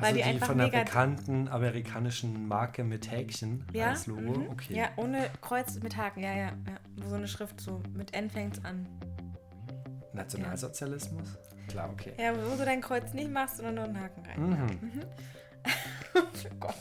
Weil 0.00 0.04
also 0.08 0.16
die 0.16 0.22
die 0.22 0.28
einfach 0.28 0.46
von 0.48 0.58
der 0.58 0.66
mega- 0.66 0.84
bekannten 0.84 1.48
amerikanischen 1.48 2.46
Marke 2.48 2.84
mit 2.84 3.10
Häkchen 3.10 3.64
Ja. 3.72 3.90
als 3.90 4.06
Logo. 4.06 4.20
mhm. 4.38 4.48
Okay. 4.50 4.74
Ja, 4.76 4.88
ohne 4.96 5.28
Kreuz 5.40 5.78
mit 5.82 5.96
Haken, 5.96 6.22
ja, 6.22 6.32
ja. 6.32 6.46
ja. 6.46 6.52
Wo 6.96 7.08
so 7.08 7.14
eine 7.16 7.28
Schrift 7.28 7.60
so 7.60 7.82
mit 7.94 8.14
N 8.14 8.30
fängt's 8.30 8.64
an. 8.64 8.86
Nationalsozialismus? 10.12 11.36
Klar, 11.68 11.90
okay. 11.92 12.12
Ja, 12.18 12.32
wo 12.34 12.56
du 12.56 12.64
dein 12.64 12.80
Kreuz 12.80 13.12
nicht 13.12 13.30
machst, 13.30 13.56
sondern 13.58 13.74
nur 13.74 13.84
einen 13.84 14.00
Haken 14.00 14.22
rein. 14.26 14.40
Mhm. 14.80 15.02
oh 16.14 16.20
Gott. 16.60 16.74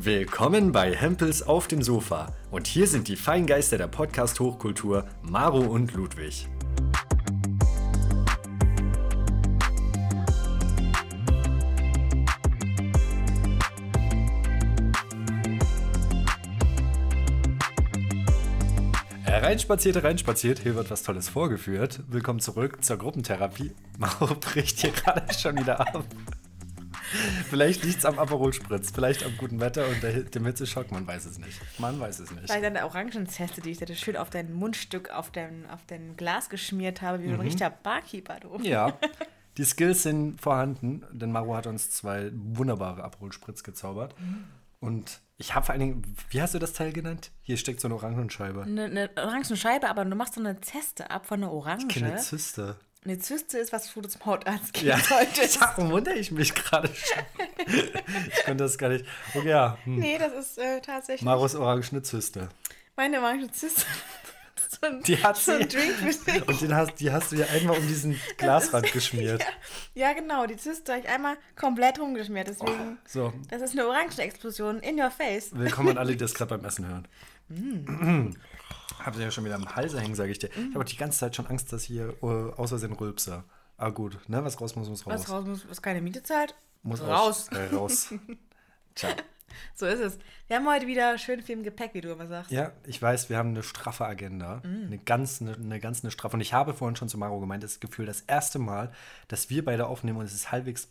Willkommen 0.00 0.72
bei 0.72 0.94
Hempels 0.94 1.42
auf 1.42 1.66
dem 1.68 1.82
Sofa. 1.82 2.32
Und 2.50 2.66
hier 2.66 2.86
sind 2.86 3.08
die 3.08 3.16
Feingeister 3.16 3.78
der 3.78 3.86
Podcast-Hochkultur, 3.88 5.06
Maro 5.22 5.60
und 5.60 5.92
Ludwig. 5.94 6.46
Reinspaziert, 19.54 20.02
reinspaziert, 20.02 20.58
hier 20.58 20.74
wird 20.74 20.90
was 20.90 21.04
Tolles 21.04 21.28
vorgeführt. 21.28 22.00
Willkommen 22.08 22.40
zurück 22.40 22.84
zur 22.84 22.96
Gruppentherapie. 22.96 23.70
Maro 23.98 24.34
bricht 24.34 24.80
hier 24.80 24.90
gerade 24.90 25.32
schon 25.32 25.56
wieder 25.56 25.78
ab. 25.78 26.04
Vielleicht 27.50 27.84
liegt 27.84 27.98
es 27.98 28.04
am 28.04 28.18
Aperol 28.18 28.52
Spritz, 28.52 28.90
vielleicht 28.90 29.24
am 29.24 29.36
guten 29.36 29.60
Wetter 29.60 29.86
und 29.86 30.02
der, 30.02 30.24
dem 30.24 30.44
Hitzeschock, 30.44 30.90
man 30.90 31.06
weiß 31.06 31.26
es 31.26 31.38
nicht. 31.38 31.60
Man 31.78 32.00
weiß 32.00 32.18
es 32.18 32.32
nicht. 32.32 32.48
Bei 32.48 32.60
deiner 32.60 32.84
Orangenzeste, 32.84 33.60
die 33.60 33.70
ich 33.70 33.78
dir 33.78 33.94
schön 33.94 34.16
auf 34.16 34.28
dein 34.28 34.52
Mundstück, 34.52 35.10
auf 35.10 35.30
dein, 35.30 35.70
auf 35.70 35.86
dein 35.86 36.16
Glas 36.16 36.48
geschmiert 36.48 37.00
habe, 37.00 37.22
wie 37.22 37.28
so 37.28 37.34
ein 37.34 37.40
richtiger 37.40 37.70
Barkeeper, 37.70 38.40
du. 38.40 38.58
Mhm. 38.58 38.64
Ja, 38.64 38.98
die 39.56 39.64
Skills 39.64 40.02
sind 40.02 40.40
vorhanden, 40.40 41.04
denn 41.12 41.30
Maro 41.30 41.54
hat 41.54 41.68
uns 41.68 41.92
zwei 41.92 42.32
wunderbare 42.34 43.04
Aperol 43.04 43.30
Spritz 43.32 43.62
gezaubert. 43.62 44.16
Und 44.80 45.20
ich 45.36 45.54
habe 45.54 45.66
vor 45.66 45.72
allen 45.72 45.80
Dingen, 45.80 46.16
wie 46.30 46.40
hast 46.40 46.54
du 46.54 46.58
das 46.58 46.72
Teil 46.72 46.92
genannt? 46.92 47.30
Hier 47.42 47.56
steckt 47.56 47.80
so 47.80 47.88
eine 47.88 47.94
Orangenscheibe. 47.96 48.62
Eine, 48.62 48.84
eine 48.84 49.10
Orangenscheibe, 49.16 49.88
aber 49.88 50.04
du 50.04 50.14
machst 50.16 50.34
so 50.34 50.40
eine 50.40 50.60
Zeste 50.60 51.10
ab 51.10 51.26
von 51.26 51.42
einer 51.42 51.52
Orange. 51.52 51.88
Keine 52.00 52.16
Zyste. 52.16 52.76
Eine 53.04 53.18
Zyste 53.18 53.58
ist, 53.58 53.72
was 53.72 53.94
wo 53.96 54.00
du 54.00 54.08
zum 54.08 54.24
Hautarzt 54.24 54.72
gehen 54.72 54.86
Ja, 54.88 54.98
solltest. 54.98 55.60
darum 55.60 55.90
wundere 55.90 56.14
ich 56.14 56.30
mich 56.30 56.54
gerade 56.54 56.88
schon. 56.88 57.22
ich 57.66 58.44
konnte 58.44 58.64
das 58.64 58.78
gar 58.78 58.88
nicht. 58.88 59.04
Okay, 59.34 59.50
ja. 59.50 59.76
Hm. 59.84 59.98
Nee, 59.98 60.16
das 60.18 60.32
ist 60.32 60.58
äh, 60.58 60.80
tatsächlich 60.80 61.22
Maros 61.22 61.54
orangene 61.54 62.02
Zyste. 62.02 62.48
meine 62.96 63.20
Orangenzyste. 63.20 63.82
So 64.74 64.86
ein, 64.86 65.02
Die 65.02 65.22
hat 65.22 65.36
so 65.36 65.52
ein 65.52 65.68
sie. 65.68 65.76
Drink 65.76 66.24
dich. 66.26 66.48
Und 66.48 66.60
den 66.60 66.74
hast, 66.74 66.94
die 67.00 67.10
hast 67.10 67.32
du 67.32 67.36
ja 67.36 67.46
einmal 67.46 67.78
um 67.78 67.86
diesen 67.86 68.18
Glasrand 68.36 68.92
geschmiert. 68.92 69.42
Ja, 69.94 70.12
genau, 70.12 70.46
die 70.46 70.56
Zyste 70.56 70.92
habe 70.92 71.02
ich 71.02 71.08
einmal 71.08 71.36
komplett 71.54 72.00
rumgeschmiert, 72.00 72.48
deswegen. 72.48 72.98
So, 73.06 73.32
Das 73.48 73.62
ist 73.62 73.72
eine 73.72 73.86
Orangenexplosion 73.86 74.80
in 74.80 74.98
your 75.00 75.10
face. 75.10 75.50
Willkommen 75.52 75.90
an 75.90 75.98
alle, 75.98 76.12
die 76.12 76.18
das 76.24 76.34
gerade 76.34 76.56
beim 76.56 76.64
Essen 76.64 76.86
hören. 76.86 77.08
Mm. 77.48 78.34
Sie 79.14 79.22
ja 79.22 79.30
schon 79.30 79.44
wieder 79.44 79.54
am 79.54 79.76
Halse 79.76 80.00
hängen, 80.00 80.14
sage 80.14 80.32
ich 80.32 80.38
dir. 80.38 80.48
Ich 80.48 80.74
habe 80.74 80.84
die 80.84 80.96
ganze 80.96 81.18
Zeit 81.18 81.36
schon 81.36 81.46
Angst, 81.46 81.72
dass 81.72 81.84
hier 81.84 82.14
äh, 82.22 82.26
aus 82.26 82.70
Versehen 82.70 82.92
rülpse. 82.92 83.44
Ah 83.76 83.90
gut, 83.90 84.18
ne? 84.28 84.44
Was 84.44 84.60
raus 84.60 84.74
muss, 84.76 84.88
muss 84.88 85.06
raus. 85.06 85.14
Was 85.14 85.30
raus 85.30 85.44
muss, 85.46 85.68
was 85.68 85.82
keine 85.82 86.00
Miete 86.00 86.22
zahlt, 86.22 86.54
Muss 86.82 87.00
raus. 87.02 87.48
Äh, 87.48 87.74
raus. 87.74 88.08
Ciao. 88.94 89.12
So 89.74 89.86
ist 89.86 90.00
es. 90.00 90.18
Wir 90.48 90.56
haben 90.56 90.68
heute 90.68 90.86
wieder 90.86 91.16
schön 91.18 91.42
viel 91.42 91.56
im 91.56 91.62
Gepäck, 91.64 91.94
wie 91.94 92.00
du 92.00 92.10
immer 92.12 92.26
sagst. 92.28 92.50
Ja, 92.50 92.72
ich 92.86 93.00
weiß, 93.00 93.28
wir 93.30 93.36
haben 93.38 93.50
eine 93.50 93.62
straffe 93.62 94.04
Agenda. 94.06 94.60
Eine 94.64 94.98
ganz, 94.98 95.40
eine, 95.40 95.54
eine 95.54 95.80
ganz 95.80 96.02
eine 96.04 96.10
straffe. 96.10 96.36
Und 96.36 96.40
ich 96.40 96.52
habe 96.52 96.74
vorhin 96.74 96.96
schon 96.96 97.08
zu 97.08 97.18
Maro 97.18 97.40
gemeint, 97.40 97.62
das 97.62 97.80
Gefühl, 97.80 98.06
das 98.06 98.20
erste 98.22 98.58
Mal, 98.58 98.92
dass 99.28 99.50
wir 99.50 99.64
beide 99.64 99.86
aufnehmen 99.86 100.18
und 100.18 100.24
es 100.24 100.34
ist 100.34 100.52
halbwegs 100.52 100.88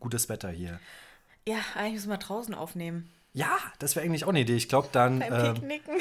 gutes 0.00 0.28
Wetter 0.28 0.50
hier. 0.50 0.78
Ja, 1.46 1.56
eigentlich 1.74 1.94
müssen 1.94 2.10
wir 2.10 2.18
draußen 2.18 2.54
aufnehmen. 2.54 3.10
Ja, 3.32 3.56
das 3.78 3.96
wäre 3.96 4.04
eigentlich 4.04 4.24
auch 4.24 4.28
eine 4.30 4.40
Idee. 4.40 4.56
Ich 4.56 4.68
glaube 4.68 4.88
dann. 4.92 5.20
Beim 5.20 5.32
ähm, 5.32 5.54
Picknicken. 5.54 5.94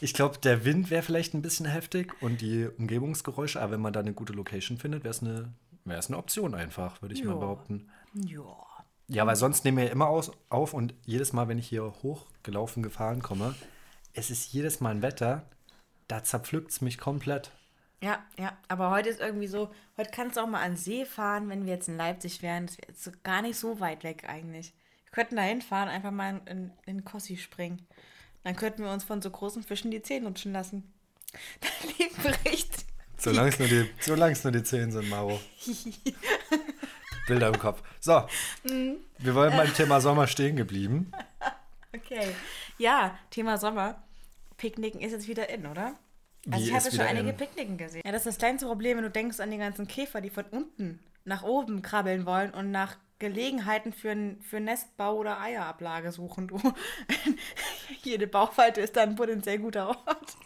Ich 0.00 0.12
glaube, 0.12 0.38
der 0.38 0.64
Wind 0.64 0.90
wäre 0.90 1.02
vielleicht 1.02 1.34
ein 1.34 1.40
bisschen 1.40 1.66
heftig 1.66 2.12
und 2.20 2.40
die 2.40 2.66
Umgebungsgeräusche, 2.78 3.60
aber 3.62 3.72
wenn 3.72 3.80
man 3.80 3.92
da 3.92 4.00
eine 4.00 4.12
gute 4.12 4.32
Location 4.34 4.76
findet, 4.76 5.02
wäre 5.04 5.12
es 5.12 5.22
eine, 5.22 5.52
wär's 5.84 6.08
eine 6.08 6.18
Option 6.18 6.54
einfach, 6.54 7.00
würde 7.00 7.14
ich 7.14 7.24
mal 7.24 7.32
Ja. 7.32 7.38
behaupten. 7.38 7.88
Ja. 8.12 8.42
Ja, 9.08 9.26
weil 9.26 9.36
sonst 9.36 9.64
nehmen 9.64 9.78
wir 9.78 9.84
ja 9.84 9.90
immer 9.92 10.08
aus, 10.08 10.30
auf 10.48 10.72
und 10.74 10.94
jedes 11.04 11.32
Mal, 11.32 11.48
wenn 11.48 11.58
ich 11.58 11.68
hier 11.68 11.84
hochgelaufen, 12.02 12.82
gefahren 12.82 13.22
komme, 13.22 13.54
es 14.14 14.30
ist 14.30 14.52
jedes 14.52 14.80
Mal 14.80 14.90
ein 14.90 15.02
Wetter, 15.02 15.48
da 16.08 16.22
zerpflückt 16.24 16.70
es 16.70 16.80
mich 16.80 16.98
komplett. 16.98 17.50
Ja, 18.02 18.22
ja, 18.38 18.56
aber 18.68 18.90
heute 18.90 19.08
ist 19.08 19.20
irgendwie 19.20 19.46
so, 19.46 19.70
heute 19.96 20.10
kannst 20.10 20.36
du 20.36 20.40
auch 20.42 20.46
mal 20.46 20.62
an 20.62 20.76
See 20.76 21.04
fahren, 21.04 21.48
wenn 21.48 21.64
wir 21.66 21.72
jetzt 21.74 21.88
in 21.88 21.96
Leipzig 21.96 22.42
wären. 22.42 22.66
Das 22.66 22.78
wäre 22.78 22.88
jetzt 22.88 23.04
so 23.04 23.10
gar 23.22 23.42
nicht 23.42 23.58
so 23.58 23.80
weit 23.80 24.04
weg 24.04 24.24
eigentlich. 24.28 24.72
Wir 25.04 25.10
könnten 25.12 25.36
da 25.36 25.42
hinfahren, 25.42 25.88
einfach 25.88 26.10
mal 26.10 26.40
in, 26.46 26.70
in 26.86 26.96
den 26.98 27.04
Kossi 27.04 27.36
springen. 27.36 27.86
Dann 28.42 28.56
könnten 28.56 28.82
wir 28.82 28.90
uns 28.90 29.04
von 29.04 29.22
so 29.22 29.30
großen 29.30 29.62
Fischen 29.62 29.90
die 29.90 30.02
Zähne 30.02 30.26
lutschen 30.28 30.52
lassen. 30.52 30.92
Solange 33.16 33.48
es 33.48 33.58
nur, 33.58 33.68
die- 33.68 33.88
solange 34.00 34.32
es 34.32 34.44
nur 34.44 34.52
die 34.52 34.62
Zehen 34.62 34.90
sind, 34.92 35.08
Maro. 35.08 35.40
Bilder 37.26 37.48
im 37.48 37.58
Kopf. 37.58 37.82
So, 38.00 38.24
wir 38.64 39.34
wollen 39.34 39.56
beim 39.56 39.72
Thema 39.74 40.00
Sommer 40.00 40.26
stehen 40.26 40.56
geblieben. 40.56 41.12
Okay. 41.96 42.34
Ja, 42.76 43.16
Thema 43.30 43.56
Sommer. 43.56 44.02
Picknicken 44.56 45.00
ist 45.00 45.12
jetzt 45.12 45.28
wieder 45.28 45.48
in, 45.48 45.64
oder? 45.64 45.94
Also 46.50 46.64
Wie 46.64 46.68
ich 46.68 46.74
habe 46.74 46.90
schon 46.90 47.00
einige 47.02 47.30
in? 47.30 47.36
Picknicken 47.36 47.78
gesehen. 47.78 48.02
Ja, 48.04 48.10
das 48.10 48.22
ist 48.22 48.26
das 48.26 48.38
kleinste 48.38 48.66
Problem, 48.66 48.96
wenn 48.96 49.04
du 49.04 49.10
denkst 49.10 49.38
an 49.38 49.52
die 49.52 49.58
ganzen 49.58 49.86
Käfer, 49.86 50.20
die 50.20 50.30
von 50.30 50.44
unten 50.46 50.98
nach 51.24 51.44
oben 51.44 51.82
krabbeln 51.82 52.26
wollen 52.26 52.50
und 52.50 52.70
nach 52.70 52.96
Gelegenheiten 53.18 53.92
für, 53.92 54.10
ein, 54.10 54.42
für 54.42 54.60
Nestbau 54.60 55.14
oder 55.14 55.40
Eierablage 55.40 56.12
suchen. 56.12 56.48
Du. 56.48 56.60
Jede 58.02 58.26
Bauchfalte 58.26 58.80
ist 58.80 58.96
dann 58.96 59.10
ein 59.10 59.16
potenziell 59.16 59.58
guter 59.58 59.88
Ort. 59.88 60.36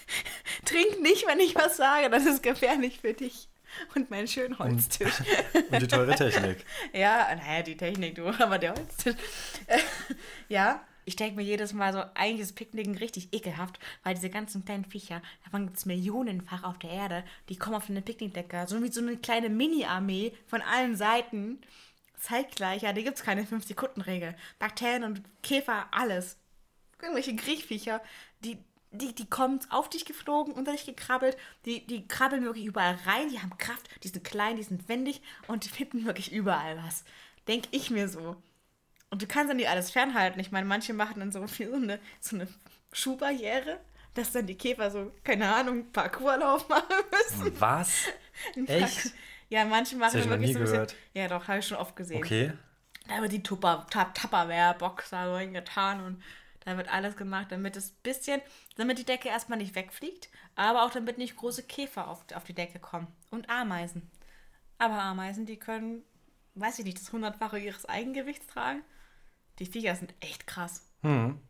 Trink 0.64 1.00
nicht, 1.00 1.26
wenn 1.26 1.40
ich 1.40 1.54
was 1.54 1.76
sage, 1.78 2.10
das 2.10 2.26
ist 2.26 2.42
gefährlich 2.42 3.00
für 3.00 3.14
dich. 3.14 3.48
Und 3.94 4.10
mein 4.10 4.26
schönen 4.26 4.58
Holztisch. 4.58 5.20
Und 5.70 5.82
die 5.82 5.88
teure 5.88 6.14
Technik. 6.14 6.64
Ja, 6.92 7.28
naja, 7.34 7.62
die 7.62 7.76
Technik, 7.76 8.14
du, 8.14 8.26
aber 8.38 8.58
der 8.58 8.74
Holztisch. 8.74 9.16
Ja, 10.48 10.84
ich 11.04 11.16
denke 11.16 11.36
mir 11.36 11.42
jedes 11.42 11.72
Mal 11.72 11.92
so, 11.92 12.02
eigentlich 12.14 12.40
ist 12.40 12.54
Picknicken 12.54 12.94
richtig 12.96 13.32
ekelhaft, 13.32 13.78
weil 14.02 14.14
diese 14.14 14.28
ganzen 14.28 14.64
kleinen 14.64 14.84
Viecher, 14.84 15.22
davon 15.44 15.66
gibt 15.66 15.78
es 15.78 15.86
millionenfach 15.86 16.64
auf 16.64 16.78
der 16.78 16.90
Erde, 16.90 17.24
die 17.48 17.56
kommen 17.56 17.76
auf 17.76 17.88
eine 17.88 18.02
Picknickdecke, 18.02 18.66
so 18.66 18.82
wie 18.82 18.92
so 18.92 19.00
eine 19.00 19.16
kleine 19.16 19.48
Mini-Armee 19.48 20.32
von 20.46 20.60
allen 20.60 20.96
Seiten. 20.96 21.60
Zeitgleich, 22.20 22.82
ja, 22.82 22.92
da 22.92 23.00
gibt 23.00 23.16
es 23.16 23.24
keine 23.24 23.44
5-Sekunden-Regel. 23.44 24.34
Bakterien 24.58 25.04
und 25.04 25.22
Käfer, 25.42 25.86
alles. 25.92 26.36
Irgendwelche 27.00 27.36
Kriechviecher, 27.36 28.02
die, 28.40 28.58
die, 28.90 29.14
die 29.14 29.28
kommen 29.28 29.60
auf 29.70 29.90
dich 29.90 30.04
geflogen, 30.04 30.54
unter 30.54 30.72
dich 30.72 30.86
gekrabbelt, 30.86 31.36
die, 31.64 31.86
die 31.86 32.06
krabbeln 32.08 32.44
wirklich 32.44 32.64
überall 32.64 32.98
rein, 33.06 33.28
die 33.28 33.40
haben 33.40 33.56
Kraft, 33.58 33.88
die 34.02 34.08
sind 34.08 34.24
klein, 34.24 34.56
die 34.56 34.62
sind 34.62 34.88
wendig 34.88 35.20
und 35.46 35.64
die 35.64 35.68
finden 35.68 36.06
wirklich 36.06 36.32
überall 36.32 36.78
was. 36.84 37.04
Denk 37.46 37.64
ich 37.70 37.90
mir 37.90 38.08
so. 38.08 38.36
Und 39.10 39.22
du 39.22 39.26
kannst 39.26 39.50
dann 39.50 39.58
die 39.58 39.68
alles 39.68 39.90
fernhalten. 39.90 40.40
Ich 40.40 40.52
meine, 40.52 40.66
manche 40.66 40.92
machen 40.92 41.20
dann 41.20 41.32
so 41.32 41.42
wie 41.58 41.64
so 41.64 41.74
eine, 41.74 41.98
so 42.20 42.36
eine 42.36 42.48
Schuhbarriere, 42.92 43.80
dass 44.14 44.32
dann 44.32 44.46
die 44.46 44.56
Käfer 44.56 44.90
so, 44.90 45.12
keine 45.24 45.54
Ahnung, 45.54 45.90
Parkourlauf 45.92 46.68
machen 46.68 46.94
müssen. 47.10 47.60
Was? 47.60 47.92
Echt? 48.66 49.12
Ja, 49.48 49.64
manche 49.64 49.96
machen 49.96 50.20
noch 50.20 50.28
wirklich 50.28 50.48
nie 50.48 50.52
so 50.52 50.58
ein 50.58 50.62
bisschen. 50.62 50.74
gehört. 50.74 50.94
Ja, 51.14 51.28
doch, 51.28 51.48
habe 51.48 51.60
ich 51.60 51.66
schon 51.66 51.78
oft 51.78 51.96
gesehen. 51.96 52.18
Okay. 52.18 52.52
Da 53.08 53.22
wird 53.22 53.32
die 53.32 53.42
Tupperware-Box 53.42 55.10
da 55.10 55.30
so 55.30 55.38
hingetan 55.38 56.04
und 56.04 56.22
da 56.68 56.76
wird 56.76 56.88
alles 56.92 57.16
gemacht, 57.16 57.48
damit 57.50 57.76
es 57.76 57.90
bisschen, 57.90 58.40
damit 58.76 58.98
die 58.98 59.04
Decke 59.04 59.28
erstmal 59.28 59.58
nicht 59.58 59.74
wegfliegt, 59.74 60.28
aber 60.54 60.84
auch 60.84 60.90
damit 60.90 61.18
nicht 61.18 61.36
große 61.36 61.62
Käfer 61.64 62.08
auf, 62.08 62.24
auf 62.34 62.44
die 62.44 62.54
Decke 62.54 62.78
kommen. 62.78 63.06
Und 63.30 63.48
Ameisen. 63.50 64.10
Aber 64.78 65.00
Ameisen, 65.02 65.46
die 65.46 65.56
können, 65.58 66.02
weiß 66.54 66.78
ich 66.78 66.84
nicht, 66.84 67.00
das 67.00 67.12
hundertfache 67.12 67.58
ihres 67.58 67.86
Eigengewichts 67.86 68.46
tragen. 68.46 68.82
Die 69.58 69.66
Viecher 69.66 69.94
sind 69.96 70.14
echt 70.20 70.46
krass. 70.46 70.86
Hm. 71.02 71.40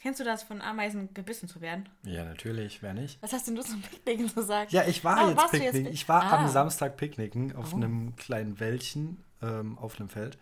Kennst 0.00 0.20
du 0.20 0.24
das, 0.24 0.42
von 0.44 0.62
Ameisen 0.62 1.12
gebissen 1.12 1.48
zu 1.48 1.60
werden? 1.60 1.88
Ja, 2.04 2.24
natürlich, 2.24 2.82
wer 2.82 2.94
nicht? 2.94 3.20
Was 3.20 3.32
hast 3.32 3.48
denn 3.48 3.56
du 3.56 3.62
zum 3.62 3.82
Picknicken 3.82 4.32
gesagt? 4.34 4.70
Ja, 4.72 4.84
ich 4.86 5.02
war 5.04 5.16
Ah, 5.18 5.28
jetzt 5.30 5.50
picknicken. 5.50 5.84
jetzt- 5.86 5.94
ich 5.94 6.08
war 6.08 6.22
am 6.32 6.44
Ah. 6.44 6.48
Samstag 6.48 6.96
picknicken 6.96 7.54
auf 7.56 7.74
einem 7.74 8.14
kleinen 8.16 8.60
Wäldchen 8.60 9.24
ähm, 9.42 9.76
auf 9.78 9.98
einem 9.98 10.08
Feld. 10.08 10.38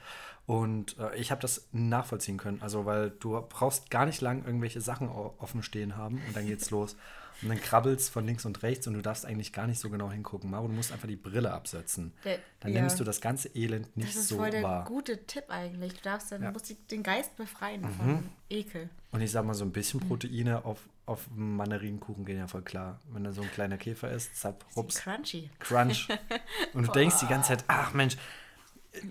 Und 0.46 0.96
äh, 0.98 1.16
ich 1.16 1.30
habe 1.32 1.40
das 1.40 1.66
nachvollziehen 1.72 2.36
können. 2.38 2.62
Also, 2.62 2.86
weil 2.86 3.10
du 3.10 3.40
brauchst 3.48 3.90
gar 3.90 4.06
nicht 4.06 4.20
lang 4.20 4.44
irgendwelche 4.44 4.80
Sachen 4.80 5.08
offen 5.08 5.62
stehen 5.62 5.96
haben 5.96 6.22
und 6.26 6.36
dann 6.36 6.46
geht's 6.46 6.70
los. 6.70 6.96
Und 7.42 7.50
dann 7.50 7.60
krabbelst 7.60 8.08
von 8.10 8.24
links 8.24 8.46
und 8.46 8.62
rechts 8.62 8.86
und 8.86 8.94
du 8.94 9.02
darfst 9.02 9.26
eigentlich 9.26 9.52
gar 9.52 9.66
nicht 9.66 9.78
so 9.78 9.90
genau 9.90 10.10
hingucken. 10.10 10.48
Maro, 10.50 10.68
du 10.68 10.72
musst 10.72 10.90
einfach 10.92 11.08
die 11.08 11.16
Brille 11.16 11.52
absetzen. 11.52 12.14
Der- 12.24 12.38
dann 12.60 12.72
ja. 12.72 12.80
nimmst 12.80 12.98
du 12.98 13.04
das 13.04 13.20
ganze 13.20 13.48
Elend 13.54 13.94
nicht 13.94 14.08
Das 14.14 14.22
ist 14.22 14.28
so 14.28 14.36
voll 14.38 14.48
der 14.50 14.62
wahr. 14.62 14.84
gute 14.86 15.26
Tipp 15.26 15.44
eigentlich. 15.48 15.92
Du 15.94 16.00
darfst 16.02 16.32
dann, 16.32 16.42
Ja. 16.42 16.50
musst 16.50 16.74
den 16.90 17.02
Geist 17.02 17.36
befreien 17.36 17.82
Mhm. 17.82 17.90
von 17.90 18.28
Ekel. 18.48 18.88
Und 19.12 19.20
ich 19.20 19.30
sag 19.32 19.44
mal, 19.44 19.52
so 19.52 19.64
ein 19.66 19.72
bisschen 19.72 20.00
Mhm. 20.00 20.08
Proteine 20.08 20.64
auf, 20.64 20.78
auf 21.04 21.26
einem 21.30 21.56
Mandarinenkuchen 21.56 22.24
gehen 22.24 22.38
ja 22.38 22.46
voll 22.46 22.62
klar. 22.62 23.00
Wenn 23.10 23.24
da 23.24 23.32
so 23.32 23.42
ein 23.42 23.50
kleiner 23.50 23.76
Käfer 23.76 24.10
ist, 24.12 24.34
zapp, 24.36 24.64
rups. 24.74 24.94
Crunchy. 25.02 25.50
Crunch. 25.58 26.08
Und 26.72 26.88
du 26.88 26.92
denkst 26.92 27.16
die 27.20 27.26
ganze 27.26 27.48
Zeit, 27.48 27.64
ach 27.68 27.92
Mensch, 27.92 28.16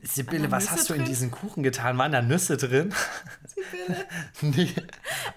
Sibylle, 0.04 0.52
was 0.52 0.72
hast 0.72 0.90
du 0.90 0.94
in 0.94 1.06
diesen 1.06 1.32
Kuchen 1.32 1.64
getan? 1.64 1.98
Waren 1.98 2.12
da 2.12 2.22
Nüsse 2.22 2.58
drin? 2.58 2.94
Sibylle? 3.46 4.06
nee. 4.42 4.74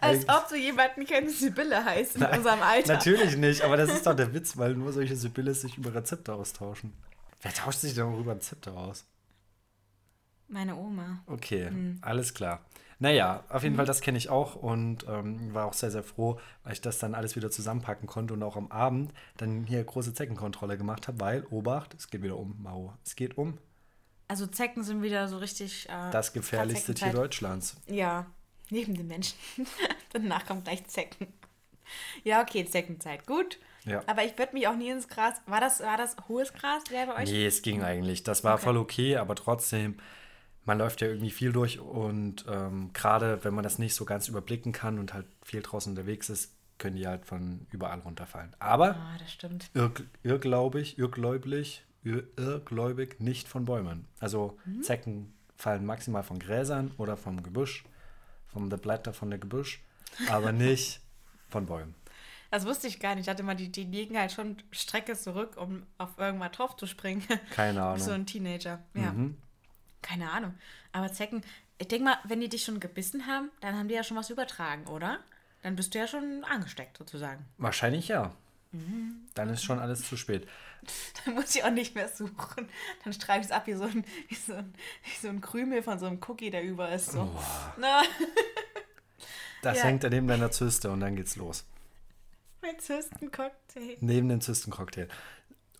Als 0.00 0.28
ob 0.28 0.48
du 0.48 0.56
jemanden 0.56 1.04
kennst, 1.04 1.40
Sibylle 1.40 1.84
heißt 1.84 2.16
in 2.16 2.22
Nein, 2.22 2.38
unserem 2.38 2.62
Alter. 2.62 2.94
Natürlich 2.94 3.36
nicht, 3.36 3.62
aber 3.62 3.76
das 3.76 3.90
ist 3.90 4.06
doch 4.06 4.14
der 4.14 4.32
Witz, 4.34 4.56
weil 4.56 4.74
nur 4.74 4.92
solche 4.92 5.16
Sibylles 5.16 5.62
sich 5.62 5.78
über 5.78 5.94
Rezepte 5.94 6.32
austauschen. 6.34 6.92
Wer 7.42 7.52
tauscht 7.52 7.80
sich 7.80 7.94
denn 7.94 8.18
über 8.18 8.34
Rezepte 8.34 8.72
aus? 8.72 9.04
Meine 10.48 10.76
Oma. 10.76 11.22
Okay, 11.26 11.70
mhm. 11.70 11.98
alles 12.00 12.34
klar. 12.34 12.64
Naja, 13.00 13.44
auf 13.48 13.62
jeden 13.62 13.74
mhm. 13.74 13.76
Fall, 13.76 13.86
das 13.86 14.00
kenne 14.00 14.18
ich 14.18 14.28
auch 14.28 14.56
und 14.56 15.06
ähm, 15.08 15.54
war 15.54 15.66
auch 15.66 15.72
sehr, 15.72 15.90
sehr 15.90 16.02
froh, 16.02 16.40
weil 16.64 16.72
ich 16.72 16.80
das 16.80 16.98
dann 16.98 17.14
alles 17.14 17.36
wieder 17.36 17.50
zusammenpacken 17.50 18.08
konnte 18.08 18.34
und 18.34 18.42
auch 18.42 18.56
am 18.56 18.72
Abend 18.72 19.12
dann 19.36 19.64
hier 19.64 19.84
große 19.84 20.14
Zeckenkontrolle 20.14 20.76
gemacht 20.76 21.06
habe, 21.06 21.20
weil, 21.20 21.44
Obacht, 21.50 21.94
es 21.94 22.10
geht 22.10 22.22
wieder 22.22 22.36
um 22.36 22.60
Mao. 22.60 22.94
Es 23.04 23.14
geht 23.14 23.38
um. 23.38 23.58
Also 24.28 24.46
Zecken 24.46 24.82
sind 24.82 25.02
wieder 25.02 25.26
so 25.28 25.38
richtig. 25.38 25.88
Äh, 25.88 26.10
das 26.10 26.32
gefährlichste 26.32 26.94
Tier 26.94 27.12
Deutschlands. 27.12 27.76
Ja, 27.86 28.26
neben 28.70 28.94
den 28.94 29.06
Menschen. 29.06 29.36
Danach 30.12 30.46
kommt 30.46 30.64
gleich 30.64 30.84
Zecken. 30.86 31.28
Ja, 32.22 32.42
okay, 32.42 32.66
Zeckenzeit, 32.66 33.26
gut. 33.26 33.58
Ja. 33.84 34.02
Aber 34.06 34.24
ich 34.24 34.36
würde 34.36 34.52
mich 34.52 34.68
auch 34.68 34.76
nie 34.76 34.90
ins 34.90 35.08
Gras. 35.08 35.34
War 35.46 35.60
das, 35.60 35.80
war 35.80 35.96
das 35.96 36.16
hohes 36.28 36.52
Gras 36.52 36.84
bei 36.90 37.22
euch? 37.22 37.30
Nee, 37.30 37.46
es 37.46 37.62
ging 37.62 37.82
eigentlich. 37.82 38.22
Das 38.22 38.44
war 38.44 38.54
okay. 38.54 38.64
voll 38.64 38.76
okay, 38.76 39.16
aber 39.16 39.34
trotzdem 39.34 39.96
man 40.68 40.78
läuft 40.78 41.00
ja 41.00 41.08
irgendwie 41.08 41.30
viel 41.30 41.50
durch 41.50 41.80
und 41.80 42.44
ähm, 42.46 42.90
gerade 42.92 43.42
wenn 43.42 43.54
man 43.54 43.64
das 43.64 43.78
nicht 43.78 43.94
so 43.94 44.04
ganz 44.04 44.28
überblicken 44.28 44.70
kann 44.72 44.98
und 44.98 45.14
halt 45.14 45.26
viel 45.42 45.62
draußen 45.62 45.90
unterwegs 45.90 46.28
ist, 46.28 46.52
können 46.76 46.96
die 46.96 47.06
halt 47.06 47.24
von 47.24 47.66
überall 47.72 48.00
runterfallen. 48.00 48.54
Aber 48.58 48.94
ah, 48.94 49.16
das 49.18 49.32
stimmt. 49.32 49.70
Irr, 49.72 49.90
irrglaubig, 50.22 50.98
irrgläubig, 50.98 51.82
irr, 51.82 51.87
irrgläubig 52.02 53.20
nicht 53.20 53.48
von 53.48 53.64
Bäumen. 53.64 54.06
Also 54.20 54.58
mhm. 54.64 54.82
Zecken 54.82 55.34
fallen 55.56 55.84
maximal 55.84 56.22
von 56.22 56.38
Gräsern 56.38 56.92
oder 56.96 57.16
vom 57.16 57.42
Gebüsch, 57.42 57.84
vom 58.46 58.70
der 58.70 58.76
Blätter 58.76 59.12
von 59.12 59.30
der 59.30 59.38
Gebüsch, 59.38 59.82
aber 60.30 60.52
nicht 60.52 61.00
von 61.48 61.66
Bäumen. 61.66 61.94
Das 62.50 62.64
wusste 62.64 62.86
ich 62.86 62.98
gar 62.98 63.14
nicht. 63.14 63.24
Ich 63.26 63.28
hatte 63.28 63.42
mal, 63.42 63.54
die, 63.54 63.70
die 63.70 63.84
liegen 63.84 64.16
halt 64.16 64.32
schon 64.32 64.56
Strecke 64.70 65.14
zurück, 65.16 65.56
um 65.56 65.82
auf 65.98 66.16
irgendwas 66.16 66.52
drauf 66.52 66.76
zu 66.76 66.86
springen. 66.86 67.22
Keine 67.50 67.82
Ahnung. 67.84 67.98
so 67.98 68.12
ein 68.12 68.24
Teenager. 68.24 68.82
Ja. 68.94 69.12
Mhm. 69.12 69.36
Keine 70.00 70.30
Ahnung. 70.30 70.54
Aber 70.92 71.12
Zecken, 71.12 71.42
ich 71.78 71.88
denke 71.88 72.04
mal, 72.04 72.18
wenn 72.24 72.40
die 72.40 72.48
dich 72.48 72.64
schon 72.64 72.80
gebissen 72.80 73.26
haben, 73.26 73.50
dann 73.60 73.76
haben 73.76 73.88
die 73.88 73.94
ja 73.94 74.02
schon 74.02 74.16
was 74.16 74.30
übertragen, 74.30 74.86
oder? 74.86 75.18
Dann 75.62 75.76
bist 75.76 75.94
du 75.94 75.98
ja 75.98 76.06
schon 76.06 76.44
angesteckt, 76.44 76.96
sozusagen. 76.96 77.44
Wahrscheinlich 77.58 78.08
ja. 78.08 78.32
Mhm. 78.72 79.26
Dann 79.34 79.50
ist 79.50 79.62
schon 79.62 79.78
alles 79.78 80.08
zu 80.08 80.16
spät. 80.16 80.48
Dann 81.24 81.34
muss 81.34 81.54
ich 81.54 81.64
auch 81.64 81.70
nicht 81.70 81.94
mehr 81.94 82.08
suchen. 82.08 82.68
Dann 83.04 83.12
streife 83.12 83.40
ich 83.40 83.46
es 83.46 83.52
ab 83.52 83.66
wie 83.66 83.74
so, 83.74 83.84
ein, 83.84 84.04
wie, 84.28 84.34
so 84.34 84.54
ein, 84.54 84.74
wie 85.04 85.20
so 85.20 85.28
ein 85.28 85.40
Krümel 85.40 85.82
von 85.82 85.98
so 85.98 86.06
einem 86.06 86.20
Cookie, 86.26 86.50
der 86.50 86.62
über 86.62 86.90
ist. 86.90 87.12
So. 87.12 87.30
das 89.62 89.78
ja. 89.78 89.84
hängt 89.84 90.04
daneben 90.04 90.28
deiner 90.28 90.50
Zyste 90.50 90.90
und 90.90 91.00
dann 91.00 91.16
geht's 91.16 91.36
los. 91.36 91.64
Mein 92.62 92.78
Zystencocktail. 92.78 93.96
Neben 94.00 94.28
dem 94.28 94.40
Zystencocktail. 94.40 95.08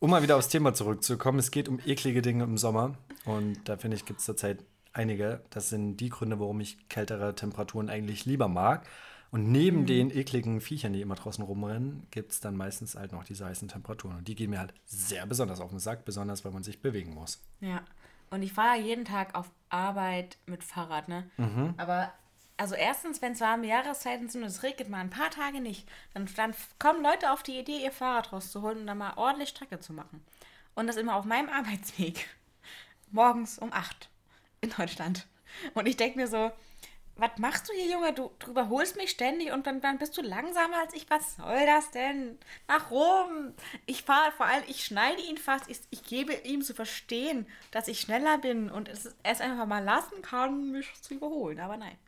Um 0.01 0.11
mal 0.11 0.23
wieder 0.23 0.37
aufs 0.37 0.49
Thema 0.49 0.75
zurückzukommen, 0.75 1.41
es 1.41 1.51
geht 1.51 1.69
um 1.69 1.81
eklige 1.85 2.23
Dinge 2.23 2.45
im 2.45 2.57
Sommer. 2.57 2.97
Und 3.25 3.69
da 3.69 3.77
finde 3.77 3.97
ich, 3.97 4.05
gibt 4.05 4.21
es 4.21 4.27
zurzeit 4.27 4.65
einige. 4.93 5.43
Das 5.51 5.71
sind 5.71 5.97
die 5.97 6.09
Gründe, 6.09 6.39
warum 6.39 6.61
ich 6.61 6.89
kältere 6.89 7.35
Temperaturen 7.35 7.91
eigentlich 7.91 8.25
lieber 8.25 8.49
mag. 8.49 8.87
Und 9.31 9.53
neben 9.53 9.81
mhm. 9.81 9.87
den 9.87 10.11
ekligen 10.11 10.61
Viechern, 10.61 10.93
die 10.93 11.03
immer 11.03 11.15
draußen 11.15 11.45
rumrennen, 11.45 12.07
gibt 12.11 12.33
es 12.33 12.41
dann 12.41 12.57
meistens 12.57 12.95
halt 12.95 13.13
noch 13.13 13.25
diese 13.25 13.45
heißen 13.45 13.69
Temperaturen. 13.69 14.19
Und 14.19 14.29
die 14.29 14.35
gehen 14.35 14.51
mir 14.51 14.59
halt 14.59 14.73
sehr 14.87 15.27
besonders 15.27 15.61
auf 15.61 15.71
den 15.71 15.79
Sack, 15.79 16.05
besonders 16.05 16.45
wenn 16.45 16.53
man 16.53 16.63
sich 16.63 16.81
bewegen 16.81 17.15
muss. 17.15 17.43
Ja. 17.61 17.83
Und 18.31 18.43
ich 18.43 18.53
fahre 18.53 18.79
jeden 18.79 19.05
Tag 19.05 19.35
auf 19.35 19.51
Arbeit 19.71 20.39
mit 20.47 20.63
Fahrrad, 20.65 21.09
ne? 21.09 21.31
Mhm. 21.37 21.75
Aber 21.77 22.13
also 22.59 22.75
erstens, 22.75 23.23
wenn 23.23 23.33
es 23.33 23.41
warme 23.41 23.67
Jahreszeiten 23.67 24.29
sind 24.29 24.43
und 24.43 24.49
es 24.49 24.63
regnet 24.63 24.89
mal 24.89 24.99
ein 24.99 25.11
paar 25.11 25.31
Tage 25.31 25.61
nicht, 25.61 25.89
dann, 26.13 26.29
dann 26.37 26.55
kommen 26.79 27.03
Leute 27.03 27.33
auf 27.33 27.43
die 27.43 27.59
Idee, 27.59 27.85
ihr 27.85 27.93
Fahrrad 27.93 28.33
rauszuholen 28.33 28.81
und 28.81 28.87
dann 28.87 28.99
mal 28.99 29.15
ordentlich 29.17 29.51
Strecke 29.51 29.79
zu 29.79 29.93
machen. 29.93 30.23
Und 30.75 30.89
das 30.89 30.97
immer 30.97 31.15
auf 31.15 31.25
meinem 31.25 31.49
Arbeitsweg. 31.49 32.29
Morgens 33.11 33.59
um 33.59 33.73
8 33.73 34.11
in 34.61 34.71
Deutschland. 34.71 35.27
Und 35.75 35.87
ich 35.87 35.97
denke 35.97 36.19
mir 36.19 36.27
so, 36.27 36.51
was 37.19 37.31
machst 37.39 37.69
du 37.69 37.73
hier, 37.75 37.93
Junge? 37.93 38.13
Du, 38.13 38.31
du 38.39 38.51
überholst 38.51 38.97
mich 38.97 39.11
ständig 39.11 39.53
und 39.53 39.67
dann, 39.67 39.81
dann 39.81 39.99
bist 39.99 40.17
du 40.17 40.23
langsamer 40.23 40.79
als 40.79 40.95
ich. 40.95 41.09
Was 41.11 41.37
soll 41.37 41.67
das 41.67 41.91
denn? 41.91 42.39
Nach 42.67 42.91
Rom. 42.91 43.53
Ich 43.87 44.05
fahre, 44.05 44.33
vor 44.33 44.47
allem, 44.47 44.65
ich 44.69 44.85
schneide 44.85 45.21
ihn 45.21 45.37
fast. 45.37 45.69
Ich, 45.69 45.81
ich 45.91 46.05
gebe 46.05 46.33
ihm 46.33 46.63
zu 46.63 46.75
verstehen, 46.75 47.47
dass 47.71 47.89
ich 47.89 48.01
schneller 48.01 48.39
bin 48.39 48.71
und 48.71 48.89
es, 48.89 49.15
es 49.23 49.41
einfach 49.41 49.67
mal 49.67 49.85
lassen 49.85 50.23
kann, 50.23 50.71
mich 50.71 50.89
zu 51.03 51.15
überholen. 51.15 51.61
Aber 51.61 51.77
nein 51.77 51.99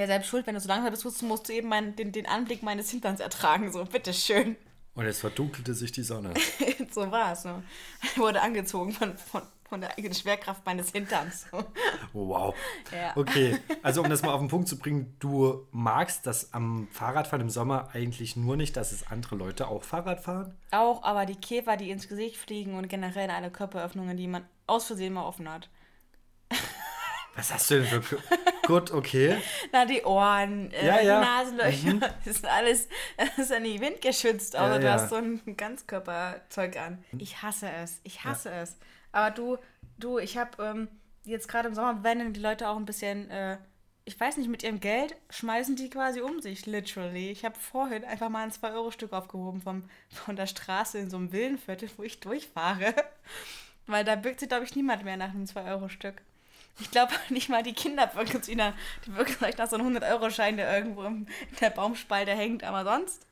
ja 0.00 0.06
selbst 0.06 0.28
schuld, 0.28 0.46
wenn 0.46 0.54
du 0.54 0.60
so 0.60 0.68
langsam 0.68 0.90
bist, 0.90 1.22
musst 1.22 1.48
du 1.48 1.52
eben 1.52 1.68
mein, 1.68 1.96
den, 1.96 2.12
den 2.12 2.26
Anblick 2.26 2.62
meines 2.62 2.90
Hinterns 2.90 3.20
ertragen. 3.20 3.70
So, 3.70 3.84
bitteschön. 3.84 4.56
Und 4.94 5.06
jetzt 5.06 5.20
verdunkelte 5.20 5.74
sich 5.74 5.92
die 5.92 6.02
Sonne. 6.02 6.34
so 6.90 7.10
war 7.10 7.32
es. 7.32 7.44
Ne? 7.44 7.62
Ich 8.02 8.18
wurde 8.18 8.42
angezogen 8.42 8.92
von, 8.92 9.16
von, 9.16 9.42
von 9.66 9.80
der 9.80 9.92
eigenen 9.92 10.14
Schwerkraft 10.14 10.66
meines 10.66 10.90
Hinterns. 10.90 11.46
Wow. 12.12 12.54
Ja. 12.94 13.16
Okay, 13.16 13.58
also 13.82 14.02
um 14.02 14.10
das 14.10 14.20
mal 14.20 14.34
auf 14.34 14.40
den 14.40 14.48
Punkt 14.48 14.68
zu 14.68 14.78
bringen, 14.78 15.16
du 15.18 15.66
magst 15.70 16.26
das 16.26 16.52
am 16.52 16.88
Fahrradfahren 16.90 17.40
im 17.40 17.48
Sommer 17.48 17.88
eigentlich 17.94 18.36
nur 18.36 18.56
nicht, 18.56 18.76
dass 18.76 18.92
es 18.92 19.06
andere 19.06 19.36
Leute 19.36 19.68
auch 19.68 19.82
Fahrrad 19.82 20.20
fahren? 20.20 20.54
Auch, 20.72 21.02
aber 21.04 21.24
die 21.24 21.36
Käfer, 21.36 21.78
die 21.78 21.90
ins 21.90 22.06
Gesicht 22.08 22.36
fliegen 22.36 22.74
und 22.74 22.88
generell 22.88 23.30
alle 23.30 23.50
Körperöffnungen, 23.50 24.18
die 24.18 24.26
man 24.26 24.44
aus 24.66 24.86
Versehen 24.86 25.14
mal 25.14 25.24
offen 25.24 25.50
hat. 25.50 25.70
Was 27.34 27.52
hast 27.52 27.70
du 27.70 27.80
denn 27.80 28.02
für. 28.02 28.18
Gut, 28.66 28.90
okay. 28.90 29.36
Na, 29.72 29.84
die 29.86 30.02
Ohren, 30.02 30.70
äh, 30.72 30.86
ja, 30.86 31.00
ja. 31.00 31.20
die 31.20 31.26
Nasenlöcher, 31.26 31.94
mhm. 31.94 32.00
das 32.24 32.36
ist 32.36 32.46
alles, 32.46 32.88
das 33.16 33.38
ist 33.38 33.50
ja 33.50 33.60
nicht 33.60 33.80
windgeschützt, 33.80 34.54
aber 34.54 34.74
ja, 34.74 34.78
du 34.78 34.92
hast 34.92 35.08
so 35.08 35.16
ein 35.16 35.40
Ganzkörperzeug 35.56 36.76
an. 36.76 37.04
Ich 37.18 37.42
hasse 37.42 37.70
es, 37.70 38.00
ich 38.04 38.24
hasse 38.24 38.50
es. 38.50 38.76
Aber 39.12 39.30
du, 39.30 39.58
du, 39.98 40.18
ich 40.18 40.36
habe 40.36 40.62
ähm, 40.62 40.88
jetzt 41.24 41.48
gerade 41.48 41.68
im 41.68 41.74
Sommer 41.74 42.02
wenden 42.04 42.32
die 42.32 42.40
Leute 42.40 42.68
auch 42.68 42.76
ein 42.76 42.84
bisschen, 42.84 43.30
äh, 43.30 43.58
ich 44.04 44.18
weiß 44.18 44.36
nicht, 44.36 44.48
mit 44.48 44.62
ihrem 44.62 44.80
Geld 44.80 45.16
schmeißen 45.30 45.76
die 45.76 45.88
quasi 45.88 46.20
um 46.20 46.40
sich, 46.40 46.66
literally. 46.66 47.30
Ich 47.30 47.44
habe 47.44 47.58
vorhin 47.58 48.04
einfach 48.04 48.28
mal 48.28 48.42
ein 48.42 48.50
2-Euro-Stück 48.50 49.12
aufgehoben 49.12 49.60
vom, 49.60 49.84
von 50.10 50.36
der 50.36 50.46
Straße 50.46 50.98
in 50.98 51.10
so 51.10 51.16
einem 51.16 51.32
Villenviertel, 51.32 51.88
wo 51.96 52.02
ich 52.02 52.20
durchfahre. 52.20 52.94
Weil 53.86 54.04
da 54.04 54.16
bückt 54.16 54.40
sich, 54.40 54.48
glaube 54.48 54.64
ich, 54.64 54.76
niemand 54.76 55.04
mehr 55.04 55.16
nach 55.16 55.30
einem 55.30 55.44
2-Euro-Stück. 55.44 56.22
Ich 56.80 56.90
glaube 56.90 57.12
nicht 57.28 57.48
mal 57.48 57.62
die 57.62 57.74
Kinder 57.74 58.10
wirken 58.14 58.42
sich 58.42 58.56
nach, 58.56 58.74
die 59.06 59.14
wirken 59.14 59.32
vielleicht 59.32 59.58
nach 59.58 59.68
so 59.68 59.76
einem 59.76 59.96
100-Euro-Schein, 59.96 60.56
der 60.56 60.76
irgendwo 60.76 61.04
in 61.04 61.26
der 61.60 61.70
Baumspalte 61.70 62.32
hängt, 62.32 62.64
aber 62.64 62.84
sonst. 62.84 63.26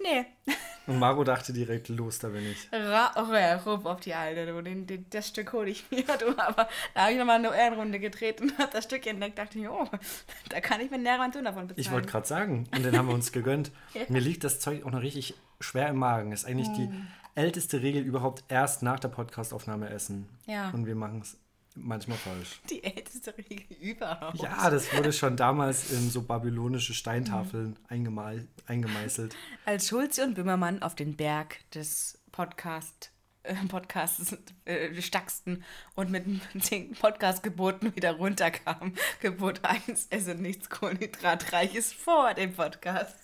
Nee. 0.00 0.26
Und 0.86 0.98
Margot 0.98 1.26
dachte 1.26 1.52
direkt, 1.52 1.88
los, 1.88 2.18
da 2.18 2.28
bin 2.28 2.46
ich. 2.46 2.68
Ra 2.70 3.12
oh 3.16 3.32
ja, 3.32 3.56
rup 3.56 3.86
auf 3.86 4.00
die 4.00 4.14
Alte, 4.14 4.46
du. 4.46 4.62
Den, 4.62 4.86
den, 4.86 5.06
das 5.10 5.28
Stück 5.28 5.52
hole 5.52 5.70
ich 5.70 5.90
mir, 5.90 6.04
du. 6.04 6.38
Aber 6.38 6.68
da 6.94 7.02
habe 7.02 7.12
ich 7.12 7.18
nochmal 7.18 7.36
eine 7.36 7.56
Ehrenrunde 7.56 7.98
gedreht 7.98 8.40
und 8.40 8.56
habe 8.58 8.70
das 8.72 8.84
Stück 8.84 9.06
entdeckt. 9.06 9.38
dachte 9.38 9.58
ich, 9.58 9.68
oh, 9.68 9.88
da 10.50 10.60
kann 10.60 10.80
ich 10.80 10.90
mir 10.90 10.98
näher 10.98 11.20
und 11.20 11.34
davon 11.34 11.66
bezahlen. 11.66 11.74
Ich 11.76 11.90
wollte 11.90 12.08
gerade 12.08 12.26
sagen, 12.26 12.68
und 12.74 12.84
den 12.84 12.96
haben 12.96 13.08
wir 13.08 13.14
uns 13.14 13.32
gegönnt. 13.32 13.72
ja. 13.94 14.02
Mir 14.08 14.20
liegt 14.20 14.44
das 14.44 14.60
Zeug 14.60 14.84
auch 14.84 14.90
noch 14.90 15.02
richtig 15.02 15.34
schwer 15.60 15.88
im 15.88 15.96
Magen. 15.96 16.32
Ist 16.32 16.44
eigentlich 16.44 16.68
mm. 16.68 16.74
die 16.74 16.90
älteste 17.34 17.82
Regel 17.82 18.02
überhaupt 18.02 18.44
erst 18.48 18.82
nach 18.82 19.00
der 19.00 19.08
Podcastaufnahme 19.08 19.88
essen. 19.88 20.28
Ja. 20.46 20.70
Und 20.70 20.86
wir 20.86 20.94
machen 20.94 21.20
es 21.22 21.36
manchmal 21.76 22.18
falsch. 22.18 22.60
Die 22.70 22.82
älteste 22.82 23.36
Regel 23.36 23.64
überhaupt. 23.80 24.38
Ja, 24.38 24.70
das 24.70 24.92
wurde 24.94 25.12
schon 25.12 25.36
damals 25.36 25.90
in 25.92 26.10
so 26.10 26.22
babylonische 26.22 26.94
Steintafeln 26.94 27.70
mhm. 27.70 27.76
eingemei 27.88 28.46
eingemeißelt. 28.66 29.36
Als 29.64 29.88
Schulze 29.88 30.24
und 30.24 30.34
Böhmermann 30.34 30.82
auf 30.82 30.94
den 30.94 31.16
Berg 31.16 31.58
des 31.70 32.18
Podcast, 32.32 33.12
äh, 33.42 33.54
Podcasts 33.68 34.36
äh, 34.64 35.00
stacksten 35.00 35.64
und 35.94 36.10
mit 36.10 36.26
den 36.70 36.92
Podcast-Geboten 36.92 37.94
wieder 37.94 38.12
runterkamen. 38.12 38.94
Gebot 39.20 39.60
1, 39.62 40.08
esse 40.10 40.34
nichts 40.34 40.68
Kohlenhydratreiches 40.70 41.92
vor 41.92 42.34
dem 42.34 42.54
Podcast. 42.54 43.16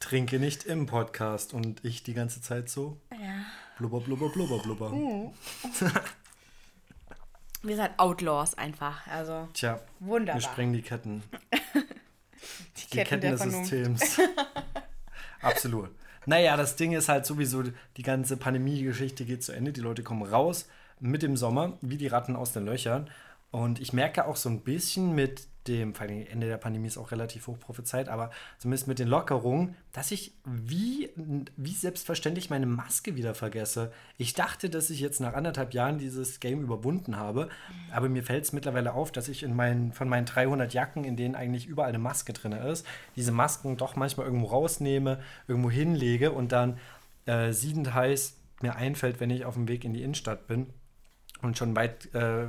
Trinke 0.00 0.38
nicht 0.38 0.64
im 0.64 0.86
Podcast 0.86 1.52
und 1.52 1.84
ich 1.84 2.02
die 2.02 2.14
ganze 2.14 2.40
Zeit 2.40 2.70
so. 2.70 3.00
Ja. 3.12 3.44
Blubber, 3.78 4.00
blubber, 4.00 4.30
blubber, 4.30 4.58
blubber. 4.58 4.90
Mhm. 4.90 5.32
Wir 7.62 7.76
sind 7.76 7.90
Outlaws 7.98 8.54
einfach. 8.56 9.06
Also 9.06 9.48
Tja, 9.52 9.80
wunderbar. 9.98 10.40
Wir 10.40 10.48
sprengen 10.48 10.72
die 10.72 10.82
Ketten. 10.82 11.22
die, 11.52 11.60
die 12.76 12.86
Ketten, 12.96 13.20
Ketten 13.20 13.30
des 13.30 13.42
Systems. 13.42 14.20
Absolut. 15.42 15.90
Naja, 16.26 16.56
das 16.56 16.76
Ding 16.76 16.92
ist 16.92 17.08
halt 17.08 17.26
sowieso, 17.26 17.62
die 17.96 18.02
ganze 18.02 18.36
Pandemie-Geschichte 18.36 19.24
geht 19.24 19.42
zu 19.42 19.52
Ende. 19.52 19.72
Die 19.72 19.80
Leute 19.80 20.02
kommen 20.02 20.22
raus 20.22 20.68
mit 21.00 21.22
dem 21.22 21.36
Sommer, 21.36 21.78
wie 21.80 21.96
die 21.96 22.08
Ratten 22.08 22.36
aus 22.36 22.52
den 22.52 22.66
Löchern. 22.66 23.10
Und 23.50 23.80
ich 23.80 23.92
merke 23.92 24.26
auch 24.26 24.36
so 24.36 24.48
ein 24.48 24.60
bisschen 24.60 25.14
mit 25.14 25.48
dem, 25.66 25.94
vor 25.94 26.06
allem 26.06 26.26
Ende 26.26 26.46
der 26.46 26.56
Pandemie 26.56 26.86
ist 26.86 26.96
auch 26.96 27.10
relativ 27.10 27.46
hoch 27.46 27.58
prophezeit, 27.58 28.08
aber 28.08 28.30
zumindest 28.58 28.88
mit 28.88 28.98
den 28.98 29.08
Lockerungen, 29.08 29.76
dass 29.92 30.10
ich 30.10 30.32
wie, 30.44 31.10
wie 31.56 31.72
selbstverständlich 31.72 32.48
meine 32.50 32.66
Maske 32.66 33.16
wieder 33.16 33.34
vergesse. 33.34 33.92
Ich 34.16 34.34
dachte, 34.34 34.70
dass 34.70 34.90
ich 34.90 35.00
jetzt 35.00 35.20
nach 35.20 35.34
anderthalb 35.34 35.74
Jahren 35.74 35.98
dieses 35.98 36.40
Game 36.40 36.62
überwunden 36.62 37.16
habe, 37.16 37.48
aber 37.92 38.08
mir 38.08 38.22
fällt 38.22 38.44
es 38.44 38.52
mittlerweile 38.52 38.94
auf, 38.94 39.12
dass 39.12 39.28
ich 39.28 39.42
in 39.42 39.54
meinen, 39.54 39.92
von 39.92 40.08
meinen 40.08 40.26
300 40.26 40.72
Jacken, 40.72 41.04
in 41.04 41.16
denen 41.16 41.34
eigentlich 41.34 41.66
überall 41.66 41.90
eine 41.90 41.98
Maske 41.98 42.32
drin 42.32 42.52
ist, 42.52 42.86
diese 43.16 43.32
Masken 43.32 43.76
doch 43.76 43.96
manchmal 43.96 44.26
irgendwo 44.26 44.46
rausnehme, 44.46 45.20
irgendwo 45.46 45.70
hinlege 45.70 46.32
und 46.32 46.52
dann 46.52 46.78
äh, 47.26 47.52
siedend 47.52 47.92
heiß 47.92 48.36
mir 48.62 48.76
einfällt, 48.76 49.20
wenn 49.20 49.30
ich 49.30 49.44
auf 49.44 49.54
dem 49.54 49.68
Weg 49.68 49.84
in 49.84 49.92
die 49.92 50.02
Innenstadt 50.02 50.46
bin 50.46 50.68
und 51.42 51.58
schon 51.58 51.76
weit, 51.76 52.14
äh, 52.14 52.48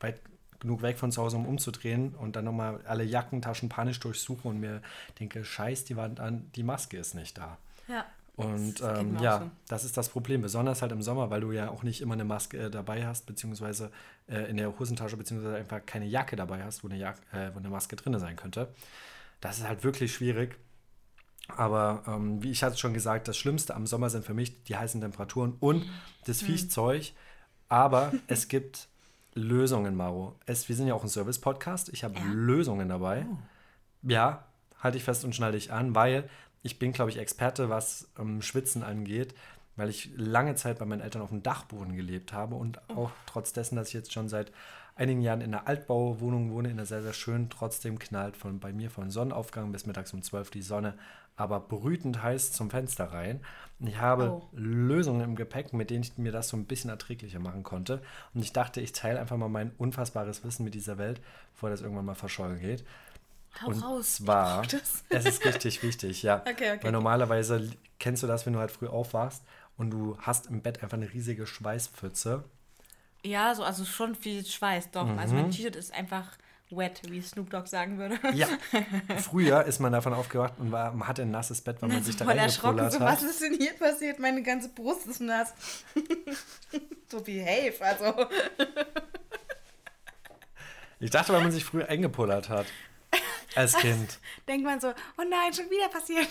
weit 0.00 0.20
genug 0.62 0.80
weg 0.80 0.96
von 0.96 1.12
zu 1.12 1.20
Hause, 1.20 1.36
um 1.36 1.46
umzudrehen 1.46 2.14
und 2.14 2.36
dann 2.36 2.44
nochmal 2.44 2.80
alle 2.86 3.04
Jackentaschen 3.04 3.68
panisch 3.68 4.00
durchsuchen 4.00 4.50
und 4.50 4.60
mir 4.60 4.80
denke, 5.20 5.44
scheiß 5.44 5.84
die 5.84 5.96
Wand 5.96 6.20
an, 6.20 6.50
die 6.54 6.62
Maske 6.62 6.96
ist 6.96 7.14
nicht 7.14 7.36
da. 7.36 7.58
Ja. 7.88 8.06
Und 8.34 8.80
ähm, 8.80 9.18
ja, 9.20 9.40
so. 9.40 9.50
das 9.68 9.84
ist 9.84 9.96
das 9.96 10.08
Problem, 10.08 10.40
besonders 10.40 10.80
halt 10.80 10.92
im 10.92 11.02
Sommer, 11.02 11.28
weil 11.28 11.42
du 11.42 11.52
ja 11.52 11.68
auch 11.68 11.82
nicht 11.82 12.00
immer 12.00 12.14
eine 12.14 12.24
Maske 12.24 12.56
äh, 12.56 12.70
dabei 12.70 13.06
hast, 13.06 13.26
beziehungsweise 13.26 13.90
äh, 14.26 14.48
in 14.48 14.56
der 14.56 14.78
Hosentasche, 14.78 15.16
beziehungsweise 15.16 15.56
einfach 15.56 15.84
keine 15.84 16.06
Jacke 16.06 16.36
dabei 16.36 16.62
hast, 16.62 16.82
wo 16.82 16.88
eine, 16.88 16.96
Jack 16.96 17.16
äh, 17.32 17.50
wo 17.52 17.58
eine 17.58 17.68
Maske 17.68 17.96
drin 17.96 18.18
sein 18.18 18.36
könnte. 18.36 18.68
Das 19.40 19.58
ist 19.58 19.68
halt 19.68 19.84
wirklich 19.84 20.14
schwierig. 20.14 20.56
Aber 21.48 22.04
ähm, 22.06 22.42
wie 22.42 22.52
ich 22.52 22.62
hatte 22.62 22.78
schon 22.78 22.94
gesagt, 22.94 23.28
das 23.28 23.36
Schlimmste 23.36 23.74
am 23.74 23.86
Sommer 23.86 24.08
sind 24.08 24.24
für 24.24 24.32
mich 24.32 24.62
die 24.64 24.76
heißen 24.76 25.00
Temperaturen 25.00 25.56
und 25.60 25.84
das 26.24 26.40
mhm. 26.40 26.46
Viechzeug. 26.46 27.12
Aber 27.68 28.12
es 28.28 28.48
gibt 28.48 28.88
Lösungen, 29.34 29.94
Maro. 29.94 30.36
Es, 30.46 30.68
wir 30.68 30.76
sind 30.76 30.88
ja 30.88 30.94
auch 30.94 31.02
ein 31.02 31.08
Service-Podcast. 31.08 31.90
Ich 31.92 32.04
habe 32.04 32.14
ja. 32.14 32.24
Lösungen 32.26 32.88
dabei. 32.88 33.26
Oh. 33.30 33.36
Ja, 34.02 34.44
halte 34.78 34.98
ich 34.98 35.04
fest 35.04 35.24
und 35.24 35.34
schneide 35.34 35.56
dich 35.56 35.72
an, 35.72 35.94
weil 35.94 36.28
ich 36.62 36.78
bin, 36.78 36.92
glaube 36.92 37.10
ich, 37.10 37.18
Experte, 37.18 37.68
was 37.68 38.08
ähm, 38.18 38.42
Schwitzen 38.42 38.82
angeht, 38.82 39.34
weil 39.76 39.88
ich 39.88 40.10
lange 40.16 40.54
Zeit 40.54 40.78
bei 40.78 40.84
meinen 40.84 41.00
Eltern 41.00 41.22
auf 41.22 41.30
dem 41.30 41.42
Dachboden 41.42 41.96
gelebt 41.96 42.32
habe 42.32 42.54
und 42.54 42.80
oh. 42.88 43.04
auch 43.04 43.10
trotz 43.26 43.52
dessen, 43.52 43.76
dass 43.76 43.88
ich 43.88 43.94
jetzt 43.94 44.12
schon 44.12 44.28
seit 44.28 44.52
einigen 44.94 45.22
Jahren 45.22 45.40
in 45.40 45.54
einer 45.54 45.66
Altbauwohnung 45.66 46.50
wohne, 46.52 46.68
in 46.68 46.78
einer 46.78 46.86
sehr, 46.86 47.02
sehr 47.02 47.14
schönen, 47.14 47.48
trotzdem 47.48 47.98
knallt 47.98 48.36
von 48.36 48.60
bei 48.60 48.72
mir 48.72 48.90
von 48.90 49.10
Sonnenaufgang 49.10 49.72
bis 49.72 49.86
mittags 49.86 50.12
um 50.12 50.22
12 50.22 50.50
die 50.50 50.62
Sonne, 50.62 50.94
aber 51.36 51.60
brütend 51.60 52.22
heiß 52.22 52.52
zum 52.52 52.70
Fenster 52.70 53.12
rein. 53.12 53.40
Ich 53.80 53.98
habe 53.98 54.30
oh. 54.30 54.48
Lösungen 54.52 55.22
im 55.22 55.34
Gepäck, 55.34 55.72
mit 55.72 55.90
denen 55.90 56.02
ich 56.04 56.16
mir 56.16 56.30
das 56.30 56.48
so 56.48 56.56
ein 56.56 56.66
bisschen 56.66 56.90
erträglicher 56.90 57.40
machen 57.40 57.62
konnte. 57.64 58.00
Und 58.32 58.42
ich 58.42 58.52
dachte, 58.52 58.80
ich 58.80 58.92
teile 58.92 59.18
einfach 59.18 59.36
mal 59.36 59.48
mein 59.48 59.72
unfassbares 59.78 60.44
Wissen 60.44 60.64
mit 60.64 60.74
dieser 60.74 60.98
Welt, 60.98 61.20
bevor 61.54 61.70
das 61.70 61.80
irgendwann 61.80 62.04
mal 62.04 62.14
verschollen 62.14 62.60
geht. 62.60 62.84
Hau 63.60 63.68
und 63.68 63.82
raus. 63.82 64.16
Zwar, 64.16 64.62
es 65.08 65.24
ist 65.24 65.44
richtig 65.44 65.82
wichtig, 65.82 66.22
ja. 66.22 66.36
Okay, 66.48 66.72
okay. 66.72 66.80
Weil 66.82 66.92
normalerweise 66.92 67.70
kennst 67.98 68.22
du 68.22 68.26
das, 68.26 68.46
wenn 68.46 68.52
du 68.52 68.60
halt 68.60 68.70
früh 68.70 68.86
aufwachst 68.86 69.42
und 69.76 69.90
du 69.90 70.16
hast 70.18 70.46
im 70.46 70.62
Bett 70.62 70.82
einfach 70.82 70.96
eine 70.96 71.12
riesige 71.12 71.46
Schweißpfütze 71.46 72.44
ja, 73.24 73.54
so, 73.54 73.62
also 73.62 73.84
schon 73.84 74.14
viel 74.14 74.44
Schweiß, 74.44 74.90
doch. 74.90 75.06
Mhm. 75.06 75.18
Also 75.18 75.34
mein 75.34 75.50
T-Shirt 75.50 75.76
ist 75.76 75.92
einfach 75.94 76.26
wet, 76.76 77.00
wie 77.08 77.20
Snoop 77.20 77.50
Dogg 77.50 77.68
sagen 77.68 77.98
würde. 77.98 78.18
Ja. 78.34 78.48
Früher 79.18 79.64
ist 79.64 79.78
man 79.80 79.92
davon 79.92 80.14
aufgewacht 80.14 80.54
und 80.58 80.72
war, 80.72 80.92
man 80.92 81.08
hatte 81.08 81.22
ein 81.22 81.30
nasses 81.30 81.60
Bett, 81.60 81.80
weil 81.80 81.88
man 81.88 81.98
Na, 81.98 82.04
sich 82.04 82.16
da 82.16 82.24
reingepullert 82.24 82.92
so, 82.92 83.00
hat. 83.00 83.22
Was 83.22 83.22
ist 83.22 83.42
denn 83.42 83.54
hier 83.54 83.72
passiert? 83.74 84.18
Meine 84.18 84.42
ganze 84.42 84.68
Brust 84.68 85.06
ist 85.06 85.20
nass. 85.20 85.54
so 87.08 87.20
behave, 87.20 87.74
also. 87.80 88.26
ich 91.00 91.10
dachte, 91.10 91.32
weil 91.32 91.42
man 91.42 91.52
sich 91.52 91.64
früher 91.64 91.88
eingepullert 91.88 92.48
hat. 92.48 92.66
Als 93.54 93.76
Kind. 93.76 94.18
Denkt 94.48 94.64
man 94.64 94.80
so, 94.80 94.88
oh 94.88 95.22
nein, 95.28 95.52
schon 95.52 95.70
wieder 95.70 95.88
passiert. 95.88 96.28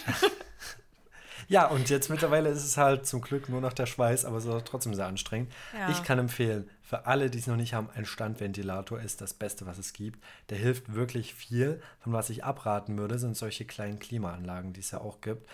Ja, 1.48 1.67
und 1.67 1.89
jetzt 1.89 2.10
mittlerweile 2.10 2.50
ist 2.50 2.63
es 2.63 2.77
halt 2.77 3.05
zum 3.05 3.19
Glück 3.19 3.50
nur 3.50 3.60
noch 3.60 3.74
der 3.74 3.86
Schweiß, 3.86 4.24
aber 4.24 4.38
es 4.38 4.45
ist 4.45 4.65
trotzdem 4.65 4.93
sehr 4.93 5.07
anstrengend. 5.07 5.51
Ja. 5.77 5.89
Ich 5.89 6.01
kann 6.01 6.17
empfehlen, 6.17 6.69
für 6.91 7.05
alle, 7.05 7.29
die 7.29 7.38
es 7.38 7.48
noch 7.48 7.55
nicht 7.55 7.74
haben, 7.74 7.89
ein 7.95 8.03
Standventilator 8.03 9.00
ist 9.00 9.21
das 9.21 9.33
Beste, 9.33 9.65
was 9.65 9.77
es 9.77 9.93
gibt. 9.93 10.21
Der 10.50 10.57
hilft 10.57 10.93
wirklich 10.93 11.33
viel. 11.33 11.81
Von 12.01 12.12
was 12.12 12.29
ich 12.29 12.43
abraten 12.43 12.98
würde, 12.98 13.17
sind 13.17 13.38
solche 13.38 13.63
kleinen 13.63 13.98
Klimaanlagen, 13.98 14.74
die 14.74 14.81
es 14.81 14.91
ja 14.91 15.00
auch 15.00 15.21
gibt. 15.21 15.50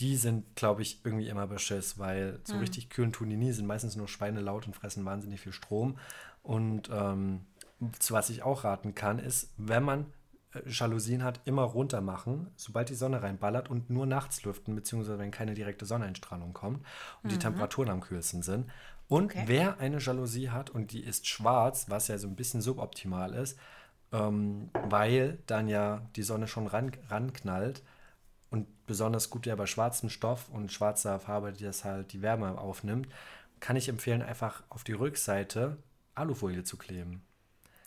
Die 0.00 0.16
sind, 0.16 0.56
glaube 0.56 0.82
ich, 0.82 1.04
irgendwie 1.04 1.28
immer 1.28 1.46
beschiss, 1.46 2.00
weil 2.00 2.40
so 2.42 2.54
hm. 2.54 2.60
richtig 2.62 2.90
kühlen 2.90 3.12
tun 3.12 3.30
die 3.30 3.36
nie, 3.36 3.52
sind 3.52 3.68
meistens 3.68 3.94
nur 3.94 4.08
Schweine 4.08 4.40
laut 4.40 4.66
und 4.66 4.74
fressen 4.74 5.04
wahnsinnig 5.04 5.40
viel 5.40 5.52
Strom. 5.52 5.96
Und 6.42 6.90
ähm, 6.92 7.42
zu 8.00 8.12
was 8.12 8.28
ich 8.28 8.42
auch 8.42 8.64
raten 8.64 8.96
kann, 8.96 9.20
ist, 9.20 9.54
wenn 9.58 9.84
man 9.84 10.06
äh, 10.54 10.68
Jalousien 10.68 11.22
hat, 11.22 11.40
immer 11.44 11.62
runter 11.62 12.00
machen, 12.00 12.48
sobald 12.56 12.88
die 12.88 12.96
Sonne 12.96 13.22
reinballert 13.22 13.70
und 13.70 13.90
nur 13.90 14.06
nachts 14.06 14.42
lüften, 14.42 14.74
beziehungsweise 14.74 15.20
wenn 15.20 15.30
keine 15.30 15.54
direkte 15.54 15.86
Sonneneinstrahlung 15.86 16.52
kommt 16.52 16.78
und 17.22 17.26
mhm. 17.26 17.28
die 17.28 17.38
Temperaturen 17.38 17.90
am 17.90 18.00
kühlsten 18.00 18.42
sind. 18.42 18.66
Und 19.10 19.32
okay. 19.32 19.42
wer 19.46 19.80
eine 19.80 19.98
Jalousie 19.98 20.50
hat 20.50 20.70
und 20.70 20.92
die 20.92 21.00
ist 21.00 21.26
schwarz, 21.26 21.86
was 21.88 22.06
ja 22.06 22.16
so 22.16 22.28
ein 22.28 22.36
bisschen 22.36 22.60
suboptimal 22.60 23.34
ist, 23.34 23.58
ähm, 24.12 24.70
weil 24.72 25.38
dann 25.46 25.66
ja 25.66 26.06
die 26.14 26.22
Sonne 26.22 26.46
schon 26.46 26.68
ran, 26.68 26.92
ranknallt 27.08 27.82
und 28.50 28.68
besonders 28.86 29.28
gut 29.28 29.46
ja 29.46 29.56
bei 29.56 29.66
schwarzem 29.66 30.10
Stoff 30.10 30.48
und 30.48 30.70
schwarzer 30.70 31.18
Farbe, 31.18 31.52
die 31.52 31.64
das 31.64 31.84
halt 31.84 32.12
die 32.12 32.22
Wärme 32.22 32.56
aufnimmt, 32.56 33.08
kann 33.58 33.74
ich 33.74 33.88
empfehlen, 33.88 34.22
einfach 34.22 34.62
auf 34.68 34.84
die 34.84 34.92
Rückseite 34.92 35.76
Alufolie 36.14 36.62
zu 36.62 36.76
kleben. 36.76 37.22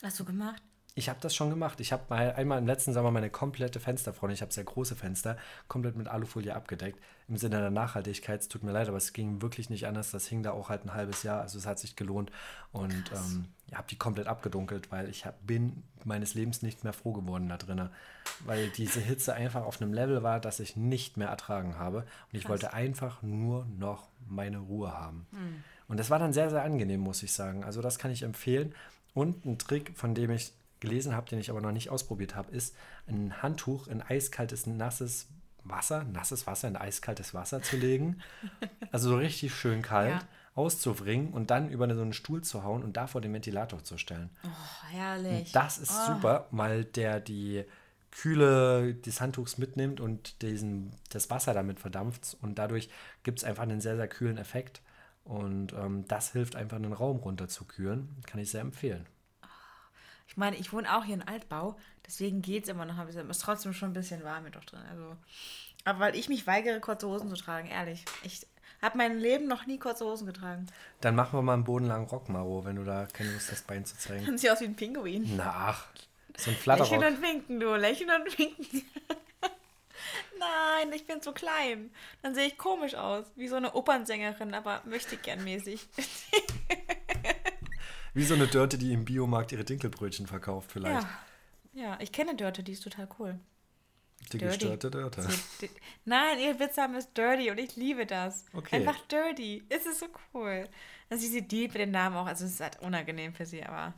Hast 0.02 0.20
du 0.20 0.26
gemacht? 0.26 0.62
Ich 0.94 1.08
habe 1.08 1.20
das 1.22 1.34
schon 1.34 1.48
gemacht. 1.48 1.80
Ich 1.80 1.90
habe 1.90 2.04
mal 2.10 2.34
einmal 2.34 2.58
im 2.58 2.66
letzten 2.66 2.92
Sommer 2.92 3.10
meine 3.10 3.30
komplette 3.30 3.80
Fensterfront, 3.80 4.34
ich 4.34 4.42
habe 4.42 4.52
sehr 4.52 4.64
große 4.64 4.94
Fenster, 4.94 5.38
komplett 5.68 5.96
mit 5.96 6.06
Alufolie 6.06 6.54
abgedeckt. 6.54 7.00
Im 7.26 7.38
Sinne 7.38 7.58
der 7.58 7.70
Nachhaltigkeit, 7.70 8.40
es 8.40 8.48
tut 8.48 8.62
mir 8.62 8.72
leid, 8.72 8.88
aber 8.88 8.98
es 8.98 9.14
ging 9.14 9.40
wirklich 9.40 9.70
nicht 9.70 9.86
anders. 9.86 10.10
Das 10.10 10.26
hing 10.26 10.42
da 10.42 10.52
auch 10.52 10.68
halt 10.68 10.84
ein 10.84 10.92
halbes 10.92 11.22
Jahr, 11.22 11.40
also 11.40 11.58
es 11.58 11.66
hat 11.66 11.78
sich 11.78 11.96
gelohnt. 11.96 12.30
Und 12.72 13.10
ähm, 13.12 13.46
ich 13.66 13.74
habe 13.74 13.86
die 13.88 13.96
komplett 13.96 14.26
abgedunkelt, 14.26 14.92
weil 14.92 15.08
ich 15.08 15.24
hab, 15.24 15.46
bin 15.46 15.82
meines 16.04 16.34
Lebens 16.34 16.60
nicht 16.60 16.84
mehr 16.84 16.92
froh 16.92 17.12
geworden 17.12 17.48
da 17.48 17.56
drinnen. 17.56 17.88
Weil 18.44 18.68
diese 18.68 19.00
Hitze 19.00 19.32
einfach 19.32 19.64
auf 19.64 19.80
einem 19.80 19.94
Level 19.94 20.22
war, 20.22 20.38
das 20.38 20.60
ich 20.60 20.76
nicht 20.76 21.16
mehr 21.16 21.28
ertragen 21.28 21.78
habe. 21.78 21.98
Und 21.98 22.06
ich 22.32 22.42
Krass. 22.42 22.50
wollte 22.50 22.74
einfach 22.74 23.22
nur 23.22 23.66
noch 23.78 24.08
meine 24.28 24.58
Ruhe 24.58 24.92
haben. 24.92 25.26
Hm. 25.30 25.64
Und 25.88 25.98
das 25.98 26.10
war 26.10 26.18
dann 26.18 26.32
sehr, 26.32 26.50
sehr 26.50 26.62
angenehm, 26.62 27.00
muss 27.00 27.22
ich 27.22 27.32
sagen. 27.32 27.64
Also 27.64 27.80
das 27.80 27.98
kann 27.98 28.10
ich 28.10 28.22
empfehlen. 28.22 28.74
Und 29.14 29.44
ein 29.44 29.58
Trick, 29.58 29.92
von 29.96 30.14
dem 30.14 30.30
ich 30.30 30.52
gelesen 30.80 31.14
habe, 31.14 31.28
den 31.28 31.38
ich 31.38 31.50
aber 31.50 31.60
noch 31.60 31.72
nicht 31.72 31.90
ausprobiert 31.90 32.34
habe, 32.36 32.52
ist 32.52 32.74
ein 33.06 33.42
Handtuch 33.42 33.86
in 33.88 34.02
eiskaltes, 34.02 34.66
nasses 34.66 35.28
Wasser, 35.64 36.04
nasses 36.04 36.46
Wasser 36.46 36.68
in 36.68 36.76
eiskaltes 36.76 37.34
Wasser 37.34 37.62
zu 37.62 37.76
legen. 37.76 38.20
Also 38.92 39.10
so 39.10 39.16
richtig 39.16 39.54
schön 39.54 39.82
kalt. 39.82 40.14
Ja. 40.22 40.28
Auszubringen 40.56 41.32
und 41.32 41.50
dann 41.50 41.68
über 41.68 41.92
so 41.92 42.00
einen 42.00 42.12
Stuhl 42.12 42.42
zu 42.42 42.62
hauen 42.62 42.84
und 42.84 42.96
davor 42.96 43.20
den 43.20 43.32
Ventilator 43.32 43.82
zu 43.82 43.98
stellen. 43.98 44.30
Oh, 44.44 44.92
herrlich. 44.92 45.46
Und 45.46 45.56
das 45.56 45.78
ist 45.78 45.90
oh. 45.92 46.12
super, 46.12 46.46
weil 46.52 46.84
der 46.84 47.18
die 47.18 47.64
Kühle 48.12 48.94
des 48.94 49.20
Handtuchs 49.20 49.58
mitnimmt 49.58 50.00
und 50.00 50.42
diesen, 50.42 50.92
das 51.10 51.28
Wasser 51.28 51.54
damit 51.54 51.80
verdampft 51.80 52.36
und 52.40 52.56
dadurch 52.56 52.88
gibt 53.24 53.40
es 53.40 53.44
einfach 53.44 53.64
einen 53.64 53.80
sehr, 53.80 53.96
sehr 53.96 54.06
kühlen 54.06 54.38
Effekt. 54.38 54.80
Und 55.24 55.72
ähm, 55.72 56.04
das 56.06 56.32
hilft 56.32 56.54
einfach, 56.54 56.78
den 56.78 56.92
Raum 56.92 57.16
runterzukühlen. 57.16 58.08
Kann 58.26 58.40
ich 58.40 58.50
sehr 58.50 58.60
empfehlen. 58.60 59.06
Ich 60.26 60.36
meine, 60.36 60.56
ich 60.56 60.72
wohne 60.72 60.96
auch 60.96 61.04
hier 61.04 61.14
in 61.14 61.22
Altbau, 61.22 61.76
deswegen 62.06 62.42
geht 62.42 62.64
es 62.64 62.68
immer 62.68 62.84
noch 62.84 62.98
ein 62.98 63.06
bisschen. 63.06 63.28
Ist 63.30 63.42
trotzdem 63.42 63.72
schon 63.72 63.90
ein 63.90 63.94
bisschen 63.94 64.24
warm 64.24 64.42
hier 64.42 64.52
doch 64.52 64.64
drin. 64.64 64.80
Also, 64.90 65.16
aber 65.84 66.00
weil 66.00 66.16
ich 66.16 66.28
mich 66.28 66.46
weigere, 66.46 66.80
kurze 66.80 67.08
Hosen 67.08 67.28
zu 67.28 67.36
tragen, 67.36 67.68
ehrlich. 67.68 68.04
Ich 68.22 68.46
habe 68.80 68.98
mein 68.98 69.18
Leben 69.18 69.46
noch 69.46 69.66
nie 69.66 69.78
kurze 69.78 70.04
Hosen 70.04 70.26
getragen. 70.26 70.66
Dann 71.00 71.14
machen 71.14 71.38
wir 71.38 71.42
mal 71.42 71.54
einen 71.54 71.64
bodenlangen 71.64 72.08
Rock, 72.08 72.28
Maro, 72.28 72.64
wenn 72.64 72.76
du 72.76 72.84
da 72.84 73.06
keine 73.06 73.32
Lust 73.32 73.50
hast, 73.50 73.66
Bein 73.66 73.84
zu 73.84 73.96
zeigen. 73.96 74.26
Dann 74.26 74.38
sieht 74.38 74.50
aus 74.50 74.60
wie 74.60 74.66
ein 74.66 74.76
Pinguin. 74.76 75.36
Na, 75.36 75.52
ach, 75.54 75.86
so 76.36 76.50
ein 76.50 76.56
Flatterrock. 76.56 76.90
Lächeln 76.90 77.14
und 77.14 77.22
winken, 77.22 77.60
du. 77.60 77.74
Lächeln 77.76 78.10
und 78.10 78.38
winken. 78.38 78.82
Nein, 80.38 80.92
ich 80.92 81.06
bin 81.06 81.22
zu 81.22 81.32
klein. 81.32 81.90
Dann 82.22 82.34
sehe 82.34 82.46
ich 82.46 82.58
komisch 82.58 82.94
aus. 82.94 83.24
Wie 83.36 83.48
so 83.48 83.56
eine 83.56 83.74
Opernsängerin, 83.74 84.52
aber 84.54 84.82
möchte 84.84 85.16
gern 85.16 85.42
mäßig. 85.44 85.86
Wie 88.14 88.24
so 88.24 88.34
eine 88.34 88.46
Dörte, 88.46 88.78
die 88.78 88.92
im 88.92 89.04
Biomarkt 89.04 89.52
ihre 89.52 89.64
Dinkelbrötchen 89.64 90.26
verkauft, 90.26 90.70
vielleicht. 90.72 91.06
Ja, 91.72 91.82
ja 91.82 91.98
ich 92.00 92.12
kenne 92.12 92.36
Dörte, 92.36 92.62
die 92.62 92.72
ist 92.72 92.84
total 92.84 93.08
cool. 93.18 93.38
Die 94.32 94.38
dirty. 94.38 94.56
gestörte 94.56 94.90
Dörte. 94.90 95.28
Nein, 96.04 96.38
ihr 96.38 96.58
Witzname 96.58 96.98
ist 96.98 97.16
Dirty 97.16 97.50
und 97.50 97.58
ich 97.58 97.76
liebe 97.76 98.06
das. 98.06 98.46
Okay. 98.52 98.76
Einfach 98.76 98.98
Dirty. 99.06 99.64
Es 99.68 99.84
ist 99.84 100.00
so 100.00 100.06
cool. 100.32 100.68
Also 101.10 101.26
sie 101.26 101.42
deep 101.42 101.74
mit 101.74 101.82
den 101.82 101.90
Namen 101.90 102.16
auch, 102.16 102.26
also 102.26 102.46
es 102.46 102.52
ist 102.52 102.60
halt 102.60 102.80
unangenehm 102.80 103.34
für 103.34 103.44
sie, 103.44 103.62
aber 103.62 103.92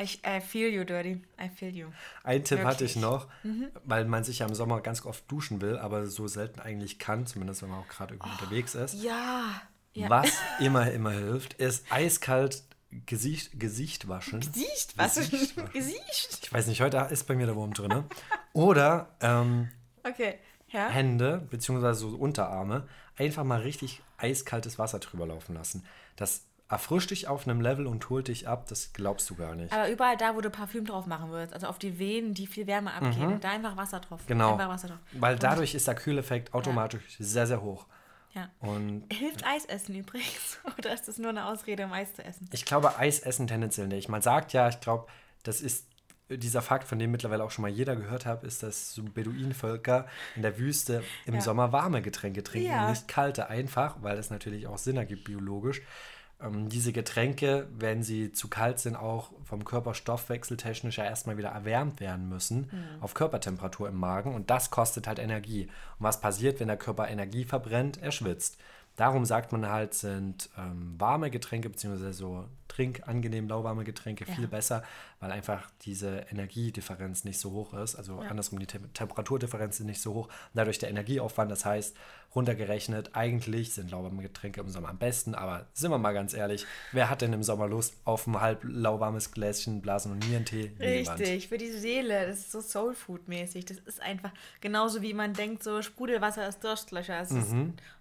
ich 0.00 0.22
I 0.26 0.40
feel 0.40 0.72
you, 0.72 0.84
Dirty. 0.84 1.22
I 1.40 1.48
feel 1.54 1.74
you. 1.74 1.88
Ein 2.24 2.42
Tipp 2.42 2.58
Wirklich. 2.58 2.66
hatte 2.66 2.84
ich 2.84 2.96
noch, 2.96 3.28
mhm. 3.42 3.68
weil 3.84 4.06
man 4.06 4.24
sich 4.24 4.38
ja 4.38 4.46
im 4.46 4.54
Sommer 4.54 4.80
ganz 4.80 5.04
oft 5.04 5.30
duschen 5.30 5.60
will, 5.60 5.76
aber 5.76 6.06
so 6.06 6.26
selten 6.26 6.60
eigentlich 6.60 6.98
kann, 6.98 7.26
zumindest 7.26 7.62
wenn 7.62 7.68
man 7.68 7.80
auch 7.80 7.88
gerade 7.88 8.14
irgendwie 8.14 8.30
oh, 8.30 8.40
unterwegs 8.40 8.74
ist. 8.74 8.94
Ja. 8.94 9.60
ja. 9.92 10.08
Was 10.08 10.32
immer, 10.58 10.90
immer 10.90 11.12
hilft, 11.12 11.54
ist 11.54 11.84
eiskalt 11.92 12.62
Gesicht, 12.90 13.58
Gesicht 13.60 14.08
waschen. 14.08 14.40
Gesicht? 14.40 14.96
Was? 14.96 15.16
Gesicht 15.16 15.56
waschen. 15.56 15.70
Gesicht? 15.72 16.38
Ich 16.42 16.52
weiß 16.52 16.66
nicht, 16.68 16.80
heute 16.80 16.96
ist 17.10 17.26
bei 17.26 17.34
mir 17.34 17.46
der 17.46 17.56
Wurm 17.56 17.74
drin. 17.74 18.04
Oder 18.54 19.14
ähm, 19.20 19.68
Okay. 20.02 20.38
Ja. 20.68 20.88
Hände 20.88 21.46
beziehungsweise 21.50 22.00
so 22.00 22.08
Unterarme 22.08 22.86
einfach 23.16 23.44
mal 23.44 23.60
richtig 23.60 24.02
eiskaltes 24.18 24.78
Wasser 24.78 24.98
drüber 24.98 25.26
laufen 25.26 25.54
lassen. 25.54 25.84
Das 26.16 26.44
erfrischt 26.68 27.10
dich 27.10 27.28
auf 27.28 27.48
einem 27.48 27.60
Level 27.62 27.86
und 27.86 28.10
holt 28.10 28.28
dich 28.28 28.46
ab, 28.46 28.66
das 28.68 28.92
glaubst 28.92 29.28
du 29.30 29.34
gar 29.34 29.54
nicht. 29.54 29.72
Aber 29.72 29.90
überall 29.90 30.16
da, 30.18 30.36
wo 30.36 30.42
du 30.42 30.50
Parfüm 30.50 30.84
drauf 30.84 31.06
machen 31.06 31.30
würdest, 31.30 31.54
also 31.54 31.66
auf 31.66 31.78
die 31.78 31.98
Venen, 31.98 32.34
die 32.34 32.46
viel 32.46 32.66
Wärme 32.66 32.92
abgeben, 32.92 33.40
da 33.40 33.50
einfach 33.50 33.76
Wasser 33.76 34.00
drauf. 34.00 34.20
Mhm. 34.22 34.26
Genau. 34.28 34.52
Einfach 34.52 34.68
Wasser 34.68 34.88
drauf. 34.88 34.98
Weil 35.12 35.36
dadurch 35.36 35.74
ist 35.74 35.86
der 35.88 35.94
Kühleffekt 35.94 36.52
automatisch 36.52 37.02
sehr, 37.18 37.46
sehr 37.46 37.62
hoch. 37.62 37.86
Ja. 38.38 38.50
Und 38.60 39.04
Hilft 39.12 39.44
Eis 39.44 39.64
essen 39.64 39.94
übrigens? 39.96 40.58
Oder 40.78 40.92
ist 40.94 41.08
das 41.08 41.18
nur 41.18 41.30
eine 41.30 41.46
Ausrede, 41.46 41.84
um 41.84 41.92
Eis 41.92 42.14
zu 42.14 42.24
essen? 42.24 42.48
ich 42.52 42.64
glaube, 42.64 42.96
Eis 42.98 43.20
essen 43.20 43.46
tendenziell 43.46 43.88
nicht. 43.88 44.08
Man 44.08 44.22
sagt 44.22 44.52
ja, 44.52 44.68
ich 44.68 44.80
glaube, 44.80 45.06
das 45.42 45.60
ist 45.60 45.86
dieser 46.30 46.60
Fakt, 46.60 46.86
von 46.86 46.98
dem 46.98 47.10
mittlerweile 47.10 47.42
auch 47.42 47.50
schon 47.50 47.62
mal 47.62 47.70
jeder 47.70 47.96
gehört 47.96 48.26
hat, 48.26 48.44
ist, 48.44 48.62
dass 48.62 48.92
so 48.92 49.02
Beduinenvölker 49.02 50.06
in 50.36 50.42
der 50.42 50.58
Wüste 50.58 51.02
im 51.24 51.34
Ja. 51.36 51.40
Sommer 51.40 51.72
warme 51.72 52.02
Getränke 52.02 52.42
trinken 52.42 52.68
Ja. 52.70 52.84
und 52.84 52.90
nicht 52.90 53.08
kalte. 53.08 53.48
Einfach, 53.48 53.96
weil 54.02 54.16
das 54.16 54.28
natürlich 54.30 54.66
auch 54.66 54.76
Sinn 54.78 54.98
ergibt 54.98 55.24
biologisch. 55.24 55.80
Ähm, 56.40 56.68
diese 56.68 56.92
Getränke, 56.92 57.66
wenn 57.76 58.02
sie 58.04 58.30
zu 58.32 58.48
kalt 58.48 58.78
sind, 58.78 58.94
auch 58.96 59.32
vom 59.44 59.64
Körperstoffwechsel 59.64 60.56
technisch 60.56 60.98
ja 60.98 61.04
erstmal 61.04 61.36
wieder 61.36 61.48
erwärmt 61.48 61.98
werden 62.00 62.28
müssen 62.28 62.68
Mhm. 62.70 63.02
auf 63.02 63.14
Körpertemperatur 63.14 63.88
im 63.88 63.96
Magen 63.96 64.34
und 64.34 64.48
das 64.50 64.70
kostet 64.70 65.08
halt 65.08 65.18
Energie. 65.18 65.64
Und 65.64 66.04
was 66.04 66.20
passiert, 66.20 66.60
wenn 66.60 66.68
der 66.68 66.76
Körper 66.76 67.08
Energie 67.08 67.44
verbrennt? 67.44 68.00
Er 68.00 68.12
schwitzt. 68.12 68.58
Darum 68.98 69.24
sagt 69.24 69.52
man 69.52 69.68
halt, 69.68 69.94
sind 69.94 70.50
ähm, 70.58 70.96
warme 70.98 71.30
Getränke 71.30 71.70
beziehungsweise 71.70 72.12
so 72.12 72.46
trinkangenehm 72.66 73.48
lauwarme 73.48 73.84
Getränke 73.84 74.26
viel 74.26 74.48
besser, 74.48 74.82
weil 75.20 75.30
einfach 75.30 75.70
diese 75.82 76.26
Energiedifferenz 76.32 77.22
nicht 77.22 77.38
so 77.38 77.52
hoch 77.52 77.74
ist. 77.74 77.94
Also 77.94 78.18
andersrum, 78.18 78.58
die 78.58 78.66
Tem 78.66 78.92
Temperaturdifferenz 78.92 79.78
ist 79.78 79.86
nicht 79.86 80.00
so 80.00 80.14
hoch. 80.14 80.26
Und 80.26 80.54
dadurch 80.54 80.80
der 80.80 80.90
Energieaufwand, 80.90 81.48
das 81.48 81.64
heißt, 81.64 81.96
runtergerechnet, 82.34 83.10
eigentlich 83.14 83.72
sind 83.72 83.92
lauwarme 83.92 84.20
Getränke 84.22 84.60
im 84.60 84.68
Sommer 84.68 84.88
am 84.88 84.98
besten. 84.98 85.36
Aber 85.36 85.66
sind 85.74 85.92
wir 85.92 85.98
mal 85.98 86.12
ganz 86.12 86.34
ehrlich, 86.34 86.66
wer 86.90 87.08
hat 87.08 87.22
denn 87.22 87.32
im 87.32 87.44
Sommer 87.44 87.68
Lust 87.68 87.94
auf 88.04 88.26
ein 88.26 88.40
halb 88.40 88.64
lauwarmes 88.64 89.30
Gläschen 89.30 89.80
Blasen- 89.80 90.10
und 90.10 90.28
Nierentee? 90.28 90.72
Niemand. 90.76 91.20
Richtig, 91.20 91.48
für 91.48 91.58
die 91.58 91.70
Seele. 91.70 92.26
Das 92.26 92.40
ist 92.40 92.50
so 92.50 92.60
Soul 92.60 92.94
Food 92.94 93.28
mäßig. 93.28 93.64
Das 93.64 93.78
ist 93.78 94.02
einfach 94.02 94.32
genauso 94.60 95.02
wie 95.02 95.14
man 95.14 95.34
denkt, 95.34 95.62
so 95.62 95.82
Sprudelwasser 95.82 96.48
ist 96.48 96.64
Durstlöscher. 96.64 97.20
Es 97.20 97.30
ist, 97.30 97.54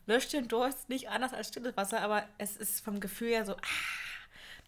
löscht 0.08 0.34
den 0.34 0.48
Durst 0.48 0.90
nicht 0.90 1.10
anders 1.10 1.34
als 1.34 1.50
stilles 1.50 1.78
Wasser, 1.78 2.02
aber 2.02 2.24
es 2.38 2.58
ist 2.58 2.84
vom 2.84 3.00
Gefühl 3.00 3.30
her 3.30 3.46
so, 3.46 3.54
ah, 3.54 3.60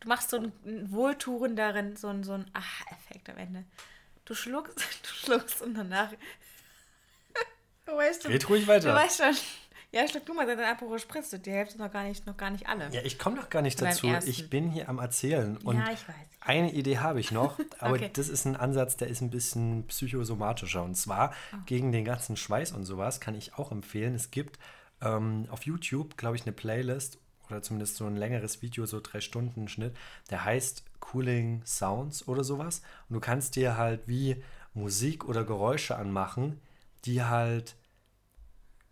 du 0.01 0.07
machst 0.07 0.29
so 0.29 0.37
einen, 0.37 0.91
wohltuenderen, 0.91 1.95
so 1.95 2.07
einen, 2.09 2.23
so 2.23 2.33
einen 2.33 2.49
Ah-Effekt 2.53 3.29
am 3.29 3.37
Ende. 3.37 3.63
Du 4.25 4.35
schluckst, 4.35 4.77
du 5.03 5.07
schluckst 5.09 5.61
und 5.61 5.73
danach. 5.73 6.11
du 7.85 7.95
weißt 7.95 8.25
du, 8.25 8.29
Red 8.29 8.47
ruhig 8.49 8.67
weiter. 8.67 8.89
Du 8.89 8.95
weißt 8.95 9.17
schon. 9.17 9.35
Ja, 9.91 10.07
schluck 10.07 10.23
du 10.27 10.35
mal 10.35 10.45
deine 10.45 10.67
Aperol 10.67 10.99
Spritz. 10.99 11.31
Die 11.31 11.51
Hälfte 11.51 11.79
noch 11.79 11.91
gar 11.91 12.03
nicht, 12.03 12.27
noch 12.27 12.37
gar 12.37 12.51
nicht 12.51 12.67
alle. 12.69 12.89
Ja, 12.91 13.01
ich 13.03 13.17
komme 13.17 13.37
noch 13.37 13.49
gar 13.49 13.63
nicht 13.63 13.81
dazu. 13.81 14.05
ersten. 14.05 14.29
Ich 14.29 14.47
bin 14.47 14.69
hier 14.69 14.87
am 14.87 14.99
Erzählen. 14.99 15.57
Und 15.57 15.77
Ja, 15.77 15.85
ich 15.91 16.07
weiß. 16.07 16.15
eine 16.41 16.71
Idee 16.71 16.99
habe 16.99 17.19
ich 17.19 17.31
noch, 17.31 17.57
aber 17.79 17.95
Okay. 17.95 18.11
das 18.13 18.29
ist 18.29 18.45
ein 18.45 18.55
Ansatz, 18.55 18.97
der 18.97 19.07
ist 19.07 19.21
ein 19.21 19.31
bisschen 19.31 19.87
psychosomatischer. 19.87 20.83
Und 20.83 20.93
zwar 20.93 21.33
Oh. 21.53 21.57
gegen 21.65 21.91
den 21.91 22.05
ganzen 22.05 22.37
Schweiß 22.37 22.73
und 22.73 22.85
sowas 22.85 23.19
kann 23.19 23.33
ich 23.33 23.55
auch 23.55 23.71
empfehlen. 23.71 24.13
Es 24.13 24.29
gibt 24.29 24.59
ähm, 25.01 25.45
auf 25.49 25.63
YouTube, 25.65 26.17
glaube 26.17 26.35
ich, 26.35 26.43
eine 26.43 26.51
Playlist 26.53 27.19
oder 27.47 27.61
zumindest 27.61 27.95
so 27.97 28.05
ein 28.05 28.15
längeres 28.15 28.61
Video, 28.61 28.85
so 28.85 28.99
drei 29.01 29.21
Stunden 29.21 29.67
Schnitt, 29.67 29.95
der 30.29 30.45
heißt 30.45 30.83
Cooling 30.99 31.63
Sounds 31.65 32.27
oder 32.27 32.43
sowas. 32.43 32.81
Und 33.09 33.15
du 33.15 33.19
kannst 33.19 33.55
dir 33.55 33.77
halt 33.77 34.01
wie 34.07 34.43
Musik 34.73 35.25
oder 35.27 35.43
Geräusche 35.43 35.97
anmachen, 35.97 36.59
die 37.05 37.23
halt 37.23 37.75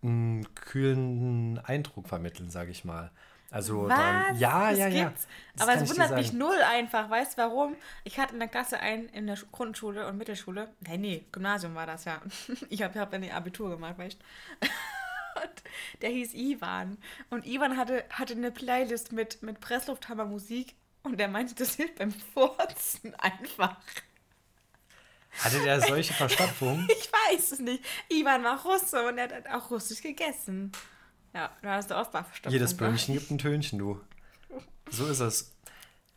einen 0.02 0.54
kühlenden 0.54 1.58
Eindruck 1.64 2.08
vermitteln, 2.08 2.50
sage 2.50 2.70
ich 2.70 2.84
mal. 2.84 3.10
Also 3.50 3.90
dann, 3.90 4.24
Was? 4.28 4.38
ja, 4.38 4.70
Das 4.70 4.78
ja, 4.78 4.88
ja. 4.88 5.12
Das 5.54 5.62
Aber 5.62 5.72
es 5.74 5.88
wundert 5.88 6.14
mich 6.14 6.32
null 6.34 6.60
einfach. 6.62 7.08
Weißt 7.08 7.38
du 7.38 7.42
warum? 7.42 7.76
Ich 8.04 8.18
hatte 8.18 8.34
in 8.34 8.40
der 8.40 8.48
Klasse 8.48 8.78
einen 8.80 9.08
in 9.08 9.26
der 9.26 9.38
Sch- 9.38 9.46
Grundschule 9.50 10.06
und 10.06 10.18
Mittelschule. 10.18 10.68
Nee, 10.86 10.98
nee, 10.98 11.24
Gymnasium 11.32 11.74
war 11.74 11.86
das 11.86 12.04
ja. 12.04 12.20
Ich 12.68 12.82
habe 12.82 12.98
hab 13.00 13.10
dann 13.10 13.22
die 13.22 13.32
Abitur 13.32 13.70
gemacht, 13.70 13.96
weißt 13.98 14.18
du? 14.20 14.68
Und 15.42 15.62
der 16.02 16.10
hieß 16.10 16.34
Ivan. 16.34 16.98
Und 17.30 17.46
Ivan 17.46 17.76
hatte, 17.76 18.04
hatte 18.10 18.34
eine 18.34 18.50
Playlist 18.50 19.12
mit, 19.12 19.42
mit 19.42 19.60
Presslufthammer 19.60 20.24
Musik. 20.24 20.74
Und 21.02 21.18
der 21.18 21.28
meinte, 21.28 21.54
das 21.54 21.74
hilft 21.76 21.96
beim 21.96 22.12
Furzen 22.12 23.14
einfach. 23.16 23.76
Hatte 25.40 25.60
der 25.62 25.80
solche 25.80 26.14
Verstopfungen? 26.14 26.88
Ich 26.90 27.10
weiß 27.12 27.52
es 27.52 27.58
nicht. 27.60 27.84
Ivan 28.08 28.42
war 28.42 28.62
Russe 28.64 29.06
und 29.06 29.18
er 29.18 29.24
hat 29.24 29.48
auch 29.48 29.70
russisch 29.70 30.02
gegessen. 30.02 30.72
Ja, 31.34 31.54
da 31.62 31.74
hast 31.74 31.90
du 31.90 31.96
auch 31.96 32.10
verstopft. 32.10 32.52
Jedes 32.52 32.76
Böhnchen 32.76 33.14
gibt 33.14 33.30
ein 33.30 33.38
Tönchen, 33.38 33.78
du. 33.78 34.00
So 34.90 35.06
ist 35.06 35.20
es. 35.20 35.54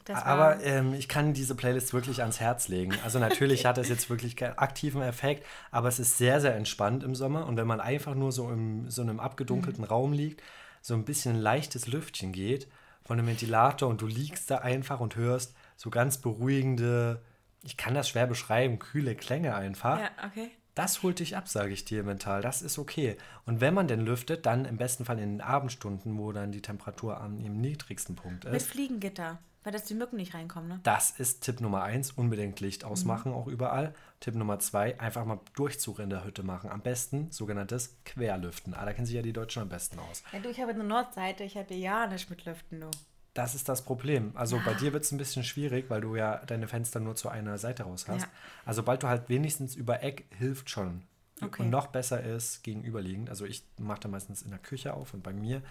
Das 0.06 0.24
Aber 0.24 0.64
ähm, 0.64 0.94
ich 0.94 1.08
kann 1.08 1.34
diese 1.34 1.56
Playlist 1.56 1.94
wirklich 1.94 2.22
ans 2.22 2.40
Herz 2.40 2.68
legen. 2.68 2.94
Also 3.04 3.20
natürlich 3.28 3.66
hat 3.66 3.78
es 3.78 3.90
jetzt 3.90 4.10
wirklich 4.10 4.36
keinen 4.36 4.58
aktiven 4.58 5.02
Effekt, 5.02 5.46
aber 5.70 5.88
es 5.88 6.00
ist 6.00 6.18
sehr, 6.18 6.42
sehr 6.42 6.56
entspannt 6.56 7.04
im 7.04 7.16
Sommer. 7.16 7.46
Und 7.46 7.58
wenn 7.58 7.68
man 7.68 7.80
einfach 7.80 8.16
nur 8.16 8.32
so 8.32 8.50
in 8.50 8.90
so 8.90 9.02
einem 9.02 9.20
abgedunkelten 9.20 9.84
Raum 9.84 10.14
liegt, 10.14 10.42
so 10.82 10.94
ein 10.96 11.06
bisschen 11.06 11.36
ein 11.36 11.42
leichtes 11.42 11.88
Lüftchen 11.88 12.32
geht 12.32 12.68
von 13.04 13.18
dem 13.18 13.28
Ventilator 13.28 13.90
und 13.90 14.02
du 14.02 14.08
liegst 14.08 14.50
da 14.50 14.60
einfach 14.60 15.00
und 15.00 15.16
hörst 15.16 15.56
so 15.76 15.90
ganz 15.90 16.18
beruhigende, 16.18 17.22
ich 17.64 17.78
kann 17.78 17.94
das 17.94 18.10
schwer 18.10 18.28
beschreiben, 18.28 18.80
kühle 18.80 19.16
Klänge 19.16 19.56
einfach. 19.56 20.00
Ja, 20.00 20.10
okay. 20.26 20.50
Das 20.74 21.04
holt 21.04 21.20
dich 21.20 21.36
ab, 21.36 21.50
sage 21.50 21.74
ich 21.74 21.84
dir 21.84 22.04
mental. 22.04 22.42
Das 22.42 22.62
ist 22.62 22.80
okay. 22.80 23.18
Und 23.46 23.60
wenn 23.60 23.74
man 23.74 23.88
denn 23.88 24.00
lüftet, 24.00 24.46
dann 24.46 24.66
im 24.66 24.78
besten 24.78 25.04
Fall 25.04 25.20
in 25.20 25.38
den 25.38 25.42
Abendstunden, 25.42 26.18
wo 26.18 26.32
dann 26.32 26.52
die 26.52 26.62
Temperatur 26.62 27.20
am 27.20 27.40
ihrem 27.40 27.60
niedrigsten 27.60 28.16
Punkt 28.16 28.46
Mit 28.46 28.54
ist. 28.54 28.70
Fliegengitter. 28.70 29.40
Weil 29.64 29.74
dass 29.74 29.84
die 29.84 29.94
Mücken 29.94 30.16
nicht 30.16 30.34
reinkommen, 30.34 30.70
ne? 30.70 30.80
Das 30.84 31.12
ist 31.12 31.42
Tipp 31.42 31.62
Nummer 31.62 31.84
eins, 31.84 32.12
unbedingt 32.12 32.60
Licht 32.62 32.84
ausmachen, 32.84 33.32
auch 33.32 33.48
überall. 33.48 33.94
Tipp 34.20 34.34
Nummer 34.36 34.58
zwei, 34.58 35.00
einfach 35.00 35.24
mal 35.24 35.40
Durchzug 35.56 36.00
in 36.00 36.10
der 36.10 36.26
Hütte 36.26 36.42
machen. 36.42 36.72
Am 36.72 36.82
besten 36.82 37.30
sogenanntes 37.32 37.96
Querlüften. 38.04 38.74
Ah, 38.74 38.86
da 38.86 38.94
kennen 38.94 39.06
sich 39.06 39.16
ja 39.16 39.22
die 39.22 39.34
Deutschen 39.34 39.62
am 39.62 39.70
besten 39.70 40.00
aus. 40.00 40.24
Ja, 40.34 40.40
du, 40.40 40.50
ich 40.50 40.60
habe 40.60 40.72
eine 40.72 40.84
Nordseite, 40.84 41.44
ich 41.44 41.58
habe 41.58 41.76
ja 41.76 42.08
nicht 42.08 42.30
mit 42.30 42.44
Lüften, 42.46 42.82
du. 42.82 42.90
Das 43.34 43.56
ist 43.56 43.70
das 43.70 43.84
Problem. 43.84 44.32
Also 44.34 44.60
bei 44.66 44.74
dir 44.74 44.92
wird 44.92 45.06
es 45.06 45.12
ein 45.12 45.18
bisschen 45.18 45.44
schwierig, 45.44 45.90
weil 45.90 46.02
du 46.02 46.16
ja 46.16 46.38
deine 46.48 46.68
Fenster 46.68 47.00
nur 47.00 47.16
zu 47.16 47.30
einer 47.30 47.58
Seite 47.58 47.84
raus 47.84 48.08
hast. 48.08 48.24
Ja. 48.24 48.30
Also 48.66 48.82
sobald 48.82 49.04
du 49.04 49.08
halt 49.08 49.30
wenigstens 49.30 49.76
über 49.76 50.04
Eck 50.04 50.26
hilft 50.38 50.70
schon. 50.70 51.04
Okay. 51.42 51.64
Und 51.64 51.70
noch 51.70 51.88
besser 51.88 52.22
ist 52.22 52.64
gegenüberliegend. 52.64 53.30
Also 53.30 53.46
ich 53.46 53.64
mache 53.78 54.02
da 54.02 54.10
meistens 54.10 54.42
in 54.42 54.50
der 54.50 54.60
Küche 54.60 54.94
auf 54.94 55.14
und 55.14 55.24
bei 55.24 55.34
mir 55.34 55.62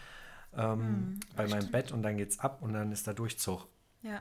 ähm, 0.57 1.21
bei 1.37 1.47
meinem 1.49 1.71
Bett 1.71 1.93
und 1.93 2.03
dann 2.03 2.17
geht's 2.17 2.39
ab 2.41 2.59
und 2.63 2.73
dann 2.73 2.93
ist 2.93 3.07
da 3.07 3.13
Durchzug. 3.13 3.67
Ja. 4.03 4.21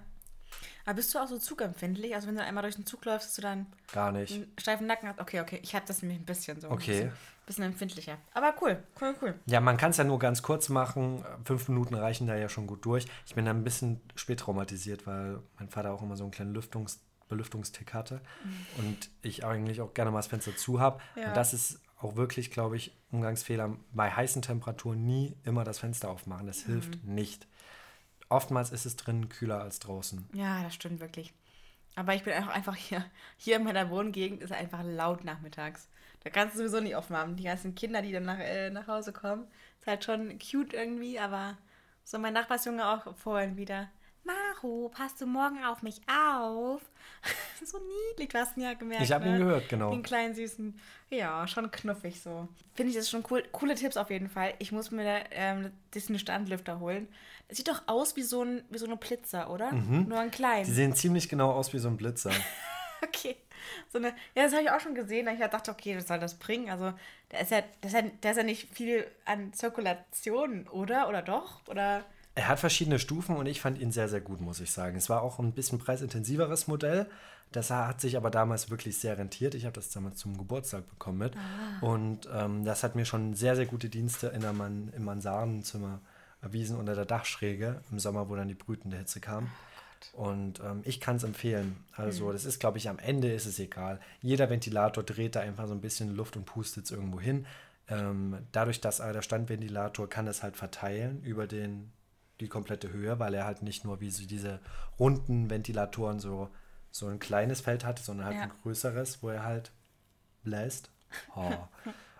Aber 0.85 0.95
bist 0.95 1.13
du 1.13 1.19
auch 1.19 1.27
so 1.27 1.37
zugempfindlich? 1.37 2.15
Also 2.15 2.27
wenn 2.27 2.35
du 2.35 2.43
einmal 2.43 2.63
durch 2.63 2.75
den 2.75 2.85
Zug 2.85 3.05
läufst, 3.05 3.27
dass 3.29 3.35
du 3.35 3.41
dann 3.43 3.67
Gar 3.93 4.11
nicht. 4.11 4.33
einen 4.33 4.51
steifen 4.57 4.87
Nacken 4.87 5.09
hast? 5.09 5.19
Okay, 5.19 5.41
okay. 5.41 5.59
Ich 5.61 5.75
habe 5.75 5.85
das 5.87 6.01
nämlich 6.01 6.19
ein 6.19 6.25
bisschen 6.25 6.59
so. 6.59 6.67
Ein 6.67 6.73
Okay. 6.73 6.91
bisschen, 6.91 7.11
bisschen 7.45 7.63
empfindlicher. 7.65 8.17
Aber 8.33 8.55
cool, 8.61 8.81
cool, 8.99 9.15
cool. 9.21 9.35
Ja, 9.45 9.59
man 9.61 9.77
kann 9.77 9.91
es 9.91 9.97
ja 9.97 10.03
nur 10.03 10.17
ganz 10.17 10.41
kurz 10.41 10.69
machen. 10.69 11.23
Fünf 11.45 11.67
Minuten 11.67 11.93
reichen 11.93 12.25
da 12.27 12.35
ja 12.35 12.49
schon 12.49 12.65
gut 12.65 12.83
durch. 12.85 13.05
Ich 13.27 13.35
bin 13.35 13.45
da 13.45 13.51
ein 13.51 13.63
bisschen 13.63 14.01
spät 14.15 14.39
traumatisiert, 14.39 15.05
weil 15.05 15.39
mein 15.59 15.69
Vater 15.69 15.91
auch 15.91 16.01
immer 16.01 16.17
so 16.17 16.23
einen 16.23 16.31
kleinen 16.31 16.53
Lüftungs 16.53 16.99
Belüftungstick 17.27 17.93
hatte 17.93 18.21
und 18.79 19.11
ich 19.21 19.45
eigentlich 19.45 19.81
auch 19.81 19.93
gerne 19.93 20.09
mal 20.09 20.17
das 20.17 20.25
Fenster 20.25 20.57
zu 20.57 20.79
habe. 20.79 20.99
Ja. 21.15 21.27
Und 21.27 21.37
das 21.37 21.53
ist 21.53 21.79
auch 21.99 22.15
wirklich, 22.15 22.49
glaube 22.49 22.75
ich, 22.75 22.97
Umgangsfehler. 23.11 23.75
Bei 23.93 24.09
heißen 24.09 24.41
Temperaturen 24.41 25.05
nie 25.05 25.35
immer 25.43 25.63
das 25.63 25.77
Fenster 25.77 26.09
aufmachen. 26.09 26.47
Das 26.47 26.61
hilft 26.63 27.03
nicht. 27.03 27.45
Oftmals 28.29 28.71
ist 28.71 28.85
es 28.85 28.95
drin 28.95 29.27
kühler 29.29 29.61
als 29.61 29.79
draußen. 29.79 30.29
Ja, 30.33 30.63
das 30.63 30.75
stimmt 30.75 30.99
wirklich. 30.99 31.33
Aber 31.95 32.13
ich 32.13 32.23
bin 32.23 32.33
auch 32.33 32.47
einfach 32.47 32.75
hier, 32.75 33.03
hier 33.37 33.57
in 33.57 33.63
meiner 33.63 33.89
Wohngegend 33.89 34.41
ist 34.41 34.53
einfach 34.53 34.83
laut 34.83 35.23
nachmittags. 35.23 35.89
Da 36.23 36.29
kannst 36.29 36.55
du 36.55 36.59
sowieso 36.59 36.79
nicht 36.79 36.95
aufmachen. 36.95 37.35
Die 37.35 37.43
ganzen 37.43 37.75
Kinder, 37.75 38.01
die 38.01 38.11
dann 38.11 38.23
nach, 38.23 38.39
äh, 38.39 38.69
nach 38.69 38.87
Hause 38.87 39.13
kommen, 39.13 39.47
ist 39.79 39.87
halt 39.87 40.03
schon 40.03 40.37
cute 40.39 40.73
irgendwie, 40.73 41.19
aber 41.19 41.57
so 42.03 42.19
mein 42.19 42.33
Nachbarsjunge 42.33 42.87
auch 42.87 43.15
vorhin 43.15 43.57
wieder. 43.57 43.89
Maru, 44.23 44.89
passt 44.89 45.21
du 45.21 45.25
morgen 45.25 45.63
auf 45.63 45.81
mich 45.81 46.01
auf? 46.07 46.81
so 47.65 47.79
niedlich, 47.79 48.29
du 48.29 48.37
hast 48.37 48.57
ihn 48.57 48.63
ja 48.63 48.73
gemerkt. 48.73 49.03
Ich 49.03 49.11
habe 49.11 49.25
ihn 49.25 49.33
ne? 49.33 49.39
gehört, 49.39 49.69
genau. 49.69 49.91
Den 49.91 50.03
kleinen 50.03 50.35
süßen, 50.35 50.79
ja, 51.09 51.47
schon 51.47 51.71
knuffig 51.71 52.21
so. 52.21 52.47
Finde 52.75 52.91
ich 52.91 52.97
das 52.97 53.09
schon 53.09 53.23
cool. 53.29 53.43
Coole 53.51 53.75
Tipps 53.75 53.97
auf 53.97 54.09
jeden 54.09 54.29
Fall. 54.29 54.53
Ich 54.59 54.71
muss 54.71 54.91
mir 54.91 55.03
da 55.03 55.19
ähm, 55.31 55.71
diesen 55.93 56.19
Standlüfter 56.19 56.79
holen. 56.79 57.07
Sieht 57.49 57.67
doch 57.67 57.81
aus 57.87 58.15
wie 58.15 58.21
so, 58.21 58.43
ein, 58.43 58.63
wie 58.69 58.77
so 58.77 58.85
eine 58.85 58.95
Blitzer, 58.95 59.49
oder? 59.49 59.71
Nur 59.71 60.19
ein 60.19 60.31
klein. 60.31 60.61
Mhm. 60.61 60.65
Die 60.67 60.73
sehen 60.73 60.95
ziemlich 60.95 61.29
genau 61.29 61.51
aus 61.51 61.73
wie 61.73 61.79
so 61.79 61.87
ein 61.87 61.97
Blitzer. 61.97 62.31
Okay. 63.01 63.37
So 63.91 63.97
eine, 63.97 64.09
ja, 64.35 64.43
das 64.43 64.51
habe 64.51 64.63
ich 64.63 64.71
auch 64.71 64.79
schon 64.79 64.93
gesehen. 64.93 65.27
Ich 65.27 65.39
dachte, 65.39 65.71
okay, 65.71 65.95
was 65.97 66.07
soll 66.07 66.19
das 66.19 66.35
bringen? 66.35 66.69
Also, 66.69 66.93
da 67.29 67.37
ist 67.39 67.51
ja, 67.51 67.63
da 67.81 67.87
ist 67.87 67.93
ja, 67.93 68.01
da 68.21 68.31
ist 68.31 68.37
ja 68.37 68.43
nicht 68.43 68.75
viel 68.75 69.07
an 69.25 69.53
Zirkulation, 69.53 70.67
oder? 70.67 71.07
Oder 71.07 71.21
doch? 71.21 71.61
Oder 71.67 72.03
Er 72.35 72.47
hat 72.49 72.59
verschiedene 72.59 72.99
Stufen 72.99 73.37
und 73.37 73.45
ich 73.45 73.61
fand 73.61 73.79
ihn 73.79 73.91
sehr, 73.91 74.09
sehr 74.09 74.21
gut, 74.21 74.41
muss 74.41 74.59
ich 74.59 74.71
sagen. 74.71 74.97
Es 74.97 75.09
war 75.09 75.21
auch 75.21 75.39
ein 75.39 75.53
bisschen 75.53 75.79
preisintensiveres 75.79 76.67
Modell. 76.67 77.09
Das 77.51 77.71
hat 77.71 78.01
sich 78.01 78.15
aber 78.17 78.29
damals 78.29 78.69
wirklich 78.69 78.97
sehr 78.97 79.17
rentiert. 79.17 79.55
Ich 79.55 79.65
habe 79.65 79.73
das 79.73 79.89
damals 79.89 80.17
zum 80.17 80.37
Geburtstag 80.37 80.87
bekommen 80.89 81.17
mit. 81.17 81.35
Ah. 81.35 81.85
Und 81.85 82.29
ähm, 82.31 82.63
das 82.65 82.83
hat 82.83 82.95
mir 82.95 83.05
schon 83.05 83.33
sehr, 83.33 83.55
sehr 83.55 83.65
gute 83.65 83.89
Dienste 83.89 84.27
in 84.27 84.41
der 84.41 84.53
Man 84.53 84.91
im 84.95 85.05
Mansardenzimmer 85.05 86.01
erwiesen 86.41 86.77
unter 86.77 86.95
der 86.95 87.05
Dachschräge 87.05 87.81
im 87.91 87.99
Sommer, 87.99 88.29
wo 88.29 88.35
dann 88.35 88.47
die 88.47 88.55
brütende 88.55 88.97
Hitze 88.97 89.19
kam. 89.19 89.49
Oh 90.13 90.23
und 90.23 90.61
ähm, 90.61 90.81
ich 90.85 91.01
kann 91.01 91.17
es 91.17 91.23
empfehlen. 91.23 91.83
Also, 91.93 92.27
mhm. 92.27 92.33
das 92.33 92.45
ist, 92.45 92.59
glaube 92.59 92.77
ich, 92.77 92.87
am 92.87 92.99
Ende 92.99 93.31
ist 93.31 93.45
es 93.45 93.59
egal. 93.59 93.99
Jeder 94.21 94.49
Ventilator 94.49 95.03
dreht 95.03 95.35
da 95.35 95.41
einfach 95.41 95.67
so 95.67 95.73
ein 95.73 95.81
bisschen 95.81 96.15
Luft 96.15 96.37
und 96.37 96.45
pustet 96.45 96.85
es 96.85 96.91
irgendwo 96.91 97.19
hin. 97.19 97.45
Ähm, 97.89 98.37
dadurch, 98.51 98.79
dass 98.79 98.97
der 98.97 99.21
Standventilator 99.21 100.07
kann 100.09 100.27
es 100.27 100.41
halt 100.43 100.55
verteilen 100.55 101.21
über 101.23 101.47
den, 101.47 101.91
die 102.39 102.47
komplette 102.47 102.91
Höhe, 102.93 103.19
weil 103.19 103.33
er 103.33 103.45
halt 103.45 103.61
nicht 103.61 103.83
nur 103.83 103.99
wie 103.99 104.11
so 104.11 104.25
diese 104.25 104.59
runden 104.99 105.49
Ventilatoren 105.49 106.19
so 106.19 106.49
so 106.91 107.07
ein 107.07 107.19
kleines 107.19 107.61
Feld 107.61 107.85
hatte, 107.85 108.03
sondern 108.03 108.27
halt 108.27 108.37
ja. 108.37 108.43
ein 108.43 108.51
größeres, 108.61 109.21
wo 109.21 109.29
er 109.29 109.43
halt 109.43 109.71
bläst. 110.43 110.91
Oh. 111.35 111.51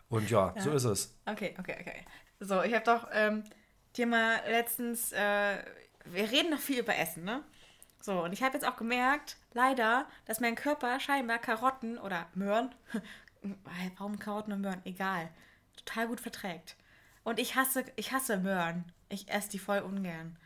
Und 0.10 0.32
ja, 0.32 0.52
ja, 0.56 0.62
so 0.64 0.72
ist 0.72 0.86
es. 0.86 1.16
Okay, 1.28 1.54
okay, 1.60 1.76
okay. 1.80 2.06
So, 2.40 2.64
ich 2.64 2.74
habe 2.74 2.84
doch 2.84 3.08
ähm, 3.14 3.44
mal 4.10 4.42
letztens, 4.48 5.12
äh, 5.12 5.64
wir 6.06 6.32
reden 6.32 6.52
noch 6.52 6.60
viel 6.60 6.80
über 6.80 6.96
Essen, 6.96 7.24
ne? 7.24 7.44
So, 8.02 8.24
und 8.24 8.32
ich 8.32 8.44
habe 8.44 8.54
jetzt 8.54 8.66
auch 8.66 8.78
gemerkt, 8.78 9.38
leider, 9.54 10.08
dass 10.26 10.40
mein 10.40 10.56
Körper 10.56 11.00
scheinbar 11.00 11.40
Karotten 11.40 11.98
oder 11.98 12.28
Möhren, 12.34 12.74
warum 13.98 14.20
Karotten 14.20 14.54
und 14.54 14.62
Möhren, 14.62 14.82
egal, 14.86 15.30
total 15.76 16.08
gut 16.08 16.22
verträgt. 16.22 16.78
Und 17.24 17.40
ich 17.40 17.56
hasse, 17.56 17.84
ich 17.96 18.12
hasse 18.12 18.38
Möhren. 18.38 18.86
Ich 19.10 19.30
esse 19.30 19.50
die 19.50 19.60
voll 19.60 19.80
ungern. 19.80 20.38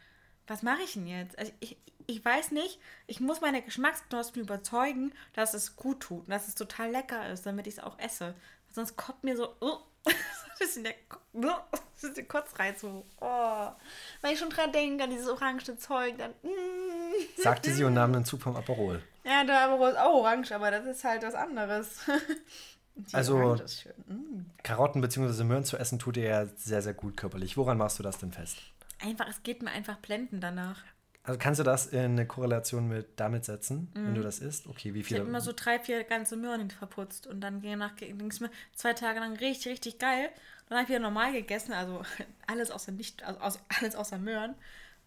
Was 0.48 0.64
mache 0.64 0.82
ich 0.82 0.94
denn 0.94 1.08
jetzt? 1.08 1.38
Also 1.38 1.52
ich, 1.60 1.78
ich 2.08 2.24
weiß 2.24 2.52
nicht, 2.52 2.80
ich 3.08 3.20
muss 3.20 3.42
meine 3.42 3.62
Geschmacksknospen 3.62 4.42
überzeugen, 4.42 5.14
dass 5.34 5.54
es 5.54 5.76
gut 5.76 6.02
tut 6.02 6.26
und 6.26 6.30
dass 6.30 6.48
es 6.48 6.56
total 6.56 6.92
lecker 6.92 7.30
ist, 7.30 7.46
damit 7.46 7.68
ich 7.68 7.76
es 7.76 7.84
auch 7.84 8.00
esse. 8.00 8.36
Sonst 8.70 8.98
kommt 8.98 9.24
mir 9.24 9.38
so, 9.38 9.56
uh, 9.62 9.78
das 10.60 10.76
ist 10.76 10.86
der, 10.86 10.94
das 11.34 12.04
ist 12.04 12.18
der 12.18 12.26
Kotzreiz 12.26 12.82
so. 12.82 13.06
Oh. 13.22 13.68
Wenn 14.22 14.32
ich 14.32 14.40
schon 14.40 14.50
dran 14.50 14.72
denke, 14.72 15.04
an 15.04 15.10
dieses 15.10 15.28
orange 15.28 15.76
Zeug, 15.78 16.18
dann. 16.18 16.32
Mm. 16.44 17.42
Sagte 17.42 17.72
sie 17.74 17.84
und 17.84 17.94
nahm 17.96 18.14
einen 18.14 18.26
Zug 18.26 18.42
vom 18.42 18.56
Aperol. 18.56 19.02
Ja, 19.24 19.44
der 19.44 19.66
Aperol 19.66 19.90
ist 19.90 19.98
auch 19.98 20.14
orange, 20.14 20.52
aber 20.52 20.72
das 20.72 20.86
ist 20.86 21.04
halt 21.04 21.24
was 21.24 21.36
anderes. 21.36 22.00
Die 22.96 23.16
also, 23.16 23.56
mm. 24.08 24.46
Karotten 24.62 25.02
bzw. 25.02 25.44
Möhren 25.44 25.64
zu 25.64 25.78
essen 25.78 26.00
tut 26.00 26.16
dir 26.16 26.26
ja 26.26 26.46
sehr, 26.46 26.82
sehr 26.82 26.94
gut 26.94 27.18
körperlich. 27.18 27.58
Woran 27.58 27.78
machst 27.78 28.00
du 28.00 28.04
das 28.04 28.18
denn 28.20 28.32
fest? 28.32 28.58
Einfach, 29.00 29.28
es 29.28 29.42
geht 29.44 29.62
mir 29.64 29.72
einfach 29.72 29.98
blenden 29.98 30.40
danach. 30.40 30.84
Also 31.26 31.40
kannst 31.40 31.60
du 31.60 31.64
das 31.64 31.88
in 31.88 32.00
eine 32.00 32.28
Korrelation 32.28 32.90
mit 32.90 33.18
damit 33.18 33.46
setzen, 33.46 33.90
mm. 33.94 33.96
wenn 33.96 34.14
du 34.14 34.20
mhm. 34.20 34.26
das 34.26 34.40
isst? 34.40 34.68
Okay, 34.68 34.94
wie 34.94 35.04
viel? 35.04 35.16
Ich 35.16 35.20
habe 35.22 35.30
immer 35.30 35.40
so 35.40 35.54
drei, 35.56 35.80
vier 35.80 36.04
ganze 36.04 36.36
Möhren 36.36 36.70
verputzt 36.70 37.28
und 37.28 37.40
dann 37.40 37.62
ging 37.62 37.82
es 38.30 38.42
mir 38.42 38.52
zwei 38.76 38.94
Tage 38.94 39.22
lang 39.22 39.38
richtig, 39.38 39.72
richtig 39.72 40.00
geil. 40.00 40.30
Dann 40.68 40.78
habe 40.78 40.84
ich 40.84 40.90
wieder 40.90 41.00
normal 41.00 41.32
gegessen, 41.32 41.72
also 41.72 42.04
alles 42.48 42.72
außer 42.72 42.92
nicht, 42.92 43.24
also 43.24 43.60
alles 43.80 43.96
außer 43.96 44.18
Möhren. 44.18 44.52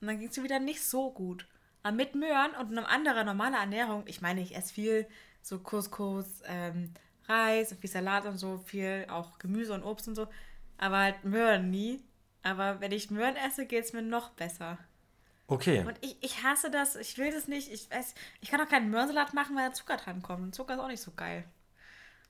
Und 0.00 0.06
dann 0.06 0.18
ging 0.18 0.28
es 0.28 0.36
mir 0.36 0.44
wieder 0.44 0.58
nicht 0.58 0.82
so 0.82 1.10
gut. 1.10 1.46
Aber 1.82 1.94
mit 1.94 2.14
Möhren 2.14 2.52
und 2.58 2.72
einer 2.72 2.88
anderen 2.88 3.26
normaler 3.26 3.58
Ernährung, 3.58 4.04
ich 4.06 4.22
meine, 4.22 4.40
ich 4.40 4.56
esse 4.56 4.72
viel 4.72 5.06
so 5.42 5.58
Couscous, 5.58 6.42
ähm, 6.46 6.92
Reis, 7.28 7.74
viel 7.78 7.90
Salat 7.90 8.24
und 8.24 8.38
so, 8.38 8.58
viel 8.58 9.06
auch 9.08 9.38
Gemüse 9.38 9.74
und 9.74 9.82
Obst 9.82 10.08
und 10.08 10.14
so. 10.14 10.28
Aber 10.78 10.98
halt 10.98 11.24
Möhren 11.24 11.70
nie. 11.70 12.02
Aber 12.42 12.80
wenn 12.80 12.92
ich 12.92 13.10
Möhren 13.10 13.36
esse, 13.36 13.66
geht 13.66 13.84
es 13.84 13.92
mir 13.92 14.02
noch 14.02 14.30
besser. 14.30 14.78
Okay. 15.48 15.84
Und 15.86 15.96
ich, 16.00 16.16
ich 16.22 16.42
hasse 16.42 16.70
das, 16.70 16.96
ich 16.96 17.18
will 17.18 17.30
das 17.30 17.46
nicht. 17.46 17.70
Ich 17.72 17.90
weiß, 17.90 18.14
ich 18.40 18.50
kann 18.50 18.60
auch 18.60 18.68
keinen 18.68 18.90
Möhrensalat 18.90 19.32
machen, 19.34 19.56
weil 19.56 19.68
da 19.68 19.74
Zucker 19.74 19.96
dran 19.96 20.22
kommt. 20.22 20.42
Und 20.42 20.54
Zucker 20.54 20.74
ist 20.74 20.80
auch 20.80 20.88
nicht 20.88 21.02
so 21.02 21.12
geil. 21.12 21.44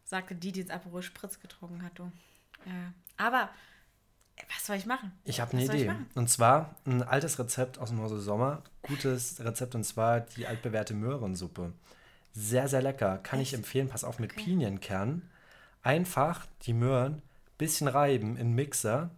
Sagte 0.05 0.35
die, 0.35 0.53
die 0.53 0.61
jetzt 0.61 0.71
Aperol 0.71 1.03
Spritz 1.03 1.41
getrunken 1.41 1.83
hat, 1.83 1.99
du. 1.99 2.13
Ja. 2.67 2.93
Aber 3.17 3.51
was 4.55 4.67
soll 4.67 4.77
ich 4.77 4.87
machen? 4.87 5.13
Ich 5.25 5.41
habe 5.41 5.53
eine 5.53 5.65
Idee. 5.65 5.95
Und 6.15 6.29
zwar 6.29 6.77
ein 6.85 7.03
altes 7.03 7.39
Rezept 7.39 7.79
aus 7.79 7.89
dem 7.89 8.01
Hause 8.01 8.21
Sommer. 8.21 8.63
Gutes 8.83 9.41
Rezept 9.41 9.75
und 9.75 9.85
zwar 9.85 10.21
die 10.21 10.47
altbewährte 10.47 10.95
Möhrensuppe. 10.95 11.73
Sehr, 12.33 12.69
sehr 12.69 12.83
lecker. 12.83 13.19
Kann 13.19 13.41
Echt? 13.41 13.53
ich 13.53 13.59
empfehlen. 13.59 13.89
Pass 13.89 14.05
auf 14.05 14.19
mit 14.19 14.33
okay. 14.33 14.45
Pinienkernen. 14.45 15.31
Einfach 15.83 16.47
die 16.63 16.75
Möhren 16.75 17.23
bisschen 17.59 17.89
reiben 17.89 18.37
in 18.37 18.55
Mixer, 18.55 19.11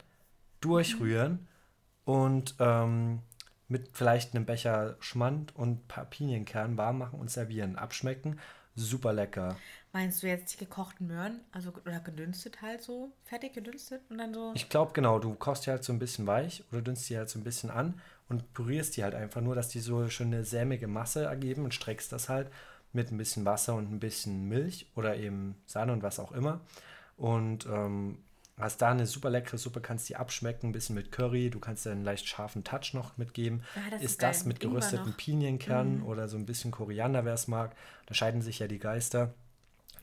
durchrühren 0.61 1.33
mhm. 1.33 2.13
und 2.13 2.55
ähm, 2.59 3.21
mit 3.69 3.91
vielleicht 3.93 4.35
einem 4.35 4.47
Becher 4.47 4.97
Schmand 5.01 5.55
und 5.55 5.71
ein 5.71 5.89
paar 5.89 6.07
Pinienkernen 6.07 6.77
warm 6.77 6.99
machen 6.99 7.21
und 7.21 7.31
servieren. 7.31 7.77
Abschmecken, 7.77 8.39
super 8.75 9.13
lecker. 9.13 9.57
Meinst 9.93 10.23
du 10.23 10.27
jetzt 10.27 10.55
die 10.55 10.59
gekochten 10.59 11.07
Möhren? 11.07 11.41
Also 11.53 11.73
oder 11.85 12.01
gedünstet 12.01 12.63
halt 12.63 12.83
so? 12.83 13.13
Fertig 13.25 13.55
gedünstet 13.55 14.03
und 14.11 14.19
dann 14.19 14.35
so? 14.35 14.53
Ich 14.55 14.69
glaube 14.69 14.93
genau, 14.93 15.19
du 15.19 15.35
kochst 15.35 15.67
die 15.67 15.71
halt 15.71 15.85
so 15.85 15.93
ein 15.93 15.99
bisschen 15.99 16.27
weich 16.27 16.65
oder 16.71 16.83
dünnst 16.83 17.09
die 17.09 17.17
halt 17.17 17.29
so 17.29 17.39
ein 17.39 17.45
bisschen 17.45 17.71
an 17.71 18.01
und 18.29 18.53
pürierst 18.55 18.97
die 18.97 19.05
halt 19.05 19.15
einfach 19.15 19.41
nur, 19.41 19.55
dass 19.55 19.69
die 19.69 19.81
so 19.81 20.09
schön 20.09 20.29
eine 20.29 20.45
sämige 20.45 20.87
Masse 20.87 21.25
ergeben 21.25 21.65
und 21.65 21.75
streckst 21.75 22.13
das 22.13 22.29
halt 22.29 22.51
mit 22.93 23.11
ein 23.11 23.19
bisschen 23.19 23.45
Wasser 23.45 23.75
und 23.75 23.91
ein 23.91 24.01
bisschen 24.01 24.49
Milch 24.49 24.87
oder 24.95 25.17
eben 25.17 25.57
Sahne 25.67 25.93
und 25.93 26.03
was 26.03 26.19
auch 26.19 26.33
immer. 26.33 26.61
Und 27.17 27.67
ähm, 27.67 28.19
Hast 28.59 28.83
da 28.83 28.91
eine 28.91 29.07
super 29.07 29.31
leckere 29.31 29.59
Suppe, 29.59 29.81
kannst 29.81 30.09
die 30.09 30.17
abschmecken, 30.17 30.69
ein 30.69 30.73
bisschen 30.73 30.95
mit 30.95 31.13
Curry, 31.13 31.51
du 31.51 31.61
kannst 31.61 31.87
da 31.87 31.93
einen 31.93 32.05
leicht 32.05 32.27
scharfen 32.27 32.65
Touch 32.65 32.93
noch 32.93 33.17
mitgeben. 33.17 33.63
Ja, 33.77 33.91
das 33.91 34.03
ist, 34.03 34.11
ist 34.11 34.23
das 34.23 34.45
mit 34.45 34.61
gerösteten 34.61 35.15
Pinienkernen 35.15 36.01
mm. 36.01 36.07
oder 36.07 36.29
so 36.29 36.37
ein 36.37 36.47
bisschen 36.47 36.71
Koriander, 36.71 37.25
wer 37.25 37.35
es 37.35 37.47
mag. 37.49 37.77
Da 38.07 38.15
scheiden 38.15 38.43
sich 38.43 38.59
ja 38.59 38.67
die 38.67 38.79
Geister. 38.79 39.33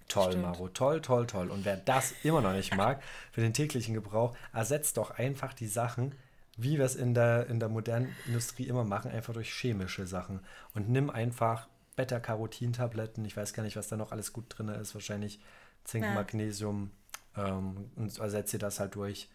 Toll, 0.08 0.32
Stimmt. 0.32 0.44
Maro, 0.44 0.70
toll, 0.70 1.02
toll, 1.02 1.28
toll. 1.28 1.50
Und 1.50 1.66
wer 1.66 1.78
das 1.78 2.14
immer 2.24 2.42
noch 2.42 2.54
nicht 2.54 2.76
mag, 2.76 3.02
für 3.32 3.42
den 3.42 3.54
täglichen 3.54 3.94
Gebrauch, 3.94 4.36
ersetzt 4.54 4.98
doch 4.98 5.12
einfach 5.12 5.54
die 5.54 5.68
Sachen, 5.68 6.14
wie 6.58 6.78
wir 6.78 6.86
es 6.86 6.96
in 6.96 7.14
der, 7.14 7.48
in 7.48 7.60
der 7.60 7.70
modernen 7.70 8.16
Industrie 8.28 8.68
immer 8.68 8.84
machen, 8.84 9.12
einfach 9.12 9.34
durch 9.34 9.52
chemische 9.52 10.06
Sachen. 10.06 10.40
Und 10.74 10.90
nimm 10.90 11.10
einfach 11.10 11.68
Beta-Carotin-Tabletten, 11.96 13.26
ich 13.26 13.36
weiß 13.36 13.54
gar 13.54 13.64
nicht, 13.64 13.76
was 13.76 13.88
da 13.88 13.98
noch 13.98 14.12
alles 14.12 14.32
gut 14.32 14.46
drin 14.50 14.70
ist, 14.70 14.94
wahrscheinlich 14.94 15.40
Zink, 15.84 16.04
ja. 16.04 16.14
Magnesium, 16.14 16.92
ähm, 17.38 17.90
und 17.96 18.18
ersetze 18.18 18.58
das 18.58 18.80
halt 18.80 18.96
durch 18.96 19.30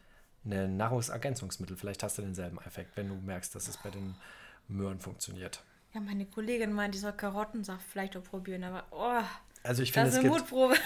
ein 0.44 0.76
Nahrungsergänzungsmittel. 0.76 1.76
Vielleicht 1.76 2.02
hast 2.02 2.18
du 2.18 2.22
denselben 2.22 2.58
Effekt, 2.58 2.96
wenn 2.96 3.08
du 3.08 3.14
merkst, 3.14 3.54
dass 3.54 3.68
es 3.68 3.76
bei 3.76 3.90
den 3.90 4.14
Möhren 4.68 5.00
funktioniert. 5.00 5.62
Ja, 5.92 6.00
meine 6.00 6.24
Kollegin 6.24 6.72
meint, 6.72 6.94
die 6.94 6.98
soll 6.98 7.12
Karottensaft 7.12 7.84
vielleicht 7.84 8.16
auch 8.16 8.22
probieren, 8.22 8.64
aber 8.64 8.84
oh, 8.90 9.22
also 9.62 9.82
ich 9.82 9.92
finde, 9.92 10.10
es 10.10 10.20
gibt 10.20 10.32
Mutprobe. 10.32 10.74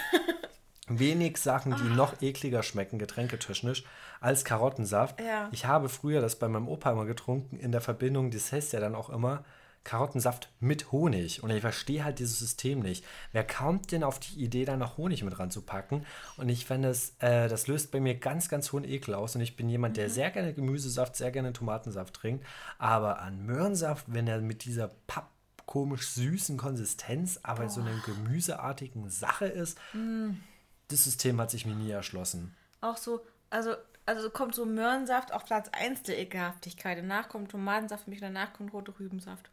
wenig 0.87 1.37
Sachen, 1.37 1.75
die 1.75 1.91
oh. 1.91 1.95
noch 1.95 2.21
ekliger 2.21 2.63
schmecken, 2.63 2.99
getränketechnisch, 2.99 3.83
als 4.19 4.45
Karottensaft. 4.45 5.19
Ja. 5.19 5.49
Ich 5.51 5.65
habe 5.65 5.89
früher 5.89 6.21
das 6.21 6.37
bei 6.37 6.47
meinem 6.47 6.67
Opa 6.67 6.91
immer 6.91 7.05
getrunken, 7.05 7.57
in 7.57 7.71
der 7.71 7.81
Verbindung, 7.81 8.31
das 8.31 8.51
heißt 8.51 8.73
ja 8.73 8.79
dann 8.79 8.95
auch 8.95 9.09
immer, 9.09 9.43
Karottensaft 9.85 10.49
mit 10.59 10.91
Honig. 10.91 11.41
Und 11.41 11.51
ich 11.51 11.61
verstehe 11.61 12.03
halt 12.03 12.19
dieses 12.19 12.37
System 12.37 12.79
nicht. 12.79 13.05
Wer 13.31 13.47
kommt 13.47 13.93
denn 13.93 14.03
auf 14.03 14.19
die 14.19 14.43
Idee, 14.43 14.65
da 14.65 14.75
noch 14.75 14.97
Honig 14.97 15.23
mit 15.23 15.39
ranzupacken? 15.39 16.05
Und 16.35 16.49
ich 16.49 16.65
finde, 16.65 16.89
das, 16.89 17.13
äh, 17.19 17.47
das 17.47 17.67
löst 17.67 17.91
bei 17.91 18.01
mir 18.01 18.15
ganz, 18.15 18.49
ganz 18.49 18.73
hohen 18.73 18.83
Ekel 18.83 19.13
aus. 19.13 19.35
Und 19.35 19.41
ich 19.41 19.55
bin 19.55 19.69
jemand, 19.69 19.95
der 19.95 20.09
mhm. 20.09 20.11
sehr 20.11 20.31
gerne 20.31 20.53
Gemüsesaft, 20.53 21.15
sehr 21.15 21.31
gerne 21.31 21.53
Tomatensaft 21.53 22.13
trinkt. 22.13 22.45
Aber 22.77 23.21
an 23.21 23.45
Möhrensaft, 23.45 24.05
wenn 24.07 24.27
er 24.27 24.41
mit 24.41 24.65
dieser 24.65 24.89
Papp 25.07 25.29
komisch 25.65 26.09
süßen 26.09 26.57
Konsistenz, 26.57 27.39
aber 27.41 27.63
Boah. 27.63 27.69
so 27.69 27.81
einer 27.81 27.97
gemüseartigen 28.05 29.09
Sache 29.09 29.47
ist, 29.47 29.79
mm. 29.93 30.33
das 30.89 31.05
System 31.05 31.41
hat 31.41 31.49
sich 31.49 31.65
mir 31.65 31.73
nie 31.73 31.89
erschlossen. 31.89 32.55
Auch 32.81 32.97
so, 32.97 33.21
also 33.49 33.73
also 34.05 34.29
kommt 34.29 34.53
so 34.53 34.65
Möhrensaft 34.65 35.33
auf 35.33 35.45
Platz 35.45 35.69
1 35.69 36.03
der 36.03 36.19
Ekelhaftigkeit. 36.19 36.97
Danach 36.99 37.27
kommt 37.27 37.51
Tomatensaft 37.51 38.07
und 38.07 38.21
danach 38.21 38.53
kommt 38.53 38.73
rote 38.73 38.93
Rübensaft. 38.99 39.49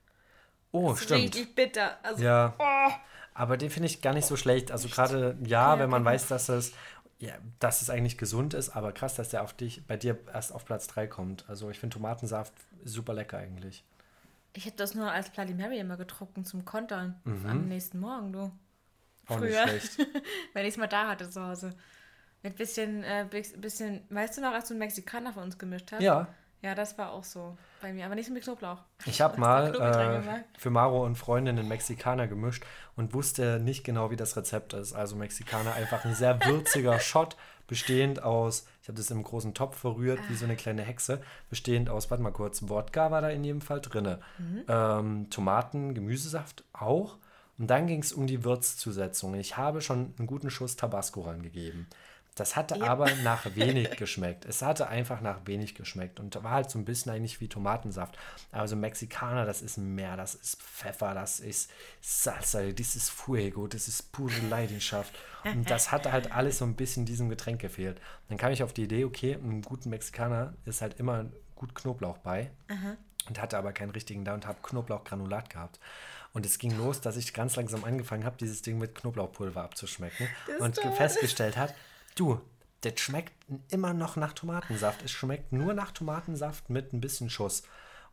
Oh, 0.73 0.91
das 0.91 1.05
stimmt. 1.05 1.21
Richtig 1.21 1.55
bitter. 1.55 1.99
Also, 2.03 2.23
ja. 2.23 2.55
Oh. 2.59 2.93
Aber 3.35 3.57
den 3.57 3.71
finde 3.71 3.87
ich 3.87 4.03
gar 4.03 4.13
nicht 4.13 4.27
so 4.27 4.37
schlecht. 4.37 4.73
Also 4.73 4.89
gerade, 4.89 5.37
ja, 5.45 5.75
ja, 5.75 5.79
wenn 5.79 5.89
man 5.89 6.03
genau. 6.03 6.11
weiß, 6.13 6.29
dass 6.29 6.49
es, 6.49 6.73
ja, 7.19 7.35
dass 7.61 7.83
es 7.83 7.89
eigentlich 7.89 8.19
gesund 8.19 8.53
ist, 8.55 8.71
aber 8.71 8.93
krass, 8.93 9.15
dass 9.15 9.31
der 9.31 9.43
auf 9.43 9.53
dich, 9.53 9.87
bei 9.87 9.97
dir 9.97 10.19
erst 10.33 10.53
auf 10.53 10.65
Platz 10.65 10.87
3 10.89 11.07
kommt. 11.07 11.49
Also 11.49 11.71
ich 11.71 11.79
finde 11.79 11.95
Tomatensaft 11.95 12.53
super 12.85 13.15
lecker 13.15 13.39
eigentlich. 13.39 13.85
Ich 14.55 14.67
hätte 14.67 14.79
das 14.79 14.95
nur 14.95 15.11
als 15.11 15.31
Bloody 15.31 15.55
Mary 15.55 15.79
immer 15.79 15.97
getrunken 15.97 16.45
zum 16.45 16.65
Kontern 16.65 17.21
mhm. 17.25 17.47
am 17.47 17.69
nächsten 17.69 18.01
Morgen, 18.01 18.33
du. 18.33 18.53
Auch 19.29 19.39
Früher. 19.39 19.67
nicht 19.67 19.95
schlecht. 19.95 20.11
wenn 20.53 20.67
ich 20.67 20.73
es 20.73 20.77
mal 20.77 20.89
da 20.89 21.09
hatte 21.09 21.31
zu 21.31 21.43
Hause. 21.43 21.75
Mit 22.43 22.57
bisschen, 22.57 23.05
äh, 23.05 23.27
bisschen, 23.31 24.03
weißt 24.11 24.37
du 24.37 24.41
noch, 24.43 24.53
als 24.53 24.69
du 24.69 24.75
einen 24.75 24.81
Mexikaner 24.81 25.33
für 25.33 25.41
uns 25.41 25.57
gemischt 25.57 25.93
hast? 25.93 26.03
Ja. 26.03 26.29
Ja, 26.63 26.77
das 26.77 26.97
war 26.97 27.11
auch 27.11 27.25
so 27.25 27.57
bei 27.81 27.93
mir, 27.93 28.07
aber 28.07 28.15
nicht 28.15 28.29
so 28.29 28.33
mit 28.33 28.45
Knoblauch. 28.45 28.79
Ich 29.05 29.21
habe 29.21 29.41
mal 29.41 29.75
äh, 29.75 30.45
für 30.57 30.71
Maro 30.71 31.05
und 31.05 31.17
Freundin 31.17 31.59
einen 31.59 31.67
Mexikaner 31.67 32.29
gemischt 32.29 32.65
und 32.95 33.15
wusste 33.15 33.59
nicht 33.59 33.83
genau, 33.83 34.13
wie 34.13 34.17
das 34.17 34.37
Rezept 34.37 34.73
ist. 34.73 34.93
Also 34.93 35.17
Mexikaner 35.17 35.75
einfach 35.75 36.05
ein 36.05 36.15
sehr 36.15 36.39
würziger 36.45 37.01
Shot, 37.01 37.37
bestehend 37.67 38.23
aus, 38.23 38.67
ich 38.81 38.89
habe 38.89 38.97
das 38.97 39.11
im 39.11 39.25
großen 39.25 39.55
Topf 39.55 39.79
verrührt, 39.79 40.21
wie 40.29 40.35
so 40.35 40.45
eine 40.45 40.57
kleine 40.57 40.83
Hexe, 40.83 41.21
bestehend 41.51 41.91
aus, 41.91 42.11
warte 42.11 42.23
mal 42.23 42.31
kurz, 42.31 42.69
Wodka 42.69 43.11
war 43.11 43.23
da 43.23 43.31
in 43.31 43.43
jedem 43.43 43.61
Fall 43.61 43.81
drin. 43.81 44.19
Mhm. 44.39 44.65
Ähm, 44.69 45.31
Tomaten, 45.31 45.95
Gemüsesaft 45.95 46.65
auch. 46.73 47.19
Und 47.59 47.69
dann 47.69 47.87
ging 47.87 48.03
es 48.03 48.13
um 48.13 48.27
die 48.27 48.45
Würzzusetzung. 48.45 49.35
Ich 49.35 49.57
habe 49.57 49.81
schon 49.81 50.15
einen 50.19 50.27
guten 50.27 50.51
Schuss 50.51 50.77
Tabasco 50.77 51.23
rangegeben. 51.23 51.87
Das 52.35 52.57
hatte 52.57 52.79
ja. 52.79 52.87
aber 52.87 53.15
nach 53.17 53.45
wenig 53.57 53.97
geschmeckt. 53.97 54.45
Es 54.45 54.63
hatte 54.63 54.89
einfach 54.89 55.21
nach 55.21 55.41
wenig 55.45 55.75
geschmeckt 55.75 56.19
und 56.19 56.43
war 56.43 56.53
halt 56.53 56.71
so 56.71 56.79
ein 56.79 56.85
bisschen 56.85 57.13
eigentlich 57.13 57.41
wie 57.41 57.49
Tomatensaft. 57.49 58.19
Also 58.51 58.75
Mexikaner, 58.77 59.45
das 59.45 59.61
ist 59.61 59.77
mehr, 59.77 60.17
das 60.17 60.35
ist 60.35 60.63
Pfeffer, 60.63 61.15
das 61.15 61.41
ist 61.41 61.71
Salsa, 62.01 62.63
das 62.73 62.97
ist 62.97 63.11
Fuego, 63.11 63.67
das 63.67 63.89
ist 63.89 64.13
pure 64.13 64.41
Leidenschaft. 64.49 65.15
Und 65.45 65.71
das 65.71 65.91
hatte 65.91 66.13
halt 66.13 66.33
alles 66.33 66.59
so 66.59 66.65
ein 66.65 66.77
bisschen 66.77 67.05
diesem 67.05 67.29
Getränk 67.29 67.61
gefehlt. 67.61 68.01
Dann 68.29 68.39
kam 68.39 68.53
ich 68.53 68.63
auf 68.63 68.73
die 68.73 68.85
Idee, 68.85 69.05
okay, 69.05 69.35
einem 69.35 69.63
guten 69.63 69.91
Mexikaner 69.91 70.55
ist 70.65 70.83
halt 70.83 71.01
immer 71.01 71.27
gut 71.57 71.75
Knoblauch 71.75 72.19
bei. 72.19 72.51
Aha. 72.69 72.97
Und 73.29 73.41
hatte 73.41 73.57
aber 73.57 73.73
keinen 73.73 73.91
richtigen 73.91 74.25
da 74.25 74.35
und 74.35 74.47
habe 74.47 74.59
Knoblauchgranulat 74.63 75.51
gehabt. 75.51 75.79
Und 76.33 76.47
es 76.47 76.59
ging 76.59 76.77
los, 76.77 77.01
dass 77.01 77.17
ich 77.17 77.35
ganz 77.35 77.57
langsam 77.57 77.85
angefangen 77.85 78.25
habe, 78.25 78.37
dieses 78.37 78.63
Ding 78.63 78.79
mit 78.79 78.95
Knoblauchpulver 78.95 79.63
abzuschmecken. 79.63 80.29
Und 80.59 80.77
toll. 80.77 80.93
festgestellt 80.93 81.57
hat, 81.57 81.75
Du, 82.15 82.41
das 82.83 83.01
schmeckt 83.01 83.33
immer 83.71 83.95
noch 83.95 84.17
nach 84.17 84.33
Tomatensaft. 84.33 85.03
Es 85.03 85.11
schmeckt 85.11 85.53
nur 85.53 85.75
nach 85.75 85.93
Tomatensaft 85.93 86.71
mit 86.71 86.93
ein 86.93 87.01
bisschen 87.01 87.31
Schuss. 87.31 87.63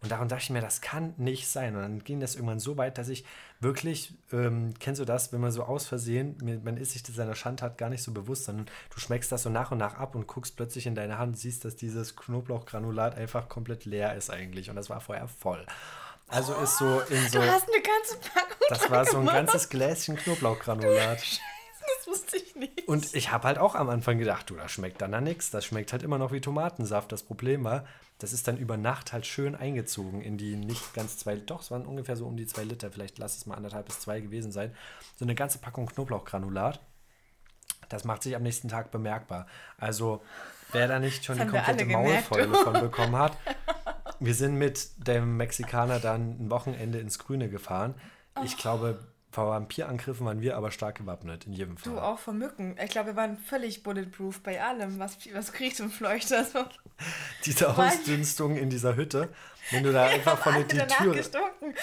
Und 0.02 0.12
darum 0.12 0.30
dachte 0.30 0.44
ich 0.44 0.50
mir, 0.50 0.62
das 0.62 0.80
kann 0.80 1.14
nicht 1.18 1.50
sein. 1.50 1.76
Und 1.76 1.82
dann 1.82 2.04
ging 2.04 2.22
das 2.22 2.36
irgendwann 2.36 2.62
so 2.62 2.78
weit, 2.78 2.98
dass 2.98 3.10
ich 3.10 3.26
wirklich, 3.60 4.14
ähm, 4.32 4.74
kennst 4.80 5.02
du 5.02 5.06
das, 5.06 5.34
wenn 5.34 5.42
man 5.42 5.52
so 5.52 5.64
aus 5.64 5.88
Versehen, 5.88 6.38
man 6.64 6.78
ist 6.78 6.92
sich 6.92 7.04
seiner 7.04 7.36
Schandtat 7.36 7.78
gar 7.78 7.90
nicht 7.90 8.02
so 8.02 8.14
bewusst, 8.14 8.46
sondern 8.46 8.68
du 8.94 9.00
schmeckst 9.00 9.30
das 9.32 9.44
so 9.44 9.50
nach 9.50 9.72
und 9.72 9.78
nach 9.78 9.96
ab 9.96 10.16
und 10.16 10.26
guckst 10.26 10.56
plötzlich 10.56 10.86
in 10.86 10.96
deine 10.96 11.18
Hand, 11.18 11.38
siehst, 11.38 11.66
dass 11.66 11.76
dieses 11.76 12.16
Knoblauchgranulat 12.16 13.16
einfach 13.16 13.50
komplett 13.50 13.84
leer 13.84 14.16
ist 14.16 14.30
eigentlich. 14.30 14.70
Und 14.70 14.78
das 14.78 14.90
war 14.90 15.02
vorher 15.02 15.28
voll. 15.28 15.66
Also 16.30 16.54
ist 16.56 16.78
so 16.78 17.02
in 17.10 17.28
so. 17.28 17.40
Du 17.40 17.52
hast 17.52 17.68
eine 17.68 17.82
ganze 17.82 18.18
Packung. 18.34 18.68
Das 18.70 18.90
war 18.90 19.06
so 19.06 19.18
ein 19.18 19.26
ganzes 19.26 19.68
Gläschen 19.68 20.16
Knoblauchgranulat. 20.16 21.42
Das 21.98 22.08
wusste 22.08 22.38
ich 22.38 22.56
nicht. 22.56 22.88
Und 22.88 23.14
ich 23.14 23.32
habe 23.32 23.48
halt 23.48 23.58
auch 23.58 23.76
am 23.76 23.90
Anfang 23.90 24.18
gedacht, 24.18 24.50
du, 24.50 24.56
das 24.56 24.72
schmeckt 24.72 25.02
dann 25.02 25.12
da 25.12 25.22
nichts. 25.22 25.52
Das 25.52 25.66
schmeckt 25.66 25.92
halt 25.92 26.04
immer 26.04 26.18
noch 26.18 26.32
wie 26.32 26.42
Tomatensaft. 26.42 27.12
Das 27.12 27.24
Problem 27.24 27.64
war, 27.64 27.86
das 28.20 28.34
ist 28.34 28.48
dann 28.48 28.58
über 28.58 28.78
Nacht 28.78 29.14
halt 29.14 29.26
schön 29.26 29.56
eingezogen 29.56 30.22
in 30.22 30.38
die 30.38 30.56
nicht 30.56 30.94
ganz 30.94 31.18
zwei, 31.18 31.38
doch, 31.38 31.62
es 31.62 31.72
waren 31.72 31.86
ungefähr 31.86 32.18
so 32.18 32.28
um 32.28 32.36
die 32.36 32.46
zwei 32.46 32.64
Liter, 32.64 32.92
vielleicht 32.92 33.18
lass 33.18 33.38
es 33.38 33.46
mal 33.46 33.56
anderthalb 33.56 33.86
bis 33.86 34.02
zwei 34.02 34.20
gewesen 34.20 34.52
sein. 34.52 34.76
So 35.16 35.26
eine 35.26 35.36
ganze 35.36 35.60
Packung 35.60 35.86
Knoblauchgranulat. 35.88 36.82
Das 37.88 38.04
macht 38.04 38.24
sich 38.24 38.36
am 38.36 38.44
nächsten 38.44 38.68
Tag 38.68 38.92
bemerkbar. 38.92 39.48
Also, 39.78 40.22
wer 40.72 40.88
da 40.88 41.00
nicht 41.00 41.26
schon 41.26 41.40
die 41.40 41.48
komplette 41.48 41.86
Maulfeule 41.86 42.54
von 42.56 42.74
bekommen 42.74 43.16
hat, 43.16 43.36
wir 44.20 44.36
sind 44.36 44.56
mit 44.56 45.08
dem 45.08 45.38
Mexikaner 45.38 46.00
dann 46.00 46.42
ein 46.42 46.52
Wochenende 46.52 47.00
ins 47.00 47.20
Grüne 47.20 47.50
gefahren. 47.50 47.96
Ich 48.44 48.58
glaube, 48.58 49.00
vor 49.32 49.48
Vampirangriffen 49.50 50.26
waren 50.26 50.42
wir 50.42 50.58
aber 50.58 50.72
stark 50.72 50.98
gewappnet, 50.98 51.46
in 51.46 51.54
jedem 51.54 51.78
Fall. 51.78 51.94
Du 51.94 52.00
auch 52.00 52.18
vor 52.18 52.34
Mücken. 52.34 52.76
Ich 52.84 52.90
glaube, 52.90 53.10
wir 53.10 53.16
waren 53.16 53.38
völlig 53.38 53.84
bulletproof 53.84 54.42
bei 54.42 54.62
allem, 54.62 54.98
was, 54.98 55.18
was 55.34 55.54
kriecht 55.54 55.80
und 55.82 55.92
fleucht. 55.92 56.34
Also. 56.34 56.66
Diese 57.46 57.78
Ausdünstung 57.78 58.58
in 58.58 58.70
dieser 58.70 58.96
Hütte, 58.96 59.30
wenn 59.72 59.84
du 59.84 59.94
da 59.94 60.08
einfach 60.08 60.38
von 60.40 60.54
der 60.54 60.64
die 60.64 60.94
Tür... 60.96 61.14
gestunken. 61.14 61.76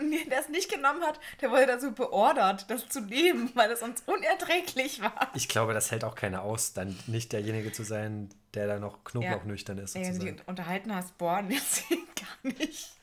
Und 0.00 0.30
der 0.30 0.40
es 0.40 0.48
nicht 0.48 0.72
genommen 0.72 1.02
hat, 1.02 1.20
der 1.42 1.50
wurde 1.50 1.66
dazu 1.66 1.92
beordert, 1.92 2.70
das 2.70 2.88
zu 2.88 3.02
nehmen, 3.02 3.50
weil 3.54 3.70
es 3.70 3.82
uns 3.82 4.02
unerträglich 4.06 5.02
war. 5.02 5.30
Ich 5.34 5.48
glaube, 5.48 5.74
das 5.74 5.90
hält 5.90 6.04
auch 6.04 6.14
keiner 6.14 6.42
aus, 6.42 6.72
dann 6.72 6.98
nicht 7.06 7.32
derjenige 7.32 7.70
zu 7.70 7.84
sein, 7.84 8.30
der 8.54 8.66
da 8.66 8.78
noch 8.78 9.04
knoblauchnüchtern 9.04 9.76
ja. 9.76 9.84
ist. 9.84 9.92
Sozusagen. 9.92 10.20
Ja, 10.20 10.26
wenn 10.26 10.36
du 10.38 10.42
unterhalten 10.46 10.94
hast, 10.94 11.18
boah, 11.18 11.44
jetzt 11.48 11.84
gar 11.90 12.52
nicht. 12.52 12.94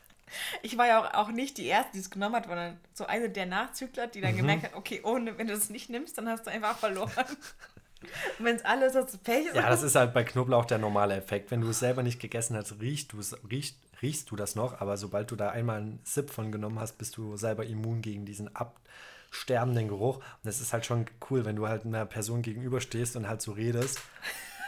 Ich 0.62 0.78
war 0.78 0.88
ja 0.88 1.02
auch, 1.02 1.14
auch 1.14 1.32
nicht 1.32 1.58
die 1.58 1.66
Erste, 1.66 1.92
die 1.94 2.00
es 2.00 2.10
genommen 2.10 2.36
hat, 2.36 2.46
sondern 2.46 2.80
so 2.94 3.06
eine 3.06 3.30
der 3.30 3.46
Nachzügler, 3.46 4.08
die 4.08 4.22
dann 4.22 4.34
mhm. 4.34 4.38
gemerkt 4.38 4.64
hat, 4.64 4.74
okay, 4.76 5.02
ohne, 5.04 5.38
wenn 5.38 5.48
du 5.48 5.54
es 5.54 5.70
nicht 5.70 5.90
nimmst, 5.90 6.18
dann 6.18 6.28
hast 6.28 6.46
du 6.46 6.52
einfach 6.52 6.78
verloren. 6.78 7.12
Und 8.40 8.46
wenn 8.46 8.56
es 8.56 8.66
alles 8.66 8.94
so 8.94 9.18
Pech 9.18 9.48
ist. 9.48 9.56
Ja, 9.56 9.70
das 9.70 9.84
ist 9.84 9.96
halt 9.96 10.14
bei 10.14 10.24
Knoblauch 10.24 10.66
der 10.66 10.80
normale 10.80 11.16
Effekt. 11.16 11.52
Wenn 11.52 11.62
du 11.62 11.70
es 11.70 11.80
selber 11.80 12.02
nicht 12.02 12.20
gegessen 12.20 12.56
hast, 12.56 12.82
riechst, 12.82 13.14
riechst, 13.50 13.78
riechst 14.02 14.32
du 14.32 14.36
das 14.36 14.56
noch, 14.56 14.82
aber 14.82 14.98
sobald 14.98 15.30
du 15.30 15.36
da 15.36 15.50
einmal 15.50 15.78
einen 15.78 16.00
Sip 16.04 16.32
von 16.32 16.52
genommen 16.52 16.80
hast, 16.80 16.98
bist 16.98 17.18
du 17.18 17.38
selber 17.38 17.66
immun 17.66 18.02
gegen 18.02 18.26
diesen 18.26 18.50
absterbenden 18.56 19.88
Geruch. 19.88 20.18
Und 20.18 20.44
das 20.44 20.62
ist 20.62 20.74
halt 20.74 20.86
schon 20.86 21.06
cool, 21.30 21.46
wenn 21.46 21.56
du 21.56 21.68
halt 21.68 21.86
einer 21.86 22.06
Person 22.06 22.42
gegenüberstehst 22.42 23.16
und 23.16 23.28
halt 23.28 23.44
so 23.44 23.52
redest 23.52 24.02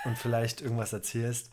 und 0.05 0.17
vielleicht 0.17 0.61
irgendwas 0.61 0.93
erzählst 0.93 1.49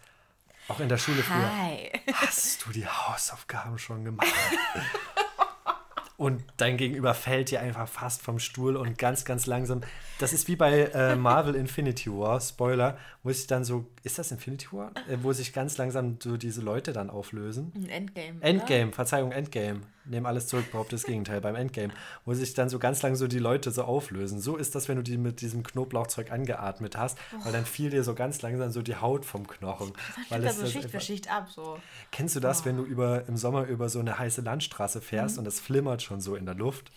auch 0.68 0.80
in 0.80 0.88
der 0.88 0.98
Schule 0.98 1.22
früher. 1.22 1.56
Hi. 1.58 1.90
Hast 2.12 2.66
du 2.66 2.72
die 2.72 2.86
Hausaufgaben 2.86 3.78
schon 3.78 4.04
gemacht? 4.04 4.28
und 6.16 6.44
dein 6.58 6.76
Gegenüber 6.76 7.14
fällt 7.14 7.50
dir 7.50 7.60
einfach 7.60 7.88
fast 7.88 8.20
vom 8.20 8.38
Stuhl 8.38 8.76
und 8.76 8.98
ganz, 8.98 9.24
ganz 9.24 9.46
langsam. 9.46 9.80
Das 10.18 10.32
ist 10.32 10.48
wie 10.48 10.56
bei 10.56 10.82
äh, 10.92 11.16
Marvel 11.16 11.54
Infinity 11.54 12.10
War, 12.10 12.40
Spoiler, 12.40 12.98
wo 13.22 13.32
sich 13.32 13.46
dann 13.46 13.64
so, 13.64 13.86
ist 14.02 14.18
das 14.18 14.30
Infinity 14.30 14.68
War? 14.70 14.92
Äh, 15.08 15.16
wo 15.22 15.32
sich 15.32 15.52
ganz 15.52 15.78
langsam 15.78 16.18
so 16.22 16.36
diese 16.36 16.60
Leute 16.60 16.92
dann 16.92 17.08
auflösen. 17.08 17.72
Endgame. 17.88 18.42
Endgame, 18.42 18.86
oder? 18.88 18.92
Verzeihung, 18.92 19.32
Endgame. 19.32 19.80
Nehmen 20.04 20.26
alles 20.26 20.46
zurück, 20.46 20.70
behaupte 20.72 20.96
das 20.96 21.04
Gegenteil 21.04 21.40
beim 21.40 21.54
Endgame. 21.54 21.92
Wo 22.24 22.34
sich 22.34 22.54
dann 22.54 22.68
so 22.68 22.78
ganz 22.78 23.02
lang 23.02 23.16
so 23.16 23.26
die 23.26 23.38
Leute 23.38 23.70
so 23.70 23.84
auflösen. 23.84 24.40
So 24.40 24.56
ist 24.56 24.74
das, 24.74 24.88
wenn 24.88 24.96
du 24.96 25.02
die 25.02 25.18
mit 25.18 25.40
diesem 25.40 25.62
Knoblauchzeug 25.62 26.32
angeatmet 26.32 26.96
hast, 26.96 27.18
oh. 27.32 27.44
weil 27.44 27.52
dann 27.52 27.66
fiel 27.66 27.90
dir 27.90 28.02
so 28.02 28.14
ganz 28.14 28.40
langsam 28.42 28.70
so 28.70 28.82
die 28.82 28.96
Haut 28.96 29.24
vom 29.24 29.46
Knochen. 29.46 29.92
Das 30.16 30.30
weil 30.30 30.44
es 30.44 30.58
so 30.58 30.66
Schicht 30.66 30.90
für 30.90 31.00
Schicht 31.00 31.30
ab. 31.30 31.48
So. 31.50 31.78
Kennst 32.10 32.36
du 32.36 32.40
das, 32.40 32.62
oh. 32.62 32.64
wenn 32.66 32.76
du 32.76 32.84
über, 32.84 33.26
im 33.28 33.36
Sommer 33.36 33.66
über 33.66 33.88
so 33.88 34.00
eine 34.00 34.18
heiße 34.18 34.40
Landstraße 34.40 35.00
fährst 35.00 35.36
mhm. 35.36 35.40
und 35.40 35.44
das 35.44 35.60
flimmert 35.60 36.02
schon 36.02 36.20
so 36.20 36.34
in 36.34 36.46
der 36.46 36.54
Luft? 36.54 36.90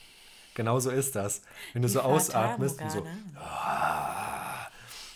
Genau 0.55 0.79
so 0.79 0.89
ist 0.89 1.15
das. 1.15 1.41
Wenn 1.73 1.81
du 1.81 1.87
die 1.87 1.93
so 1.93 2.01
ausatmest 2.01 2.81
und 2.81 2.91
so. 2.91 3.07
Ah, 3.35 4.67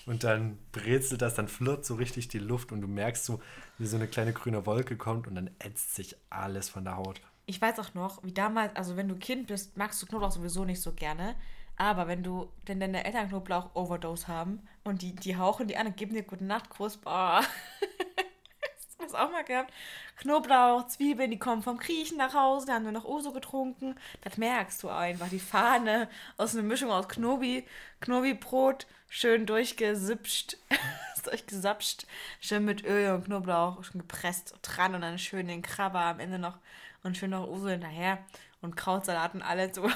und 0.07 0.23
dann 0.23 0.57
brezelt 0.71 1.21
das, 1.21 1.35
dann 1.35 1.47
flirrt 1.47 1.85
so 1.85 1.95
richtig 1.95 2.29
die 2.29 2.39
Luft 2.39 2.71
und 2.71 2.81
du 2.81 2.87
merkst 2.87 3.25
so, 3.25 3.41
wie 3.77 3.85
so 3.85 3.97
eine 3.97 4.07
kleine 4.07 4.33
grüne 4.33 4.65
Wolke 4.65 4.95
kommt 4.95 5.27
und 5.27 5.35
dann 5.35 5.49
ätzt 5.59 5.95
sich 5.95 6.15
alles 6.29 6.69
von 6.69 6.85
der 6.85 6.95
Haut. 6.95 7.21
Ich 7.47 7.61
weiß 7.61 7.79
auch 7.79 7.93
noch, 7.93 8.23
wie 8.23 8.33
damals, 8.33 8.75
also 8.75 8.97
wenn 8.97 9.07
du 9.07 9.15
Kind 9.15 9.47
bist, 9.47 9.75
magst 9.77 10.01
du 10.01 10.05
Knoblauch 10.05 10.31
sowieso 10.31 10.65
nicht 10.65 10.81
so 10.81 10.91
gerne. 10.91 11.35
Aber 11.77 12.07
wenn 12.07 12.21
du, 12.21 12.51
wenn 12.65 12.79
deine 12.79 13.05
Eltern 13.05 13.29
Knoblauch-Overdose 13.29 14.27
haben 14.27 14.67
und 14.83 15.01
die, 15.01 15.15
die 15.15 15.37
hauchen 15.37 15.67
die 15.67 15.77
an 15.77 15.87
und 15.87 15.97
geben 15.97 16.13
dir 16.13 16.23
gute 16.23 16.43
Nachtkuss, 16.43 16.97
boah. 16.97 17.41
das 18.97 19.13
auch 19.13 19.31
mal 19.31 19.43
gehabt. 19.43 19.73
Knoblauch, 20.17 20.87
Zwiebeln, 20.87 21.31
die 21.31 21.39
kommen 21.39 21.61
vom 21.61 21.77
Kriechen 21.77 22.17
nach 22.17 22.33
Hause, 22.33 22.67
da 22.67 22.73
haben 22.73 22.85
wir 22.85 22.91
noch 22.91 23.05
Uso 23.05 23.31
getrunken. 23.31 23.95
Das 24.21 24.37
merkst 24.37 24.81
du 24.83 24.89
einfach. 24.89 25.29
Die 25.29 25.39
Fahne 25.39 26.09
aus 26.37 26.53
einer 26.53 26.63
Mischung 26.63 26.91
aus 26.91 27.07
Knobi, 27.07 27.65
Knobi-Brot, 28.01 28.87
schön 29.09 29.45
durchgesipscht, 29.45 30.57
durchgesapscht, 31.23 32.07
schön 32.41 32.65
mit 32.65 32.83
Öl 32.83 33.13
und 33.13 33.25
Knoblauch, 33.25 33.83
schon 33.83 34.01
gepresst 34.01 34.55
dran 34.61 34.95
und 34.95 35.01
dann 35.01 35.19
schön 35.19 35.47
den 35.47 35.61
Krabber 35.61 36.01
am 36.01 36.19
Ende 36.19 36.39
noch 36.39 36.57
und 37.03 37.17
schön 37.17 37.31
noch 37.31 37.47
Uso 37.47 37.69
hinterher 37.69 38.19
und 38.61 38.75
Krautsalat 38.75 39.35
und 39.35 39.41
alles 39.41 39.75
so. 39.75 39.89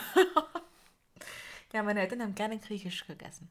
ja, 1.73 1.83
meine 1.83 2.01
Eltern 2.01 2.21
haben 2.21 2.35
gerne 2.35 2.59
griechisch 2.59 3.05
gegessen. 3.05 3.49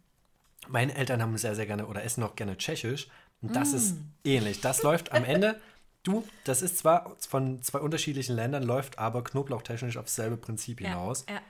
Meine 0.68 0.94
Eltern 0.94 1.22
haben 1.22 1.36
sehr, 1.38 1.54
sehr 1.54 1.66
gerne 1.66 1.86
oder 1.86 2.04
essen 2.04 2.22
auch 2.22 2.36
gerne 2.36 2.56
tschechisch. 2.56 3.08
Und 3.42 3.56
das 3.56 3.72
mm. 3.72 3.76
ist 3.76 3.96
ähnlich. 4.24 4.60
Das 4.60 4.82
läuft 4.82 5.12
am 5.12 5.24
Ende. 5.24 5.60
Du, 6.02 6.26
das 6.44 6.62
ist 6.62 6.78
zwar 6.78 7.16
von 7.18 7.62
zwei 7.62 7.78
unterschiedlichen 7.78 8.34
Ländern, 8.34 8.62
läuft 8.62 8.98
aber 8.98 9.22
knoblauchtechnisch 9.22 9.96
auf 9.96 10.06
dasselbe 10.06 10.36
Prinzip 10.36 10.80
hinaus. 10.80 11.24
Ja, 11.28 11.34
ja. 11.36 11.40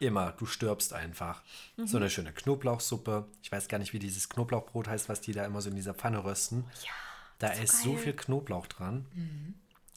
Immer, 0.00 0.32
du 0.32 0.46
stirbst 0.46 0.92
einfach. 0.92 1.42
Mhm. 1.76 1.86
So 1.86 1.96
eine 1.96 2.08
schöne 2.08 2.32
Knoblauchsuppe. 2.32 3.26
Ich 3.42 3.50
weiß 3.50 3.68
gar 3.68 3.78
nicht, 3.78 3.92
wie 3.92 3.98
dieses 3.98 4.28
Knoblauchbrot 4.28 4.88
heißt, 4.88 5.08
was 5.08 5.20
die 5.20 5.32
da 5.32 5.44
immer 5.44 5.60
so 5.60 5.70
in 5.70 5.76
dieser 5.76 5.94
Pfanne 5.94 6.24
rösten. 6.24 6.64
Ja. 6.84 6.90
Da 7.38 7.48
ist 7.48 7.82
so, 7.82 7.90
so 7.92 7.96
viel 7.96 8.14
Knoblauch 8.14 8.66
dran. 8.66 9.06
Mhm. 9.14 9.54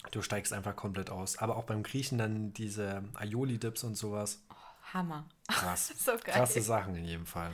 Du 0.09 0.21
steigst 0.21 0.51
einfach 0.53 0.75
komplett 0.75 1.09
aus. 1.09 1.37
Aber 1.37 1.57
auch 1.57 1.63
beim 1.63 1.83
Griechen 1.83 2.17
dann 2.17 2.53
diese 2.53 3.03
Aioli-Dips 3.15 3.83
und 3.83 3.95
sowas. 3.95 4.43
Oh, 4.49 4.93
Hammer. 4.93 5.25
Krass. 5.47 5.93
so. 5.97 6.13
Krasse 6.23 6.61
Sachen 6.61 6.95
in 6.95 7.05
jedem 7.05 7.25
Fall. 7.25 7.51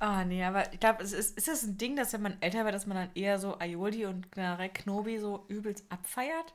Ah, 0.00 0.22
oh, 0.22 0.24
nee, 0.24 0.42
aber 0.42 0.72
ich 0.72 0.80
glaube, 0.80 1.02
ist, 1.02 1.12
ist 1.12 1.46
das 1.46 1.62
ein 1.62 1.76
Ding, 1.76 1.94
dass 1.94 2.12
wenn 2.12 2.22
man 2.22 2.40
älter 2.40 2.64
wird, 2.64 2.74
dass 2.74 2.86
man 2.86 2.96
dann 2.96 3.10
eher 3.14 3.38
so 3.38 3.58
Aioli 3.58 4.06
und 4.06 4.32
generell 4.32 4.70
Knobi 4.70 5.18
so 5.18 5.44
übelst 5.48 5.84
abfeiert? 5.90 6.54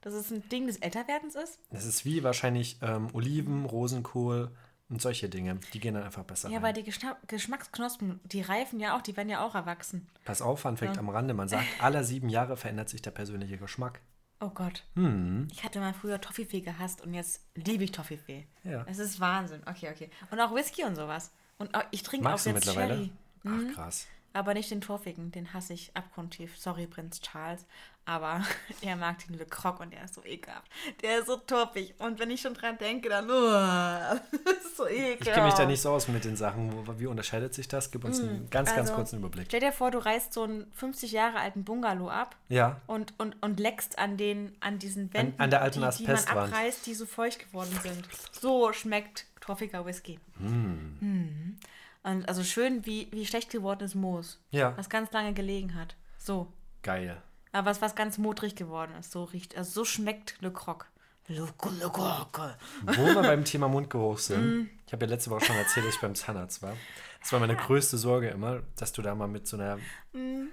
Dass 0.00 0.14
es 0.14 0.30
ein 0.30 0.48
Ding 0.48 0.66
des 0.66 0.78
Älterwerdens 0.78 1.34
ist? 1.34 1.58
Das 1.70 1.84
ist 1.84 2.04
wie 2.04 2.22
wahrscheinlich 2.22 2.78
ähm, 2.80 3.08
Oliven, 3.12 3.64
Rosenkohl, 3.66 4.50
und 4.88 5.02
solche 5.02 5.28
Dinge, 5.28 5.58
die 5.72 5.80
gehen 5.80 5.94
dann 5.94 6.04
einfach 6.04 6.22
besser 6.22 6.48
Ja, 6.48 6.56
rein. 6.56 6.62
weil 6.62 6.72
die 6.72 6.84
Geschna 6.84 7.16
Geschmacksknospen, 7.26 8.20
die 8.24 8.40
reifen 8.40 8.78
ja 8.78 8.96
auch, 8.96 9.02
die 9.02 9.16
werden 9.16 9.28
ja 9.28 9.44
auch 9.44 9.54
erwachsen. 9.54 10.06
Pass 10.24 10.42
auf, 10.42 10.60
Fun 10.60 10.76
Fact 10.76 10.98
am 10.98 11.08
Rande, 11.08 11.34
man 11.34 11.48
sagt, 11.48 11.66
alle 11.80 12.04
sieben 12.04 12.28
Jahre 12.28 12.56
verändert 12.56 12.88
sich 12.88 13.02
der 13.02 13.10
persönliche 13.10 13.58
Geschmack. 13.58 14.00
Oh 14.40 14.50
Gott. 14.50 14.84
Hm. 14.94 15.48
Ich 15.50 15.64
hatte 15.64 15.80
mal 15.80 15.94
früher 15.94 16.20
Toffifee 16.20 16.60
gehasst 16.60 17.00
und 17.00 17.14
jetzt 17.14 17.42
liebe 17.54 17.84
ich 17.84 17.92
Toffifee. 17.92 18.46
Ja. 18.64 18.84
Es 18.88 18.98
ist 18.98 19.18
Wahnsinn. 19.18 19.62
Okay, 19.66 19.90
okay. 19.90 20.10
Und 20.30 20.40
auch 20.40 20.54
Whisky 20.54 20.84
und 20.84 20.94
sowas. 20.94 21.32
Und 21.58 21.74
auch, 21.74 21.84
ich 21.90 22.02
trinke 22.02 22.26
auch 22.26 22.32
Magst 22.32 22.46
du 22.46 22.50
jetzt 22.50 22.66
mittlerweile? 22.66 22.94
Sherry. 22.94 23.12
Mhm. 23.44 23.68
Ach, 23.70 23.74
krass. 23.74 24.06
Aber 24.34 24.52
nicht 24.52 24.70
den 24.70 24.82
Torfigen, 24.82 25.32
den 25.32 25.54
hasse 25.54 25.72
ich 25.72 25.96
abgrundtief. 25.96 26.58
Sorry, 26.58 26.86
Prinz 26.86 27.22
Charles. 27.22 27.64
Aber 28.08 28.40
er 28.82 28.94
mag 28.96 29.18
den 29.26 29.36
Le 29.36 29.44
Croc 29.44 29.80
und 29.80 29.92
der 29.92 30.04
ist 30.04 30.14
so 30.14 30.24
ekelhaft. 30.24 30.70
Der 31.02 31.18
ist 31.18 31.26
so 31.26 31.36
torfig. 31.36 31.94
Und 31.98 32.20
wenn 32.20 32.30
ich 32.30 32.40
schon 32.40 32.54
dran 32.54 32.78
denke, 32.78 33.08
dann. 33.08 33.28
Oh, 33.28 34.20
das 34.44 34.64
ist 34.64 34.76
so 34.76 34.86
ekelhaft. 34.86 35.20
Ich 35.22 35.32
kenne 35.32 35.46
mich 35.46 35.54
da 35.54 35.66
nicht 35.66 35.82
so 35.82 35.90
aus 35.90 36.06
mit 36.06 36.24
den 36.24 36.36
Sachen. 36.36 36.72
Wie 37.00 37.06
unterscheidet 37.06 37.52
sich 37.52 37.66
das? 37.66 37.90
Gib 37.90 38.04
uns 38.04 38.20
einen 38.20 38.48
ganz, 38.48 38.68
ganz 38.70 38.82
Also, 38.82 38.94
kurzen 38.94 39.18
Überblick. 39.18 39.46
Stell 39.48 39.60
dir 39.60 39.72
vor, 39.72 39.90
du 39.90 39.98
reißt 39.98 40.32
so 40.32 40.44
einen 40.44 40.70
50 40.72 41.10
Jahre 41.10 41.40
alten 41.40 41.64
Bungalow 41.64 42.08
ab 42.08 42.36
Ja, 42.48 42.80
und, 42.86 43.12
und, 43.18 43.42
und 43.42 43.58
leckst 43.58 43.98
an, 43.98 44.16
den, 44.16 44.56
an 44.60 44.78
diesen 44.78 45.12
Wänden, 45.12 45.38
an 45.40 45.50
der 45.50 45.62
alten 45.62 45.80
die, 45.80 46.04
die 46.04 46.06
man 46.06 46.24
abreißt, 46.24 46.86
die 46.86 46.94
so 46.94 47.06
feucht 47.06 47.40
geworden 47.40 47.76
sind. 47.82 48.08
So 48.30 48.72
schmeckt 48.72 49.26
torfiger 49.40 49.84
Whisky. 49.84 50.20
Mhm. 50.38 51.58
Und 52.04 52.28
also 52.28 52.44
schön 52.44 52.86
wie, 52.86 53.08
wie 53.10 53.26
schlecht 53.26 53.50
gewordenes 53.50 53.96
Moos. 53.96 54.40
Ja. 54.50 54.76
Was 54.76 54.88
ganz 54.88 55.10
lange 55.10 55.34
gelegen 55.34 55.74
hat. 55.74 55.96
So. 56.18 56.46
geil. 56.82 57.20
Aber 57.56 57.70
was, 57.70 57.80
was 57.80 57.94
ganz 57.94 58.18
modrig 58.18 58.54
geworden 58.54 58.92
ist. 59.00 59.12
So 59.12 59.24
riecht, 59.24 59.56
also 59.56 59.70
so 59.70 59.84
schmeckt 59.84 60.36
Le 60.40 60.52
Croc. 60.52 60.86
Le, 61.28 61.40
Le 61.80 61.90
Croc. 61.90 62.40
Wo 62.84 63.06
wir 63.06 63.22
beim 63.22 63.44
Thema 63.44 63.68
Mundgeruch 63.68 64.16
Mm. 64.16 64.20
sind, 64.20 64.70
ich 64.86 64.92
habe 64.92 65.06
ja 65.06 65.10
letzte 65.10 65.30
Woche 65.30 65.46
schon 65.46 65.56
erzählt, 65.56 65.86
dass 65.86 65.94
ich 65.94 66.00
beim 66.00 66.14
Zahnarzt 66.14 66.62
war. 66.62 66.74
Das 67.20 67.32
war 67.32 67.40
meine 67.40 67.56
größte 67.56 67.96
Sorge 67.98 68.28
immer, 68.28 68.60
dass 68.76 68.92
du 68.92 69.02
da 69.02 69.14
mal 69.14 69.26
mit 69.26 69.46
so 69.46 69.56
einer 69.56 69.76
mit 70.12 70.48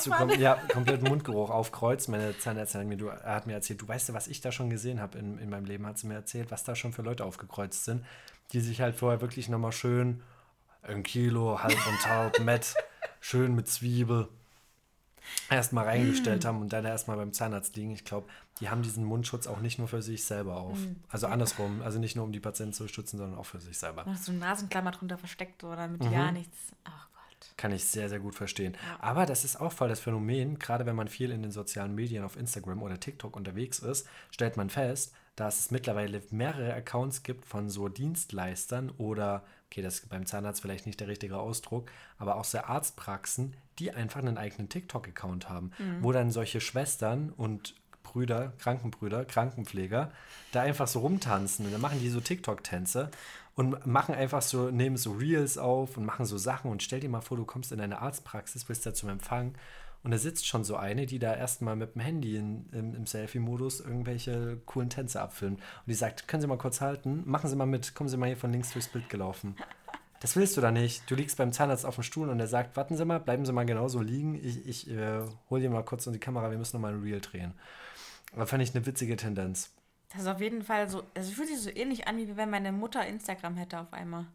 so 0.00 0.10
Knupperpfanne. 0.10 0.32
kom 0.32 0.40
ja, 0.40 0.54
kompletten 0.72 1.08
Mundgeruch 1.08 1.50
aufkreuzt. 1.50 2.08
Meine 2.08 2.36
Zahnärztin 2.38 2.80
hat 2.80 2.88
mir, 2.88 2.96
du, 2.96 3.06
er 3.06 3.34
hat 3.36 3.46
mir 3.46 3.52
erzählt, 3.54 3.80
du 3.80 3.86
weißt 3.88 4.08
ja, 4.08 4.14
was 4.14 4.26
ich 4.26 4.40
da 4.40 4.50
schon 4.52 4.68
gesehen 4.68 5.00
habe 5.00 5.16
in, 5.18 5.38
in 5.38 5.48
meinem 5.48 5.64
Leben, 5.64 5.86
hat 5.86 5.96
sie 5.98 6.08
mir 6.08 6.14
erzählt, 6.14 6.50
was 6.50 6.64
da 6.64 6.74
schon 6.74 6.92
für 6.92 7.02
Leute 7.02 7.24
aufgekreuzt 7.24 7.84
sind, 7.84 8.04
die 8.52 8.60
sich 8.60 8.80
halt 8.80 8.96
vorher 8.96 9.20
wirklich 9.20 9.48
nochmal 9.48 9.72
schön 9.72 10.22
ein 10.82 11.02
Kilo, 11.04 11.62
halb 11.62 11.86
und 11.86 12.06
halb, 12.06 12.40
Met, 12.44 12.74
schön 13.20 13.54
mit 13.54 13.68
Zwiebel 13.68 14.28
erstmal 15.50 15.84
reingestellt 15.86 16.44
haben 16.44 16.60
und 16.60 16.72
dann 16.72 16.84
erstmal 16.84 17.16
beim 17.16 17.32
Zahnarzt 17.32 17.76
liegen. 17.76 17.90
Ich 17.92 18.04
glaube, 18.04 18.28
die 18.60 18.68
haben 18.68 18.82
diesen 18.82 19.04
Mundschutz 19.04 19.46
auch 19.46 19.60
nicht 19.60 19.78
nur 19.78 19.88
für 19.88 20.02
sich 20.02 20.24
selber 20.24 20.56
auf. 20.56 20.78
Also 21.08 21.26
andersrum, 21.26 21.82
also 21.82 21.98
nicht 21.98 22.16
nur 22.16 22.24
um 22.24 22.32
die 22.32 22.40
Patienten 22.40 22.72
zu 22.74 22.88
schützen, 22.88 23.18
sondern 23.18 23.38
auch 23.38 23.46
für 23.46 23.60
sich 23.60 23.78
selber. 23.78 24.04
Hast 24.06 24.28
du 24.28 24.32
eine 24.32 24.40
Nasenklammer 24.40 24.90
drunter 24.90 25.18
versteckt, 25.18 25.62
so, 25.62 25.74
damit 25.74 26.02
Mhm. 26.04 26.12
ja 26.12 26.30
nichts. 26.32 26.56
Ach 26.84 27.08
Gott. 27.12 27.54
Kann 27.56 27.72
ich 27.72 27.84
sehr, 27.84 28.08
sehr 28.08 28.20
gut 28.20 28.34
verstehen. 28.34 28.76
Aber 28.98 29.24
das 29.26 29.44
ist 29.44 29.60
auch 29.60 29.72
voll 29.72 29.88
das 29.88 30.00
Phänomen, 30.00 30.58
gerade 30.58 30.84
wenn 30.86 30.96
man 30.96 31.08
viel 31.08 31.30
in 31.30 31.42
den 31.42 31.52
sozialen 31.52 31.94
Medien 31.94 32.24
auf 32.24 32.36
Instagram 32.36 32.82
oder 32.82 33.00
TikTok 33.00 33.34
unterwegs 33.36 33.78
ist, 33.78 34.06
stellt 34.30 34.56
man 34.58 34.68
fest, 34.68 35.14
dass 35.36 35.58
es 35.58 35.70
mittlerweile 35.70 36.20
mehrere 36.30 36.74
Accounts 36.74 37.22
gibt 37.22 37.46
von 37.46 37.70
so 37.70 37.88
Dienstleistern 37.88 38.90
oder, 38.98 39.42
okay, 39.70 39.82
das 39.82 40.00
ist 40.00 40.08
beim 40.08 40.26
Zahnarzt 40.26 40.60
vielleicht 40.60 40.86
nicht 40.86 40.98
der 40.98 41.06
richtige 41.06 41.38
Ausdruck, 41.38 41.90
aber 42.18 42.36
auch 42.36 42.44
so 42.44 42.58
Arztpraxen, 42.58 43.54
die 43.78 43.92
einfach 43.92 44.18
einen 44.18 44.36
eigenen 44.36 44.68
TikTok-Account 44.68 45.48
haben, 45.48 45.70
wo 46.00 46.10
dann 46.10 46.32
solche 46.32 46.60
Schwestern 46.60 47.30
und 47.36 47.74
Brüder, 48.02 48.52
Krankenbrüder, 48.58 49.24
Krankenpfleger 49.24 50.10
da 50.50 50.62
einfach 50.62 50.88
so 50.88 50.98
rumtanzen 51.00 51.66
und 51.66 51.72
dann 51.72 51.80
machen 51.80 52.00
die 52.00 52.08
so 52.08 52.20
TikTok-Tänze 52.20 53.10
und 53.54 53.86
machen 53.86 54.14
einfach 54.14 54.42
so, 54.42 54.70
nehmen 54.70 54.96
so 54.96 55.12
Reels 55.12 55.56
auf 55.56 55.96
und 55.96 56.04
machen 56.04 56.26
so 56.26 56.36
Sachen 56.36 56.70
und 56.70 56.82
stell 56.82 56.98
dir 56.98 57.08
mal 57.08 57.20
vor, 57.20 57.36
du 57.36 57.44
kommst 57.44 57.70
in 57.70 57.80
eine 57.80 58.00
Arztpraxis, 58.00 58.64
bist 58.64 58.84
da 58.86 58.94
zum 58.94 59.08
Empfang 59.08 59.54
und 60.02 60.10
da 60.10 60.18
sitzt 60.18 60.46
schon 60.46 60.64
so 60.64 60.76
eine, 60.76 61.06
die 61.06 61.18
da 61.18 61.34
erstmal 61.34 61.76
mit 61.76 61.94
dem 61.94 62.00
Handy 62.00 62.36
in, 62.36 62.68
im, 62.72 62.94
im 62.94 63.06
Selfie-Modus 63.06 63.80
irgendwelche 63.80 64.58
coolen 64.66 64.90
Tänze 64.90 65.20
abfilmt 65.20 65.58
und 65.58 65.86
die 65.86 65.94
sagt, 65.94 66.28
können 66.28 66.40
Sie 66.40 66.46
mal 66.46 66.58
kurz 66.58 66.80
halten, 66.80 67.22
machen 67.26 67.50
Sie 67.50 67.56
mal 67.56 67.66
mit, 67.66 67.94
kommen 67.94 68.08
Sie 68.08 68.16
mal 68.16 68.26
hier 68.26 68.36
von 68.36 68.52
links 68.52 68.72
durchs 68.72 68.88
Bild 68.88 69.08
gelaufen. 69.08 69.56
Das 70.20 70.36
willst 70.36 70.56
du 70.56 70.60
da 70.60 70.70
nicht. 70.70 71.10
Du 71.10 71.14
liegst 71.14 71.38
beim 71.38 71.50
Zahnarzt 71.50 71.86
auf 71.86 71.94
dem 71.94 72.04
Stuhl 72.04 72.28
und 72.28 72.38
er 72.40 72.46
sagt, 72.46 72.76
warten 72.76 72.96
Sie 72.96 73.04
mal, 73.04 73.20
bleiben 73.20 73.46
Sie 73.46 73.52
mal 73.52 73.64
genauso 73.64 74.00
liegen. 74.00 74.34
Ich, 74.34 74.66
ich 74.66 74.90
äh, 74.90 75.22
hol 75.48 75.60
dir 75.60 75.70
mal 75.70 75.84
kurz 75.84 76.06
in 76.06 76.12
die 76.12 76.18
Kamera, 76.18 76.50
wir 76.50 76.58
müssen 76.58 76.76
noch 76.76 76.82
mal 76.82 76.92
ein 76.92 77.02
Reel 77.02 77.20
drehen. 77.20 77.54
Aber 78.34 78.46
fand 78.46 78.62
ich 78.62 78.74
eine 78.74 78.84
witzige 78.84 79.16
Tendenz. 79.16 79.72
Das 80.10 80.22
ist 80.22 80.28
auf 80.28 80.40
jeden 80.40 80.62
Fall 80.62 80.88
so. 80.90 81.04
Also 81.14 81.32
fühlt 81.32 81.48
sich 81.48 81.60
so 81.60 81.70
ähnlich 81.70 82.06
an, 82.06 82.18
wie 82.18 82.36
wenn 82.36 82.50
meine 82.50 82.72
Mutter 82.72 83.06
Instagram 83.06 83.56
hätte 83.56 83.80
auf 83.80 83.92
einmal. 83.92 84.26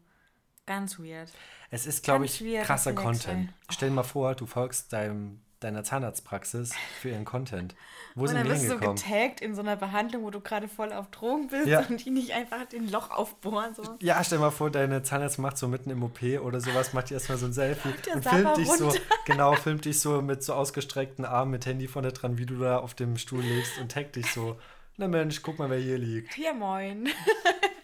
Ganz 0.66 0.98
weird. 0.98 1.30
Es 1.70 1.86
ist, 1.86 2.02
glaube 2.02 2.24
ich, 2.24 2.44
krasser 2.62 2.92
Content. 2.92 3.52
Stell 3.70 3.90
dir 3.90 3.94
mal 3.94 4.02
vor, 4.02 4.34
du 4.34 4.46
folgst 4.46 4.92
deinem, 4.92 5.40
deiner 5.60 5.82
Zahnarztpraxis 5.84 6.74
für 7.00 7.08
ihren 7.10 7.24
Content. 7.24 7.74
Wo 8.14 8.22
Und 8.22 8.28
sind 8.28 8.36
dann 8.36 8.44
die 8.46 8.50
wirst 8.52 8.64
du 8.64 8.66
so 8.68 8.72
hingekommen? 8.74 8.96
getaggt 9.02 9.40
in 9.40 9.54
so 9.54 9.62
einer 9.62 9.76
Behandlung, 9.76 10.22
wo 10.24 10.30
du 10.30 10.40
gerade 10.40 10.68
voll 10.68 10.92
auf 10.92 11.10
Drogen 11.10 11.48
bist 11.48 11.66
Ja. 11.66 11.80
und 11.80 12.04
die 12.04 12.10
nicht 12.10 12.32
einfach 12.32 12.66
den 12.66 12.90
Loch 12.90 13.10
aufbohren. 13.10 13.74
So. 13.74 13.82
Ja, 14.00 14.22
stell 14.22 14.38
dir 14.38 14.44
mal 14.44 14.50
vor, 14.50 14.70
deine 14.70 15.02
Zahnarzt 15.02 15.38
macht 15.38 15.56
so 15.58 15.66
mitten 15.68 15.90
im 15.90 16.02
OP 16.02 16.20
oder 16.42 16.60
sowas, 16.60 16.92
macht 16.92 17.08
dir 17.10 17.14
erstmal 17.14 17.38
so 17.38 17.46
ein 17.46 17.52
Selfie 17.54 17.88
und 18.14 18.22
Sapper 18.24 18.36
filmt 18.36 18.56
dich 18.58 18.70
so, 18.72 18.88
runter. 18.88 19.00
genau, 19.24 19.52
filmt 19.54 19.84
dich 19.86 20.00
so 20.00 20.20
mit 20.20 20.42
so 20.42 20.52
ausgestreckten 20.54 21.24
Armen, 21.24 21.50
mit 21.52 21.64
Handy 21.66 21.88
vorne 21.88 22.12
dran, 22.12 22.36
wie 22.38 22.46
du 22.46 22.58
da 22.58 22.78
auf 22.78 22.94
dem 22.94 23.16
Stuhl 23.16 23.40
liegst 23.42 23.78
und 23.78 23.90
taggt 23.92 24.16
dich 24.16 24.30
so. 24.32 24.58
Na 24.98 25.08
Mensch, 25.08 25.42
guck 25.42 25.58
mal, 25.58 25.68
wer 25.70 25.78
hier 25.78 25.98
liegt. 25.98 26.36
Ja, 26.38 26.52
moin. 26.54 27.08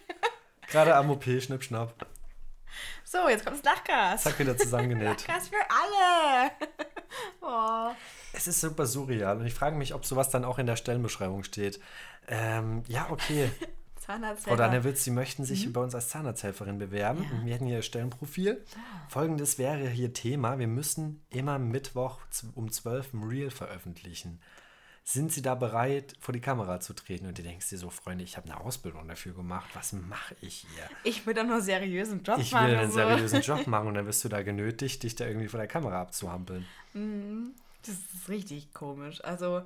Gerade 0.69 0.95
am 0.95 1.09
OP, 1.11 1.23
schnipp, 1.25 1.63
schnapp. 1.63 1.93
So, 3.03 3.29
jetzt 3.29 3.45
kommt's 3.45 3.61
Lachgas. 3.63 4.23
Zack, 4.23 4.39
wieder 4.39 4.57
zusammengenäht. 4.57 5.27
Lachgas 5.27 5.49
für 5.49 5.55
alle. 5.69 6.51
oh. 7.41 7.91
Es 8.33 8.47
ist 8.47 8.61
super 8.61 8.85
surreal 8.85 9.37
und 9.37 9.45
ich 9.45 9.53
frage 9.53 9.75
mich, 9.75 9.93
ob 9.93 10.05
sowas 10.05 10.29
dann 10.29 10.45
auch 10.45 10.59
in 10.59 10.65
der 10.65 10.75
Stellenbeschreibung 10.75 11.43
steht. 11.43 11.79
Ähm, 12.27 12.83
ja, 12.87 13.07
okay. 13.09 13.49
Zahnarzt. 14.05 14.43
Frau 14.43 14.57
Danewitz, 14.57 15.03
Sie 15.03 15.11
möchten 15.11 15.45
sich 15.45 15.71
bei 15.71 15.79
uns 15.79 15.95
als 15.95 16.09
Zahnarzthelferin 16.09 16.77
bewerben. 16.77 17.19
Mhm. 17.19 17.25
Ja. 17.25 17.31
Und 17.31 17.45
wir 17.45 17.53
hätten 17.53 17.65
hier 17.65 17.77
Ihr 17.77 17.83
Stellenprofil. 17.83 18.63
Folgendes 19.07 19.57
wäre 19.57 19.87
hier 19.87 20.13
Thema. 20.13 20.59
Wir 20.59 20.67
müssen 20.67 21.25
immer 21.29 21.57
Mittwoch 21.57 22.19
um 22.55 22.69
12 22.69 23.13
ein 23.13 23.23
Reel 23.23 23.49
veröffentlichen. 23.49 24.41
Sind 25.05 25.33
Sie 25.33 25.41
da 25.41 25.53
bereit, 25.53 26.13
vor 26.21 26.33
die 26.33 26.39
Kamera 26.39 26.79
zu 26.79 26.93
treten? 26.93 27.25
Und 27.25 27.37
du 27.37 27.43
denkst 27.43 27.69
dir 27.69 27.77
so, 27.77 27.89
Freunde, 27.89 28.23
ich 28.23 28.37
habe 28.37 28.49
eine 28.49 28.61
Ausbildung 28.61 29.05
dafür 29.07 29.33
gemacht. 29.33 29.69
Was 29.73 29.91
mache 29.91 30.35
ich 30.39 30.65
hier? 30.73 30.89
Ich 31.03 31.25
will 31.25 31.33
doch 31.33 31.43
nur 31.43 31.59
seriösen 31.61 32.23
Job 32.23 32.37
Ich 32.39 32.53
machen. 32.53 32.67
will 32.67 32.75
einen 32.77 32.89
so. 32.89 32.95
seriösen 32.97 33.41
Job 33.41 33.67
machen 33.67 33.89
und 33.89 33.95
dann 33.95 34.05
wirst 34.05 34.23
du 34.23 34.29
da 34.29 34.41
genötigt, 34.43 35.03
dich 35.03 35.15
da 35.15 35.25
irgendwie 35.25 35.49
vor 35.49 35.57
der 35.59 35.67
Kamera 35.67 36.01
abzuhampeln. 36.01 36.65
Das 36.93 37.95
ist 37.95 38.29
richtig 38.29 38.73
komisch. 38.73 39.21
Also, 39.25 39.63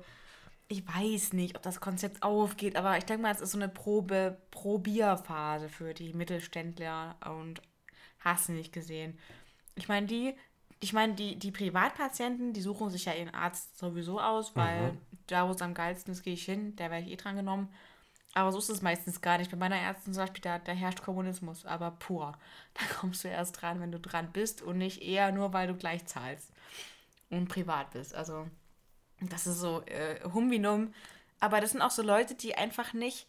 ich 0.66 0.82
weiß 0.86 1.34
nicht, 1.34 1.56
ob 1.56 1.62
das 1.62 1.78
Konzept 1.80 2.24
aufgeht, 2.24 2.74
aber 2.76 2.98
ich 2.98 3.04
denke 3.04 3.22
mal, 3.22 3.32
es 3.32 3.40
ist 3.40 3.52
so 3.52 3.58
eine 3.58 3.68
Probe, 3.68 4.38
Probierphase 4.50 5.68
für 5.68 5.94
die 5.94 6.12
Mittelständler 6.14 7.16
und 7.38 7.62
hast 8.18 8.48
du 8.48 8.52
nicht 8.52 8.72
gesehen. 8.72 9.16
Ich 9.76 9.86
meine, 9.88 10.08
die, 10.08 10.34
ich 10.80 10.92
meine, 10.92 11.14
die, 11.14 11.38
die 11.38 11.52
Privatpatienten, 11.52 12.52
die 12.52 12.60
suchen 12.60 12.90
sich 12.90 13.04
ja 13.04 13.14
ihren 13.14 13.32
Arzt 13.32 13.78
sowieso 13.78 14.20
aus, 14.20 14.56
weil 14.56 14.98
da, 15.28 15.46
wo 15.46 15.52
es 15.52 15.62
am 15.62 15.74
geilsten 15.74 16.12
ist, 16.12 16.22
gehe 16.22 16.34
ich 16.34 16.44
hin, 16.44 16.74
da 16.76 16.90
werde 16.90 17.06
ich 17.06 17.12
eh 17.12 17.16
dran 17.16 17.36
genommen. 17.36 17.68
Aber 18.34 18.52
so 18.52 18.58
ist 18.58 18.68
es 18.68 18.82
meistens 18.82 19.20
gar 19.20 19.38
nicht. 19.38 19.50
Bei 19.50 19.56
meiner 19.56 19.76
Ärztin 19.76 20.12
zum 20.12 20.22
Beispiel, 20.22 20.42
da, 20.42 20.58
da 20.58 20.72
herrscht 20.72 21.02
Kommunismus, 21.02 21.64
aber 21.64 21.92
pur. 21.92 22.36
Da 22.74 22.82
kommst 23.00 23.24
du 23.24 23.28
erst 23.28 23.60
dran, 23.60 23.80
wenn 23.80 23.92
du 23.92 23.98
dran 23.98 24.30
bist 24.32 24.62
und 24.62 24.78
nicht 24.78 25.02
eher 25.02 25.32
nur, 25.32 25.52
weil 25.52 25.66
du 25.66 25.74
gleich 25.74 26.06
zahlst 26.06 26.52
und 27.30 27.48
privat 27.48 27.90
bist. 27.92 28.14
Also, 28.14 28.46
das 29.20 29.46
ist 29.46 29.58
so 29.58 29.82
äh, 29.86 30.20
Humbinum. 30.32 30.92
Aber 31.40 31.60
das 31.60 31.70
sind 31.70 31.82
auch 31.82 31.90
so 31.90 32.02
Leute, 32.02 32.34
die 32.34 32.54
einfach 32.54 32.92
nicht, 32.92 33.26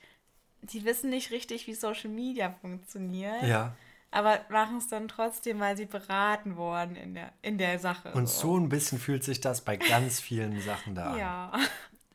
die 0.61 0.83
wissen 0.83 1.09
nicht 1.09 1.31
richtig, 1.31 1.67
wie 1.67 1.73
Social 1.73 2.09
Media 2.09 2.51
funktioniert. 2.51 3.43
Ja. 3.43 3.75
Aber 4.11 4.39
machen 4.49 4.77
es 4.77 4.87
dann 4.87 5.07
trotzdem, 5.07 5.59
weil 5.59 5.77
sie 5.77 5.85
beraten 5.85 6.55
wurden 6.55 6.95
in 6.95 7.13
der, 7.13 7.31
in 7.43 7.59
der 7.59 7.77
Sache. 7.77 8.11
Und 8.13 8.27
so 8.27 8.57
ein 8.57 8.67
bisschen 8.67 8.97
fühlt 8.99 9.23
sich 9.23 9.39
das 9.39 9.61
bei 9.61 9.77
ganz 9.77 10.19
vielen 10.19 10.59
Sachen 10.61 10.95
da 10.95 11.13
an. 11.13 11.19
Ja. 11.19 11.59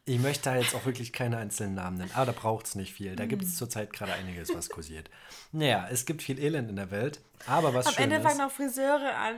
Ich 0.07 0.19
möchte 0.19 0.51
da 0.51 0.57
jetzt 0.57 0.75
auch 0.75 0.85
wirklich 0.85 1.15
keine 1.15 1.39
einzelnen 1.39 1.75
Namen 1.75 1.97
nennen, 1.97 2.11
aber 2.15 2.27
da 2.27 2.33
braucht 2.33 2.67
es 2.67 2.75
nicht 2.75 2.93
viel. 2.93 3.17
Da 3.17 3.25
gibt 3.25 3.41
Mhm. 3.43 3.49
es 3.49 3.57
zurzeit 3.57 3.91
gerade 3.93 4.13
einiges, 4.13 4.55
was 4.55 4.69
kursiert. 4.69 5.09
Naja, 5.53 5.89
es 5.91 6.05
gibt 6.05 6.23
viel 6.23 6.39
Elend 6.39 6.69
in 6.69 6.77
der 6.77 6.91
Welt, 6.91 7.23
aber 7.47 7.73
was 7.73 7.87
Am 7.87 7.95
schön 7.95 8.05
Ende 8.05 8.17
ist, 8.17 8.23
fangen 8.23 8.39
noch 8.39 8.51
Friseure 8.51 9.15
an. 9.17 9.37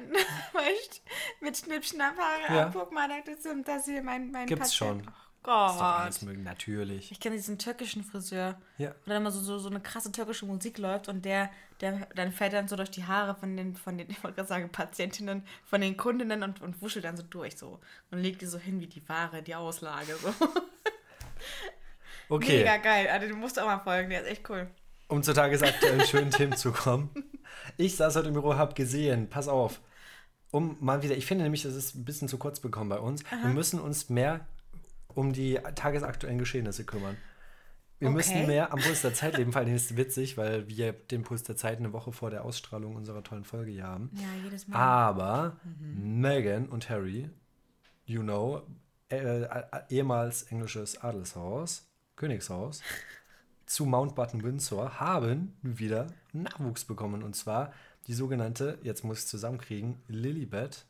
Mit 1.40 1.56
Schnippschnapphaare. 1.56 2.52
Ja. 2.54 2.70
Guck 2.72 2.92
mal, 2.92 3.08
das 3.08 3.44
ist 3.44 3.46
das 3.68 3.84
hier 3.84 4.02
mein, 4.02 4.30
mein 4.32 4.46
Gibt's 4.46 4.76
Patient. 4.76 5.04
schon. 5.04 5.14
Doch 5.46 5.80
alles 5.80 6.18
Gott. 6.18 6.28
mögen, 6.28 6.42
natürlich. 6.42 7.12
Ich 7.12 7.20
kenne 7.20 7.36
diesen 7.36 7.56
türkischen 7.56 8.02
Friseur. 8.02 8.60
Ja. 8.78 8.90
Und 8.90 9.06
dann 9.06 9.18
immer 9.18 9.30
so, 9.30 9.40
so, 9.40 9.58
so 9.58 9.68
eine 9.68 9.80
krasse 9.80 10.10
türkische 10.10 10.44
Musik 10.44 10.78
läuft 10.78 11.08
und 11.08 11.24
der, 11.24 11.50
der 11.80 12.06
dann 12.16 12.32
fährt 12.32 12.52
dann 12.52 12.66
so 12.66 12.74
durch 12.74 12.90
die 12.90 13.04
Haare 13.04 13.36
von 13.36 13.56
den, 13.56 13.76
von 13.76 13.96
den, 13.96 14.10
ich 14.10 14.22
wollte 14.24 14.36
gerade 14.36 14.48
sagen, 14.48 14.68
Patientinnen, 14.70 15.44
von 15.64 15.80
den 15.80 15.96
Kundinnen 15.96 16.42
und, 16.42 16.60
und 16.62 16.82
wuschelt 16.82 17.04
dann 17.04 17.16
so 17.16 17.22
durch 17.22 17.56
so. 17.56 17.78
Und 18.10 18.18
legt 18.18 18.42
die 18.42 18.46
so 18.46 18.58
hin 18.58 18.80
wie 18.80 18.88
die 18.88 19.08
Ware, 19.08 19.42
die 19.42 19.54
Auslage. 19.54 20.16
So. 20.20 20.34
Okay, 22.28 22.58
Mega 22.58 22.78
geil. 22.78 23.08
Also, 23.08 23.28
du 23.28 23.36
musst 23.36 23.56
auch 23.60 23.66
mal 23.66 23.78
folgen, 23.78 24.10
der 24.10 24.22
ist 24.22 24.28
echt 24.28 24.50
cool. 24.50 24.68
um 25.06 25.22
zu 25.22 25.32
tagesaktuellen 25.32 26.00
schönen 26.06 26.32
Themen 26.32 26.56
zu 26.56 26.72
kommen. 26.72 27.10
Ich 27.76 27.94
saß 27.94 28.16
heute 28.16 28.28
im 28.28 28.34
Büro, 28.34 28.56
hab 28.56 28.74
gesehen, 28.74 29.28
pass 29.28 29.46
auf, 29.46 29.80
um 30.50 30.76
mal 30.80 31.04
wieder, 31.04 31.16
ich 31.16 31.24
finde 31.24 31.44
nämlich, 31.44 31.62
das 31.62 31.74
ist 31.74 31.94
ein 31.94 32.04
bisschen 32.04 32.26
zu 32.26 32.36
kurz 32.36 32.58
bekommen 32.58 32.90
bei 32.90 32.98
uns. 32.98 33.24
Aha. 33.26 33.44
Wir 33.44 33.54
müssen 33.54 33.78
uns 33.78 34.08
mehr 34.08 34.44
um 35.16 35.32
die 35.32 35.58
tagesaktuellen 35.74 36.38
Geschehnisse 36.38 36.84
kümmern. 36.84 37.16
Wir 37.98 38.08
okay. 38.08 38.16
müssen 38.16 38.46
mehr 38.46 38.72
am 38.72 38.78
Puls 38.78 39.00
der 39.00 39.14
Zeit 39.14 39.38
leben, 39.38 39.52
vor 39.52 39.62
allem 39.62 39.74
ist 39.74 39.90
es 39.90 39.96
witzig, 39.96 40.36
weil 40.36 40.68
wir 40.68 40.92
den 40.92 41.22
Puls 41.22 41.42
der 41.42 41.56
Zeit 41.56 41.78
eine 41.78 41.94
Woche 41.94 42.12
vor 42.12 42.30
der 42.30 42.44
Ausstrahlung 42.44 42.94
unserer 42.94 43.24
tollen 43.24 43.44
Folge 43.44 43.70
hier 43.70 43.86
haben. 43.86 44.10
Ja, 44.12 44.44
jedes 44.44 44.68
Mal. 44.68 44.76
Aber 44.76 45.56
mhm. 45.64 46.20
Meghan 46.20 46.68
und 46.68 46.90
Harry, 46.90 47.30
you 48.04 48.22
know, 48.22 48.62
äh, 49.08 49.42
äh, 49.44 49.64
ehemals 49.88 50.42
englisches 50.44 51.00
Adelshaus, 51.00 51.88
Königshaus, 52.16 52.82
zu 53.66 53.86
Mountbatten 53.86 54.44
Windsor, 54.44 55.00
haben 55.00 55.56
wieder 55.62 56.08
Nachwuchs 56.34 56.84
bekommen. 56.84 57.22
Und 57.22 57.34
zwar 57.34 57.72
die 58.06 58.14
sogenannte, 58.14 58.78
jetzt 58.82 59.02
muss 59.02 59.18
ich 59.18 59.24
es 59.24 59.30
zusammenkriegen, 59.30 60.02
Lilibet 60.08 60.84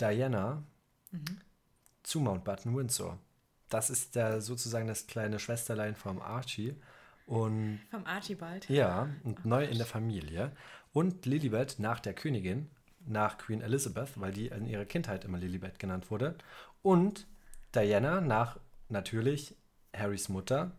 Diana 0.00 0.62
mhm. 1.10 1.40
Zu 2.04 2.20
Mountbatten 2.20 2.76
Windsor 2.76 3.18
das 3.74 3.90
ist 3.90 4.14
der, 4.14 4.40
sozusagen 4.40 4.86
das 4.86 5.06
kleine 5.06 5.38
Schwesterlein 5.38 5.96
vom 5.96 6.22
Archie. 6.22 6.76
Und, 7.26 7.80
vom 7.90 8.06
Archibald. 8.06 8.68
Ja, 8.68 9.08
und 9.24 9.40
oh, 9.44 9.48
neu 9.48 9.64
in 9.64 9.78
der 9.78 9.86
Familie. 9.86 10.52
Und 10.92 11.26
Lilibet 11.26 11.78
nach 11.78 11.98
der 11.98 12.14
Königin, 12.14 12.70
nach 13.06 13.36
Queen 13.38 13.62
Elizabeth, 13.62 14.20
weil 14.20 14.32
die 14.32 14.46
in 14.46 14.66
ihrer 14.66 14.84
Kindheit 14.84 15.24
immer 15.24 15.38
Lilibet 15.38 15.78
genannt 15.78 16.10
wurde. 16.10 16.36
Und 16.82 17.26
Diana 17.74 18.20
nach 18.20 18.58
natürlich 18.88 19.56
Harrys 19.92 20.28
Mutter, 20.28 20.70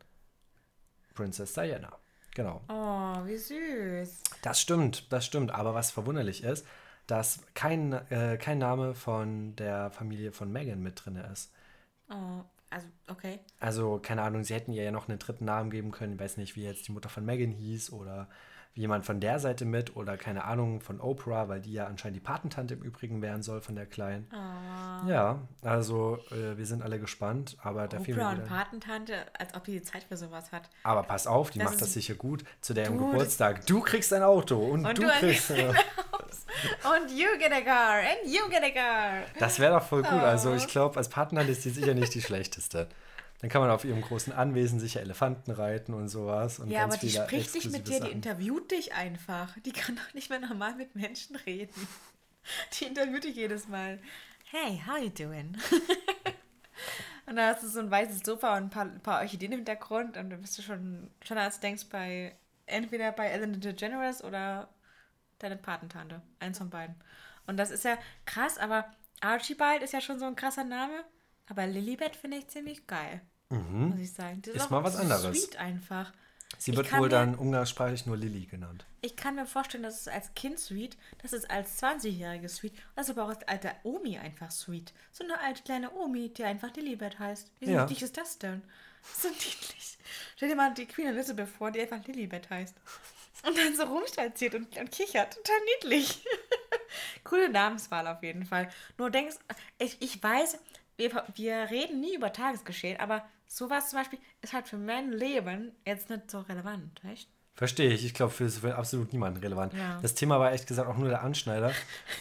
Princess 1.15 1.53
Diana. 1.53 1.91
Genau. 2.34 2.61
Oh, 2.69 3.26
wie 3.26 3.38
süß. 3.38 4.21
Das 4.41 4.61
stimmt, 4.61 5.11
das 5.11 5.26
stimmt. 5.26 5.51
Aber 5.51 5.73
was 5.73 5.91
verwunderlich 5.91 6.43
ist, 6.43 6.65
dass 7.08 7.39
kein, 7.53 7.93
äh, 8.10 8.38
kein 8.38 8.58
Name 8.58 8.93
von 8.93 9.56
der 9.56 9.91
Familie 9.91 10.32
von 10.32 10.51
Meghan 10.51 10.82
mit 10.82 11.06
drin 11.06 11.16
ist. 11.16 11.51
Oh, 12.10 12.43
also, 12.70 12.88
okay. 13.08 13.39
Also, 13.60 13.99
keine 14.01 14.24
Ahnung, 14.24 14.43
sie 14.43 14.53
hätten 14.53 14.74
ihr 14.74 14.84
ja 14.84 14.91
noch 14.91 15.08
einen 15.08 15.20
dritten 15.20 15.45
Namen 15.45 15.70
geben 15.70 15.91
können. 15.91 16.14
Ich 16.14 16.20
weiß 16.20 16.38
nicht, 16.38 16.56
wie 16.56 16.64
jetzt 16.64 16.88
die 16.88 16.91
Mutter 16.91 17.10
von 17.10 17.26
Megan 17.26 17.51
hieß 17.51 17.91
oder 17.91 18.28
jemand 18.76 19.05
von 19.05 19.21
der 19.21 19.39
Seite 19.39 19.63
mit 19.63 19.95
oder 19.95 20.17
keine 20.17 20.43
Ahnung 20.43 20.82
von 20.82 20.99
Oprah, 20.99 21.47
weil 21.47 21.61
die 21.61 21.71
ja 21.71 21.88
anscheinend 21.88 22.17
die 22.17 22.21
Patentante 22.21 22.73
im 22.73 22.82
Übrigen 22.82 23.21
werden 23.21 23.41
soll 23.41 23.61
von 23.61 23.76
der 23.76 23.86
Kleinen. 23.86 24.28
Oh. 24.34 25.09
Ja, 25.09 25.39
also 25.61 26.19
äh, 26.32 26.57
wir 26.57 26.65
sind 26.65 26.84
alle 26.84 26.99
gespannt, 26.99 27.57
aber 27.63 27.88
da 27.88 27.99
Oprah 27.99 28.32
und 28.32 28.45
Patentante, 28.45 29.15
als 29.39 29.55
ob 29.55 29.63
die 29.63 29.82
Zeit 29.82 30.03
für 30.03 30.17
sowas 30.17 30.51
hat. 30.51 30.69
Aber 30.84 31.03
pass 31.03 31.26
auf, 31.26 31.51
die 31.51 31.59
das 31.59 31.71
macht 31.71 31.82
das 31.82 31.93
sicher 31.93 32.15
gut 32.15 32.43
zu 32.59 32.73
deren 32.73 32.97
Geburtstag. 32.97 33.65
Du 33.65 33.80
kriegst 33.80 34.11
ein 34.11 34.23
Auto 34.23 34.57
und, 34.57 34.86
und 34.86 34.97
du, 34.97 35.03
du 35.03 35.09
kriegst 35.09 35.51
ein 35.51 35.69
Haus. 35.69 36.45
Und 36.84 37.11
you 37.11 37.28
get 37.39 37.53
a 37.53 37.61
car 37.61 37.99
and 37.99 38.26
you 38.26 38.49
get 38.49 38.61
a 38.61 38.71
car. 38.71 39.23
Das 39.39 39.57
wäre 39.57 39.80
doch 39.80 39.88
voll 39.88 40.03
gut. 40.03 40.11
Oh. 40.13 40.26
Also 40.26 40.53
ich 40.53 40.67
glaube, 40.67 40.97
als 40.97 41.07
Patentante 41.07 41.53
ist 41.53 41.63
die 41.63 41.69
sicher 41.69 41.93
nicht 41.93 42.13
die 42.13 42.21
schlechteste. 42.21 42.89
Dann 43.39 43.49
kann 43.49 43.61
man 43.61 43.69
auf 43.69 43.83
ihrem 43.83 44.01
großen 44.01 44.31
Anwesen 44.33 44.79
sicher 44.79 45.01
Elefanten 45.01 45.51
reiten 45.51 45.93
und 45.93 46.07
sowas. 46.07 46.59
Und 46.59 46.69
ja, 46.71 46.83
aber 46.86 46.97
die 46.97 47.09
spricht 47.09 47.53
nicht 47.53 47.71
mit 47.71 47.88
dir, 47.88 47.99
die 47.99 48.11
interviewt 48.11 48.71
dich 48.71 48.93
einfach. 48.93 49.55
Die 49.65 49.71
kann 49.71 49.97
doch 49.97 50.13
nicht 50.13 50.29
mehr 50.29 50.39
normal 50.39 50.75
mit 50.75 50.95
Menschen 50.95 51.36
reden. 51.36 51.88
Die 52.73 52.86
interviewt 52.86 53.23
dich 53.23 53.36
jedes 53.36 53.67
Mal. 53.67 53.99
Hey, 54.51 54.81
how 54.88 54.97
you 54.97 55.09
doing? 55.09 55.57
und 57.25 57.36
dann 57.36 57.53
hast 57.53 57.63
du 57.63 57.67
so 57.67 57.79
ein 57.79 57.91
weißes 57.91 58.21
Sofa 58.23 58.55
und 58.55 58.65
ein 58.65 58.69
paar, 58.69 58.86
ein 58.86 59.01
paar 59.01 59.21
Orchideen 59.21 59.51
im 59.51 59.59
Hintergrund 59.59 60.17
und 60.17 60.29
dann 60.29 60.41
bist 60.41 60.57
du 60.57 60.61
schon, 60.61 61.09
schon 61.21 61.38
als 61.38 61.55
du 61.55 61.61
denkst, 61.61 61.86
bei 61.89 62.36
entweder 62.67 63.11
bei 63.11 63.27
Ellen 63.27 63.59
DeGeneres 63.59 64.23
oder 64.23 64.69
deine 65.39 65.57
Patentante. 65.57 66.21
Eins 66.39 66.57
von 66.57 66.69
beiden. 66.69 66.95
Und 67.47 67.57
das 67.57 67.71
ist 67.71 67.83
ja 67.83 67.97
krass, 68.25 68.57
aber 68.57 68.86
Archibald 69.21 69.83
ist 69.83 69.93
ja 69.93 70.01
schon 70.01 70.19
so 70.19 70.25
ein 70.25 70.36
krasser 70.36 70.63
Name. 70.63 71.03
Aber 71.48 71.68
Lilibet 71.68 72.16
finde 72.16 72.38
ich 72.38 72.48
ziemlich 72.48 72.88
geil. 72.88 73.22
Mhm. 73.50 73.89
Muss 73.89 74.00
ich 74.00 74.14
sagen. 74.14 74.41
Das 74.41 74.56
ist, 74.56 74.64
ist 74.64 74.72
mal 74.72 74.84
was 74.84 74.96
anderes. 74.96 75.38
Sweet 75.38 75.58
einfach. 75.58 76.12
Sie 76.58 76.76
wird 76.76 76.91
wohl 76.93 77.02
mir, 77.02 77.10
dann 77.10 77.36
umgangssprachlich 77.36 78.06
nur 78.06 78.18
Lilly 78.18 78.46
genannt. 78.46 78.86
Ich 79.02 79.16
kann 79.16 79.36
mir 79.36 79.46
vorstellen, 79.46 79.84
dass 79.84 80.02
es 80.02 80.08
als 80.08 80.34
Kind 80.36 80.60
sweet, 80.60 80.98
dass 81.22 81.34
es 81.34 81.50
als 81.50 81.82
20-jährige 81.82 82.48
sweet, 82.50 82.74
das 82.96 83.10
ist 83.10 83.18
aber 83.18 83.26
auch 83.26 83.36
als 83.36 83.48
alte 83.48 83.72
Omi 83.84 84.18
einfach 84.18 84.52
sweet. 84.52 84.93
So 85.12 85.24
eine 85.24 85.39
alte 85.39 85.64
kleine 85.64 85.91
Omi, 85.93 86.30
die 86.30 86.43
einfach 86.43 86.74
Lilibet 86.76 87.20
heißt. 87.20 87.52
Wie 87.60 87.72
ja. 87.72 87.82
niedlich 87.82 88.02
ist 88.02 88.18
das 88.18 88.38
denn? 88.38 88.62
So 89.22 89.28
niedlich. 89.28 90.00
Stell 90.36 90.50
dir 90.50 90.56
mal 90.56 90.74
die 90.74 90.88
Queen 90.88 91.06
Elizabeth 91.06 91.48
vor, 91.48 91.70
die 91.70 91.80
einfach 91.80 92.04
Lilibet 92.08 92.50
heißt. 92.50 92.76
Und 93.46 93.56
dann 93.56 93.76
so 93.76 93.84
rumstolziert 93.84 94.56
und, 94.56 94.76
und 94.78 94.91
kichert. 94.91 95.36
Total 95.36 95.60
niedlich. 95.76 96.26
Coole 97.24 97.50
Namenswahl 97.50 98.08
auf 98.08 98.24
jeden 98.24 98.48
Fall. 98.48 98.68
Nur 98.98 99.12
denkst, 99.12 99.36
ich, 99.78 100.02
ich 100.02 100.24
weiß, 100.24 100.58
wir, 100.98 101.24
wir 101.36 101.70
reden 101.70 102.00
nie 102.02 102.16
über 102.16 102.32
Tagesgeschehen, 102.32 103.00
aber 103.00 103.26
sowas 103.48 103.89
zum 103.89 104.00
Beispiel 104.00 104.20
ist 104.41 104.54
halt 104.54 104.68
für 104.68 104.78
mein 104.78 105.12
Leben 105.12 105.72
jetzt 105.86 106.10
nicht 106.10 106.32
so 106.32 106.39
relevant, 106.41 107.02
echt? 107.12 107.30
Verstehe 107.56 107.91
ich. 107.91 108.06
Ich 108.06 108.14
glaube, 108.14 108.34
für, 108.34 108.50
für 108.50 108.76
absolut 108.76 109.14
niemanden 109.14 109.39
relevant. 109.39 109.74
Ja. 109.74 110.00
Das 110.02 110.14
Thema 110.14 110.39
war 110.39 110.52
echt 110.52 110.68
gesagt 110.68 110.89
auch 110.89 110.98
nur 110.98 111.08
der 111.08 111.24
Anschneider, 111.24 111.72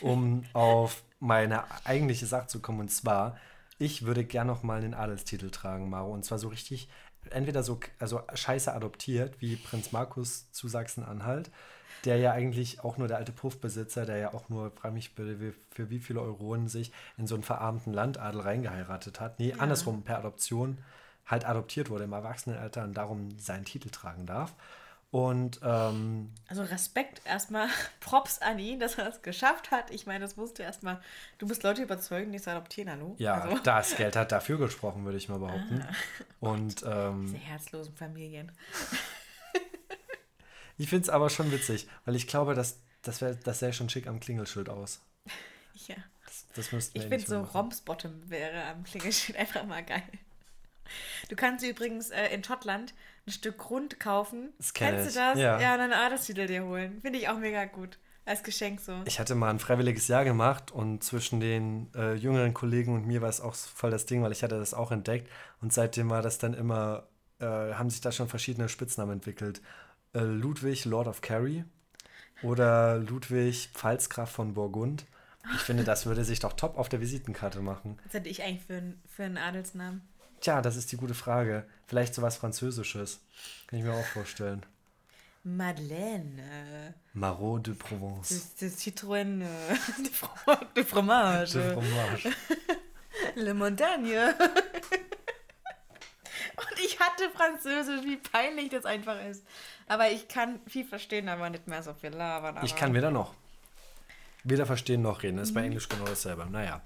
um 0.01 0.45
auf 0.53 1.03
meine 1.19 1.65
eigentliche 1.85 2.27
Sache 2.27 2.47
zu 2.47 2.61
kommen. 2.61 2.81
Und 2.81 2.91
zwar, 2.91 3.37
ich 3.79 4.05
würde 4.07 4.25
gern 4.25 4.47
noch 4.47 4.63
mal 4.63 4.79
einen 4.79 4.95
Adelstitel 4.95 5.51
tragen, 5.51 5.91
Maro. 5.91 6.13
Und 6.13 6.25
zwar 6.25 6.39
so 6.39 6.49
richtig, 6.49 6.89
entweder 7.31 7.65
so 7.65 7.81
also 7.99 8.23
scheiße 8.33 8.73
adoptiert, 8.73 9.41
wie 9.41 9.57
Prinz 9.57 9.91
Markus 9.91 10.53
zu 10.53 10.69
Sachsen-Anhalt, 10.69 11.51
der 12.05 12.17
ja 12.19 12.33
eigentlich 12.33 12.83
auch 12.85 12.97
nur 12.97 13.09
der 13.09 13.17
alte 13.17 13.33
Puffbesitzer, 13.33 14.07
der 14.07 14.19
ja 14.19 14.35
auch 14.35 14.49
nur, 14.49 14.71
frage 14.71 14.95
mich 14.95 15.11
für 15.11 15.91
wie 15.91 15.99
viele 15.99 16.21
Euronen 16.21 16.69
sich 16.69 16.93
in 17.17 17.27
so 17.27 17.35
einen 17.35 17.45
verarmten 17.45 17.93
Landadel 17.93 18.41
reingeheiratet 18.41 19.21
hat. 19.21 19.39
Nee, 19.39 19.51
ja. 19.51 19.57
andersrum, 19.57 20.03
per 20.03 20.19
Adoption 20.19 20.79
halt 21.27 21.47
adoptiert 21.47 21.91
wurde 21.91 22.05
im 22.05 22.13
Erwachsenenalter 22.13 22.85
und 22.85 22.95
darum 22.95 23.39
seinen 23.39 23.65
Titel 23.65 23.91
tragen 23.91 24.27
darf. 24.27 24.55
Und 25.15 25.61
ähm, 25.63 26.33
also 26.49 26.63
Respekt 26.63 27.21
erstmal, 27.25 27.69
Props 28.01 28.41
an 28.41 28.59
ihn, 28.59 28.81
dass 28.81 28.99
er 28.99 29.09
es 29.09 29.23
geschafft 29.23 29.71
hat. 29.71 29.93
Ich 29.93 30.07
meine, 30.07 30.19
das 30.25 30.37
musst 30.37 30.59
du 30.59 30.65
erstmal, 30.65 31.01
du 31.39 31.47
musst 31.47 31.63
Leute 31.63 31.83
überzeugen, 31.83 32.33
die 32.33 32.39
es 32.39 32.49
adoptieren, 32.49 32.91
hallo? 32.91 33.15
Ja, 33.19 33.43
also. 33.43 33.59
das 33.63 33.97
Geld 33.97 34.17
hat 34.17 34.33
dafür 34.33 34.59
gesprochen, 34.59 35.05
würde 35.05 35.17
ich 35.17 35.29
mal 35.29 35.39
behaupten. 35.39 35.87
Ah, 35.89 35.95
und 36.41 36.83
ähm, 36.85 37.27
diese 37.27 37.37
herzlosen 37.37 37.95
Familien. 37.95 38.51
Ich 40.77 40.89
finde 40.89 41.05
es 41.05 41.09
aber 41.09 41.31
schon 41.31 41.53
witzig, 41.53 41.87
weil 42.05 42.17
ich 42.17 42.27
glaube, 42.27 42.55
dass, 42.55 42.81
das, 43.03 43.21
wär, 43.21 43.35
das 43.35 43.61
sähe 43.61 43.73
schon 43.73 43.89
schick 43.89 44.07
am 44.07 44.21
Klingelschild 44.21 44.69
aus. 44.69 45.01
Ja. 45.89 45.97
Das, 46.25 46.47
das 46.55 46.73
müssten 46.73 46.99
Ich 46.99 47.07
finde 47.07 47.27
so 47.27 47.41
Romsbottom 47.41 48.31
wäre 48.31 48.63
am 48.67 48.85
Klingelschild 48.85 49.37
einfach 49.41 49.65
mal 49.65 49.85
geil. 49.85 50.05
Du 51.29 51.35
kannst 51.35 51.65
übrigens 51.67 52.11
äh, 52.11 52.29
in 52.29 52.45
Schottland 52.45 52.95
ein 53.27 53.33
Stück 53.33 53.59
Grund 53.59 53.99
kaufen. 53.99 54.53
Das 54.59 54.73
Kennst 54.73 55.09
ich. 55.09 55.15
du 55.15 55.19
das? 55.19 55.39
Ja. 55.39 55.61
ja, 55.61 55.75
und 55.75 55.81
einen 55.81 55.93
Adelstitel 55.93 56.47
dir 56.47 56.65
holen. 56.65 57.01
Finde 57.01 57.19
ich 57.19 57.29
auch 57.29 57.39
mega 57.39 57.65
gut. 57.65 57.99
Als 58.27 58.43
Geschenk 58.43 58.81
so. 58.81 59.03
Ich 59.05 59.21
hatte 59.21 59.35
mal 59.35 59.51
ein 59.51 59.59
freiwilliges 59.59 60.09
Jahr 60.09 60.25
gemacht 60.25 60.71
und 60.71 61.05
zwischen 61.05 61.41
den 61.41 61.91
äh, 61.95 62.15
jüngeren 62.15 62.55
Kollegen 62.55 62.95
und 62.95 63.07
mir 63.07 63.21
war 63.21 63.29
es 63.29 63.41
auch 63.41 63.55
voll 63.55 63.91
das 63.91 64.07
Ding, 64.07 64.23
weil 64.23 64.33
ich 64.33 64.43
hatte 64.43 64.59
das 64.59 64.73
auch 64.73 64.93
entdeckt 64.93 65.29
und 65.61 65.75
seitdem 65.75 66.09
war 66.09 66.23
das 66.23 66.39
dann 66.39 66.55
immer, 66.55 67.07
äh, 67.39 67.45
haben 67.45 67.91
sich 67.91 68.01
da 68.01 68.13
schon 68.13 68.29
verschiedene 68.29 68.71
Spitznamen 68.71 69.13
entwickelt. 69.15 69.61
Äh, 70.15 70.21
Ludwig, 70.21 70.85
Lord 70.85 71.09
of 71.09 71.21
Kerry 71.21 71.65
oder 72.43 72.99
Ludwig, 72.99 73.71
Pfalzgraf 73.75 74.31
von 74.31 74.55
Burgund. 74.55 75.05
Ich 75.55 75.61
finde, 75.61 75.85
das 75.85 76.07
würde 76.07 76.25
sich 76.25 76.41
doch 76.41 76.55
top 76.55 76.79
auf 76.79 76.89
der 76.89 77.01
Visitenkarte 77.01 77.61
machen. 77.61 77.99
Was 78.07 78.15
hätte 78.15 78.31
ich 78.31 78.43
eigentlich 78.43 78.65
für, 78.65 78.77
ein, 78.77 79.01
für 79.07 79.25
einen 79.25 79.37
Adelsnamen? 79.37 80.01
Tja, 80.41 80.63
das 80.63 80.77
ist 80.77 80.91
die 80.93 80.97
gute 80.97 81.15
Frage. 81.15 81.67
Vielleicht 81.87 82.15
sowas 82.15 82.37
Französisches. 82.37 83.21
Kann 83.67 83.79
ich 83.79 83.85
mir 83.85 83.93
auch 83.93 84.07
vorstellen. 84.07 84.65
Madeleine. 85.43 86.95
Marot 87.13 87.67
de 87.67 87.75
Provence. 87.75 88.55
De, 88.59 88.69
de 88.69 88.77
Citroën 88.77 89.43
euh, 89.43 89.47
de, 89.99 90.11
de 90.75 90.85
fromage. 90.85 91.53
De 91.53 91.73
fromage. 91.73 92.31
Le 93.37 93.53
Montagne. 93.53 94.35
Und 96.57 96.79
ich 96.85 96.99
hatte 96.99 97.29
Französisch, 97.31 98.05
wie 98.05 98.17
peinlich 98.17 98.71
das 98.71 98.87
einfach 98.87 99.23
ist. 99.27 99.45
Aber 99.87 100.11
ich 100.11 100.29
kann 100.29 100.61
viel 100.67 100.85
verstehen, 100.85 101.29
aber 101.29 101.51
nicht 101.51 101.67
mehr 101.67 101.83
so 101.83 101.95
viel 101.95 102.11
labern. 102.11 102.59
Ich 102.65 102.75
kann 102.77 102.95
weder 102.95 103.11
noch. 103.11 103.35
Weder 104.45 104.67
verstehen 104.67 105.03
noch 105.03 105.23
reden. 105.23 105.39
Das 105.39 105.49
ist 105.49 105.55
bei 105.55 105.61
mhm. 105.61 105.69
Englisch 105.69 105.89
genau 105.89 106.05
dasselbe. 106.05 106.47
Naja. 106.47 106.83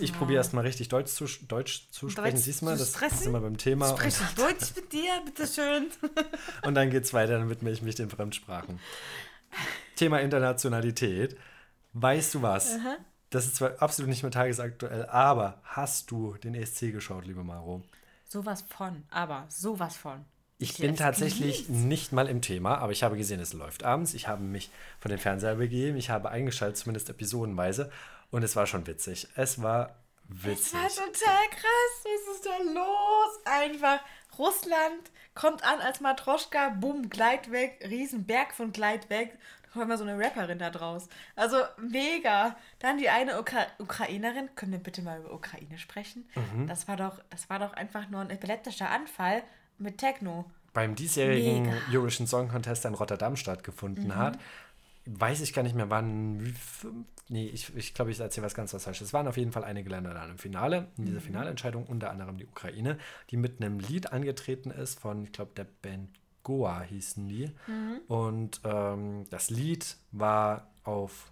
Ich 0.00 0.10
ja. 0.10 0.16
probiere 0.16 0.38
erstmal 0.38 0.64
richtig 0.64 0.88
Deutsch 0.88 1.10
zu, 1.10 1.26
Deutsch 1.46 1.90
zu 1.90 2.08
sprechen. 2.08 2.36
Deutsch 2.36 2.44
Siehst 2.44 2.62
mal, 2.62 2.76
das 2.78 2.92
sind 2.92 3.32
wir 3.32 3.40
beim 3.40 3.58
Thema. 3.58 3.90
Spreche 3.90 4.22
ich 4.22 4.34
Deutsch 4.34 4.74
mit 4.76 4.92
dir, 4.92 5.20
bitteschön. 5.24 5.88
und 6.62 6.74
dann 6.74 6.90
geht 6.90 7.04
es 7.04 7.12
weiter, 7.12 7.38
dann 7.38 7.50
widme 7.50 7.70
ich 7.70 7.82
mich 7.82 7.94
den 7.94 8.08
Fremdsprachen. 8.08 8.80
Thema 9.96 10.20
Internationalität. 10.20 11.36
Weißt 11.92 12.34
du 12.34 12.42
was? 12.42 12.76
Aha. 12.76 12.96
Das 13.28 13.46
ist 13.46 13.56
zwar 13.56 13.80
absolut 13.80 14.08
nicht 14.08 14.22
mehr 14.22 14.32
tagesaktuell, 14.32 15.06
aber 15.06 15.60
hast 15.64 16.10
du 16.10 16.34
den 16.34 16.54
ESC 16.54 16.92
geschaut, 16.92 17.26
liebe 17.26 17.44
Maro? 17.44 17.82
Sowas 18.24 18.62
von, 18.62 19.04
aber 19.10 19.46
sowas 19.48 19.96
von. 19.96 20.24
Ich 20.62 20.78
bin 20.78 20.96
tatsächlich 20.96 21.68
nicht 21.68 22.12
mal 22.12 22.28
im 22.28 22.40
Thema, 22.40 22.78
aber 22.78 22.92
ich 22.92 23.02
habe 23.02 23.16
gesehen, 23.16 23.40
es 23.40 23.52
läuft 23.52 23.82
abends. 23.84 24.14
Ich 24.14 24.28
habe 24.28 24.42
mich 24.42 24.70
von 25.00 25.10
den 25.10 25.18
Fernseher 25.18 25.56
begeben. 25.56 25.96
Ich 25.96 26.10
habe 26.10 26.30
eingeschaltet, 26.30 26.76
zumindest 26.76 27.10
episodenweise. 27.10 27.90
Und 28.30 28.42
es 28.42 28.56
war 28.56 28.66
schon 28.66 28.86
witzig. 28.86 29.28
Es 29.34 29.60
war 29.60 29.96
witzig. 30.28 30.78
Es 30.86 30.98
war 30.98 31.06
total 31.06 31.48
krass. 31.50 32.04
Was 32.04 32.36
ist 32.36 32.46
da 32.46 32.58
los? 32.72 33.40
Einfach 33.44 34.00
Russland 34.38 35.10
kommt 35.34 35.64
an 35.64 35.80
als 35.80 36.00
Matroschka, 36.00 36.70
bumm, 36.70 37.10
Gleit 37.10 37.50
weg, 37.50 37.84
Riesenberg 37.88 38.54
von 38.54 38.72
Gleit 38.72 39.10
weg. 39.10 39.36
Da 39.64 39.70
kommt 39.72 39.88
mal 39.88 39.98
so 39.98 40.04
eine 40.04 40.18
Rapperin 40.18 40.58
da 40.58 40.70
draus. 40.70 41.08
Also 41.34 41.56
mega. 41.78 42.56
Dann 42.78 42.98
die 42.98 43.08
eine 43.08 43.40
Ukra 43.40 43.66
Ukrainerin. 43.78 44.54
Können 44.54 44.72
wir 44.72 44.78
bitte 44.78 45.02
mal 45.02 45.20
über 45.20 45.32
Ukraine 45.32 45.78
sprechen? 45.78 46.28
Mhm. 46.34 46.66
Das, 46.66 46.88
war 46.88 46.96
doch, 46.96 47.18
das 47.30 47.50
war 47.50 47.58
doch 47.58 47.72
einfach 47.72 48.08
nur 48.08 48.20
ein 48.20 48.30
epileptischer 48.30 48.90
Anfall 48.90 49.42
mit 49.78 49.98
Techno. 49.98 50.50
Beim 50.72 50.94
diesjährigen 50.94 51.64
Mega. 51.64 51.76
Eurovision 51.90 52.26
Song 52.26 52.48
Contest 52.48 52.84
in 52.84 52.94
Rotterdam 52.94 53.36
stattgefunden 53.36 54.06
mhm. 54.06 54.16
hat, 54.16 54.38
weiß 55.06 55.40
ich 55.40 55.52
gar 55.52 55.62
nicht 55.62 55.74
mehr, 55.74 55.90
wann. 55.90 56.54
Nee, 57.28 57.46
ich, 57.46 57.74
ich 57.76 57.94
glaube, 57.94 58.10
ich 58.10 58.20
erzähle 58.20 58.46
was 58.46 58.54
ganz 58.54 58.74
was 58.74 58.84
Falsches. 58.84 59.08
Es 59.08 59.12
waren 59.12 59.26
auf 59.26 59.36
jeden 59.36 59.52
Fall 59.52 59.64
einige 59.64 59.88
Länder 59.88 60.12
dann 60.14 60.30
im 60.30 60.38
Finale, 60.38 60.88
in 60.96 61.06
dieser 61.06 61.20
mhm. 61.20 61.24
Finalentscheidung, 61.24 61.86
unter 61.86 62.10
anderem 62.10 62.36
die 62.36 62.46
Ukraine, 62.46 62.98
die 63.30 63.36
mit 63.36 63.60
einem 63.60 63.78
Lied 63.78 64.12
angetreten 64.12 64.70
ist 64.70 65.00
von, 65.00 65.24
ich 65.24 65.32
glaube, 65.32 65.52
der 65.56 65.64
Band 65.64 66.10
Goa 66.42 66.82
hießen 66.82 67.28
die. 67.28 67.50
Mhm. 67.66 68.00
Und 68.08 68.60
ähm, 68.64 69.24
das 69.30 69.50
Lied 69.50 69.96
war 70.10 70.70
auf 70.84 71.30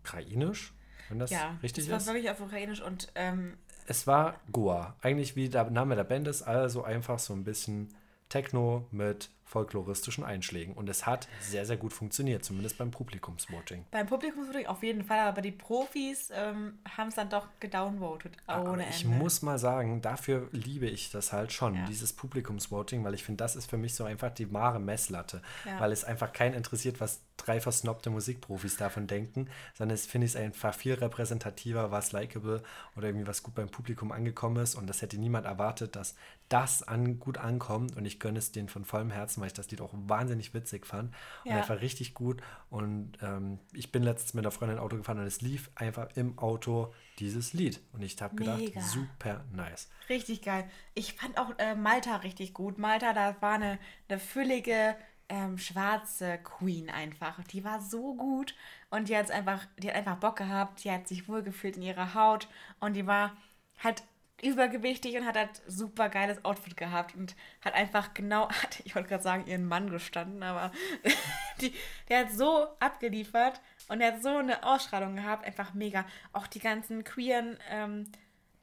Ukrainisch, 0.00 0.74
wenn 1.08 1.18
das 1.18 1.30
ja, 1.30 1.56
richtig 1.62 1.84
ist. 1.84 1.90
Ja, 1.90 1.96
es 1.96 2.06
war 2.06 2.14
wirklich 2.14 2.30
auf 2.30 2.40
Ukrainisch 2.40 2.80
und 2.80 3.08
ähm, 3.14 3.56
es 3.86 4.06
war 4.06 4.34
Goa. 4.52 4.96
Eigentlich 5.00 5.36
wie 5.36 5.48
der 5.48 5.70
Name 5.70 5.96
der 5.96 6.04
Band 6.04 6.28
ist, 6.28 6.42
also 6.42 6.84
einfach 6.84 7.18
so 7.18 7.32
ein 7.32 7.44
bisschen 7.44 7.88
Techno 8.28 8.86
mit 8.90 9.30
folkloristischen 9.44 10.24
Einschlägen. 10.24 10.74
Und 10.74 10.88
es 10.88 11.06
hat 11.06 11.28
sehr, 11.40 11.64
sehr 11.64 11.76
gut 11.76 11.92
funktioniert, 11.92 12.44
zumindest 12.44 12.78
beim 12.78 12.90
Publikumsvoting. 12.90 13.84
Beim 13.92 14.06
Publikumsvoting 14.06 14.66
auf 14.66 14.82
jeden 14.82 15.04
Fall, 15.04 15.20
aber 15.20 15.40
die 15.40 15.52
Profis 15.52 16.30
ähm, 16.34 16.80
haben 16.96 17.08
es 17.08 17.14
dann 17.14 17.30
doch 17.30 17.46
gedownvoted. 17.60 18.32
Ohne 18.48 18.88
ich 18.88 19.04
Ende. 19.04 19.16
muss 19.16 19.42
mal 19.42 19.58
sagen, 19.58 20.02
dafür 20.02 20.48
liebe 20.50 20.86
ich 20.86 21.12
das 21.12 21.32
halt 21.32 21.52
schon, 21.52 21.76
ja. 21.76 21.86
dieses 21.86 22.12
Publikumsvoting, 22.12 23.04
weil 23.04 23.14
ich 23.14 23.22
finde, 23.22 23.44
das 23.44 23.54
ist 23.54 23.70
für 23.70 23.78
mich 23.78 23.94
so 23.94 24.02
einfach 24.02 24.32
die 24.32 24.52
wahre 24.52 24.80
Messlatte. 24.80 25.40
Ja. 25.64 25.78
Weil 25.78 25.92
es 25.92 26.02
einfach 26.02 26.32
keinen 26.32 26.54
interessiert, 26.54 27.00
was 27.00 27.20
drei 27.36 27.60
versnobte 27.60 28.10
Musikprofis 28.10 28.76
davon 28.76 29.06
denken, 29.06 29.48
sondern 29.74 29.94
es 29.94 30.06
finde 30.06 30.26
ich 30.26 30.36
einfach 30.36 30.74
viel 30.74 30.94
repräsentativer, 30.94 31.90
was 31.90 32.12
likable 32.12 32.62
oder 32.96 33.08
irgendwie 33.08 33.26
was 33.26 33.42
gut 33.42 33.54
beim 33.54 33.68
Publikum 33.68 34.12
angekommen 34.12 34.62
ist. 34.62 34.74
Und 34.74 34.86
das 34.86 35.02
hätte 35.02 35.18
niemand 35.18 35.46
erwartet, 35.46 35.96
dass 35.96 36.14
das 36.48 36.82
an, 36.82 37.18
gut 37.18 37.38
ankommt. 37.38 37.96
Und 37.96 38.04
ich 38.04 38.20
gönne 38.20 38.38
es 38.38 38.52
denen 38.52 38.68
von 38.68 38.84
vollem 38.84 39.10
Herzen, 39.10 39.40
weil 39.40 39.48
ich 39.48 39.54
das 39.54 39.70
Lied 39.70 39.80
auch 39.80 39.92
wahnsinnig 39.92 40.54
witzig 40.54 40.86
fand 40.86 41.14
und 41.44 41.50
ja. 41.50 41.58
einfach 41.58 41.80
richtig 41.80 42.14
gut. 42.14 42.40
Und 42.70 43.12
ähm, 43.22 43.58
ich 43.72 43.92
bin 43.92 44.02
letztens 44.02 44.34
mit 44.34 44.44
einer 44.44 44.52
Freundin 44.52 44.78
Auto 44.78 44.96
gefahren 44.96 45.18
und 45.18 45.26
es 45.26 45.40
lief 45.40 45.70
einfach 45.74 46.08
im 46.14 46.38
Auto 46.38 46.92
dieses 47.18 47.52
Lied. 47.52 47.80
Und 47.92 48.02
ich 48.02 48.20
habe 48.20 48.36
gedacht, 48.36 48.62
super 48.80 49.44
nice. 49.52 49.88
Richtig 50.08 50.42
geil. 50.42 50.68
Ich 50.94 51.14
fand 51.14 51.38
auch 51.38 51.50
äh, 51.58 51.74
Malta 51.74 52.16
richtig 52.16 52.54
gut. 52.54 52.78
Malta, 52.78 53.12
da 53.12 53.36
war 53.40 53.54
eine, 53.54 53.78
eine 54.08 54.18
füllige 54.18 54.96
ähm, 55.28 55.58
schwarze 55.58 56.38
Queen 56.38 56.90
einfach. 56.90 57.42
Die 57.44 57.64
war 57.64 57.80
so 57.80 58.14
gut 58.14 58.54
und 58.90 59.08
die 59.08 59.16
hat 59.16 59.30
einfach, 59.30 59.66
die 59.78 59.88
hat 59.88 59.96
einfach 59.96 60.16
Bock 60.16 60.36
gehabt, 60.36 60.84
die 60.84 60.90
hat 60.90 61.08
sich 61.08 61.28
wohlgefühlt 61.28 61.76
in 61.76 61.82
ihrer 61.82 62.14
Haut 62.14 62.48
und 62.80 62.94
die 62.94 63.06
war 63.06 63.36
halt 63.82 64.02
übergewichtig 64.42 65.16
und 65.16 65.24
hat 65.24 65.36
halt 65.36 65.62
super 65.66 66.08
geiles 66.08 66.44
Outfit 66.44 66.76
gehabt 66.76 67.14
und 67.14 67.34
hat 67.62 67.74
einfach 67.74 68.12
genau, 68.14 68.48
ich 68.84 68.94
wollte 68.94 69.08
gerade 69.08 69.22
sagen, 69.22 69.46
ihren 69.46 69.66
Mann 69.66 69.90
gestanden, 69.90 70.42
aber 70.42 70.72
die, 71.60 71.72
der 72.08 72.20
hat 72.20 72.32
so 72.32 72.66
abgeliefert 72.80 73.60
und 73.88 74.00
er 74.00 74.12
hat 74.12 74.22
so 74.22 74.36
eine 74.36 74.62
Ausstrahlung 74.64 75.16
gehabt, 75.16 75.46
einfach 75.46 75.74
mega. 75.74 76.04
Auch 76.32 76.46
die 76.46 76.58
ganzen 76.60 77.04
queeren, 77.04 77.58
ähm, 77.70 78.04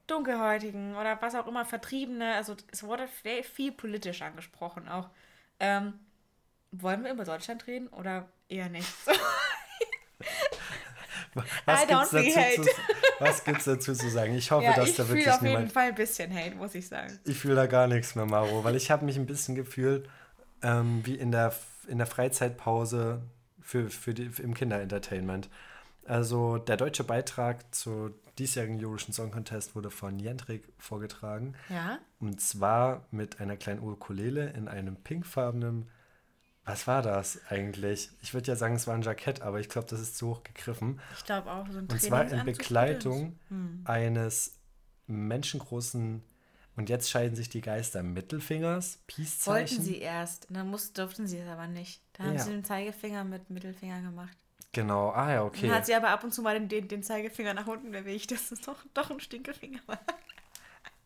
dunkelhäutigen 0.08 0.96
oder 0.96 1.22
was 1.22 1.34
auch 1.34 1.48
immer, 1.48 1.66
Vertriebene, 1.66 2.36
also 2.36 2.56
es 2.72 2.84
wurde 2.84 3.08
viel 3.08 3.72
politisch 3.72 4.22
angesprochen 4.22 4.88
auch. 4.90 5.10
Ähm, 5.60 6.00
wollen 6.82 7.04
wir 7.04 7.12
über 7.12 7.24
Deutschland 7.24 7.68
reden 7.68 7.88
oder 7.88 8.28
eher 8.50 8.70
nicht? 8.70 8.88
was 11.66 13.44
gibt 13.44 13.60
es 13.60 13.64
dazu, 13.64 13.64
zu, 13.64 13.76
dazu 13.76 13.94
zu 13.94 14.10
sagen? 14.10 14.36
Ich 14.36 14.52
hoffe, 14.52 14.66
ja, 14.66 14.76
dass 14.76 14.96
da 14.96 15.08
wirklich 15.08 15.26
niemand... 15.26 15.26
Ich 15.26 15.40
fühle 15.40 15.54
auf 15.54 15.60
jeden 15.60 15.72
Fall 15.72 15.88
ein 15.90 15.96
bisschen 15.96 16.36
Hate, 16.36 16.56
muss 16.56 16.76
ich 16.76 16.88
sagen. 16.88 17.20
Ich 17.26 17.38
fühle 17.38 17.56
da 17.56 17.66
gar 17.68 17.88
nichts 17.88 18.16
mehr, 18.16 18.26
Maro, 18.26 18.64
weil 18.64 18.76
ich 18.76 18.92
habe 18.92 19.06
mich 19.06 19.18
ein 19.18 19.26
bisschen 19.26 19.56
gefühlt 19.56 20.10
ähm, 20.62 21.02
wie 21.06 21.16
in 21.16 21.32
der, 21.32 21.54
in 21.88 21.98
der 21.98 22.08
Freizeitpause 22.08 23.22
für, 23.62 23.90
für 23.90 24.14
die, 24.14 24.30
im 24.42 24.54
Kinderentertainment. 24.54 25.50
Also 26.06 26.58
der 26.58 26.78
deutsche 26.78 27.04
Beitrag 27.04 27.74
zu 27.74 28.14
diesjährigen 28.38 28.84
Eurovision 28.84 29.14
Song 29.14 29.32
Contest 29.32 29.76
wurde 29.76 29.92
von 29.92 30.20
Jendrik 30.20 30.68
vorgetragen. 30.78 31.56
Ja. 31.70 32.00
Und 32.20 32.42
zwar 32.42 33.06
mit 33.12 33.40
einer 33.40 33.58
kleinen 33.58 33.82
Ukulele 33.82 34.50
in 34.52 34.68
einem 34.68 34.96
pinkfarbenen 34.96 35.90
was 36.66 36.88
war 36.88 37.02
das 37.02 37.40
eigentlich? 37.50 38.10
Ich 38.22 38.34
würde 38.34 38.48
ja 38.48 38.56
sagen, 38.56 38.76
es 38.76 38.88
war 38.88 38.96
ein 38.96 39.02
Jackett, 39.02 39.42
aber 39.42 39.60
ich 39.60 39.70
glaube, 39.70 39.88
das 39.90 40.00
ist 40.00 40.18
zu 40.18 40.30
hoch 40.30 40.44
gegriffen. 40.44 41.02
Ich 41.18 41.26
glaube 41.26 41.52
auch, 41.52 41.68
so 41.68 41.80
ein 41.80 41.88
Und 41.88 42.02
zwar 42.02 42.32
in 42.32 42.46
Begleitung 42.46 43.38
hm. 43.50 43.82
eines 43.86 44.56
menschengroßen, 45.08 46.24
und 46.76 46.90
jetzt 46.90 47.10
scheiden 47.10 47.36
sich 47.36 47.50
die 47.50 47.62
Geister, 47.62 48.02
Mittelfingers, 48.02 49.00
Peace-Zeichen. 49.06 49.78
Wollten 49.78 49.84
sie 49.84 50.00
erst, 50.00 50.48
dann 50.50 50.70
muss, 50.70 50.92
durften 50.94 51.28
sie 51.28 51.38
es 51.38 51.48
aber 51.48 51.68
nicht. 51.68 52.02
Da 52.14 52.24
haben 52.24 52.34
ja. 52.34 52.40
sie 52.40 52.52
den 52.52 52.64
Zeigefinger 52.64 53.24
mit 53.24 53.50
Mittelfinger 53.50 54.02
gemacht. 54.02 54.36
Genau, 54.72 55.12
ah 55.12 55.32
ja, 55.32 55.44
okay. 55.44 55.68
Dann 55.68 55.76
hat 55.76 55.86
sie 55.86 55.94
aber 55.94 56.10
ab 56.10 56.24
und 56.24 56.34
zu 56.34 56.42
mal 56.42 56.60
den, 56.60 56.68
den, 56.68 56.88
den 56.88 57.04
Zeigefinger 57.04 57.54
nach 57.54 57.68
unten 57.68 57.92
bewegt, 57.92 58.32
dass 58.32 58.52
es 58.52 58.62
doch, 58.62 58.84
doch 58.96 59.12
ein 59.12 59.20
Stinkefinger 59.20 59.82
war. 59.86 60.00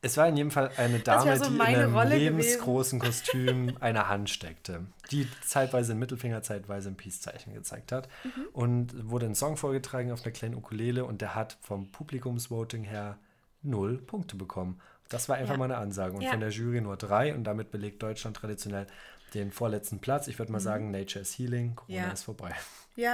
Es 0.01 0.15
war 0.15 0.27
in 0.27 0.37
jedem 0.37 0.51
Fall 0.51 0.71
eine 0.77 0.99
Dame, 0.99 1.37
so 1.37 1.49
die 1.49 1.55
in 1.55 1.61
einem 1.61 1.95
Rolle 1.95 2.17
lebensgroßen 2.17 2.99
gewesen. 2.99 3.23
Kostüm 3.23 3.77
eine 3.79 4.07
Hand 4.07 4.29
steckte, 4.29 4.85
die 5.11 5.27
zeitweise 5.43 5.93
ein 5.93 5.99
Mittelfinger, 5.99 6.43
zeitweise 6.43 6.89
ein 6.89 6.95
Peace-Zeichen 6.95 7.53
gezeigt 7.53 7.91
hat. 7.91 8.07
Mhm. 8.23 8.45
Und 8.53 9.09
wurde 9.09 9.25
ein 9.25 9.35
Song 9.35 9.57
vorgetragen 9.57 10.11
auf 10.11 10.23
einer 10.23 10.31
kleinen 10.31 10.55
Ukulele 10.55 11.05
und 11.05 11.21
der 11.21 11.35
hat 11.35 11.57
vom 11.61 11.91
Publikumsvoting 11.91 12.83
her 12.83 13.17
null 13.63 13.97
Punkte 13.97 14.35
bekommen. 14.35 14.79
Das 15.09 15.29
war 15.29 15.37
einfach 15.37 15.53
ja. 15.53 15.57
mal 15.57 15.65
eine 15.65 15.77
Ansage. 15.77 16.15
Und 16.15 16.21
ja. 16.21 16.31
von 16.31 16.39
der 16.39 16.49
Jury 16.49 16.81
nur 16.81 16.97
drei 16.97 17.33
und 17.33 17.43
damit 17.43 17.71
belegt 17.71 18.03
Deutschland 18.03 18.37
traditionell 18.37 18.87
den 19.33 19.51
vorletzten 19.51 19.99
Platz. 19.99 20.27
Ich 20.27 20.37
würde 20.37 20.51
mal 20.51 20.59
mhm. 20.59 20.63
sagen, 20.63 20.91
Nature 20.91 21.21
is 21.21 21.37
Healing, 21.37 21.75
Corona 21.75 22.07
ja. 22.07 22.11
ist 22.11 22.23
vorbei. 22.23 22.53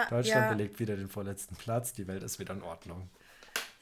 Deutschland 0.10 0.50
belegt 0.50 0.80
wieder 0.80 0.96
den 0.96 1.10
vorletzten 1.10 1.56
Platz, 1.56 1.94
die 1.94 2.08
Welt 2.08 2.24
ist 2.24 2.40
wieder 2.40 2.54
in 2.54 2.62
Ordnung. 2.62 3.10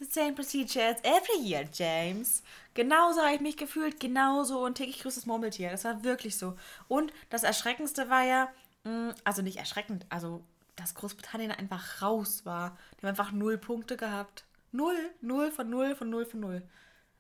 Same 0.10 0.34
procedure 0.34 0.84
as 0.84 0.98
every 1.04 1.42
year, 1.42 1.66
James. 1.72 2.44
Genauso 2.74 3.22
habe 3.22 3.36
ich 3.36 3.42
mich 3.42 3.58
gefühlt, 3.58 4.00
genauso 4.00 4.64
und 4.64 4.76
täglich 4.76 5.02
grüßt 5.02 5.18
das 5.18 5.26
Murmeltier. 5.26 5.70
Das 5.72 5.84
war 5.84 6.04
wirklich 6.04 6.38
so. 6.38 6.56
Und 6.88 7.12
das 7.30 7.44
Erschreckendste 7.44 8.10
war 8.10 8.24
ja, 8.24 8.50
mm, 8.84 9.10
also 9.24 9.42
nicht 9.42 9.58
erschreckend, 9.58 10.06
also 10.10 10.42
dass 10.76 10.96
Großbritannien 10.96 11.52
einfach 11.52 12.02
raus 12.02 12.46
war. 12.46 12.78
Die 12.94 13.06
haben 13.06 13.10
einfach 13.10 13.32
null 13.32 13.58
Punkte 13.58 13.98
gehabt. 13.98 14.46
Null, 14.72 14.98
null 15.22 15.52
von 15.52 15.70
null 15.70 15.96
von 15.96 16.10
null 16.10 16.26
von 16.26 16.40
null. 16.40 16.64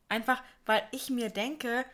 Einfach, 0.09 0.41
weil 0.65 0.83
ich 0.91 1.09
mir 1.09 1.29
denke, 1.29 1.85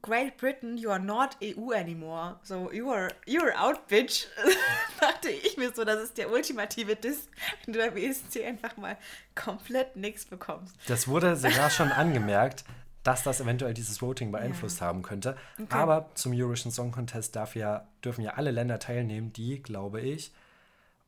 Great 0.00 0.36
Britain, 0.36 0.76
you 0.78 0.90
are 0.90 1.00
not 1.00 1.36
EU 1.42 1.72
anymore. 1.72 2.36
So, 2.42 2.70
you 2.72 2.88
are, 2.90 3.10
you 3.26 3.40
are 3.42 3.52
out, 3.58 3.88
bitch. 3.88 4.26
dachte 5.00 5.28
ich 5.28 5.56
mir 5.56 5.72
so, 5.74 5.84
das 5.84 6.02
ist 6.02 6.18
der 6.18 6.30
ultimative 6.30 6.96
Diss, 6.96 7.28
wenn 7.64 7.74
du 7.74 7.80
beim 7.80 7.96
ESC 7.96 8.44
einfach 8.46 8.76
mal 8.76 8.96
komplett 9.34 9.96
nichts 9.96 10.24
bekommst. 10.24 10.76
Das 10.86 11.08
wurde 11.08 11.36
sogar 11.36 11.70
schon 11.70 11.90
angemerkt, 11.92 12.64
dass 13.02 13.22
das 13.22 13.40
eventuell 13.40 13.74
dieses 13.74 14.00
Voting 14.00 14.30
beeinflusst 14.30 14.80
ja. 14.80 14.86
haben 14.86 15.02
könnte. 15.02 15.36
Okay. 15.60 15.66
Aber 15.70 16.10
zum 16.14 16.32
Eurovision 16.32 16.72
Song 16.72 16.92
Contest 16.92 17.34
darf 17.36 17.56
ja, 17.56 17.88
dürfen 18.04 18.22
ja 18.22 18.34
alle 18.34 18.50
Länder 18.50 18.78
teilnehmen, 18.78 19.32
die, 19.32 19.62
glaube 19.62 20.00
ich, 20.00 20.32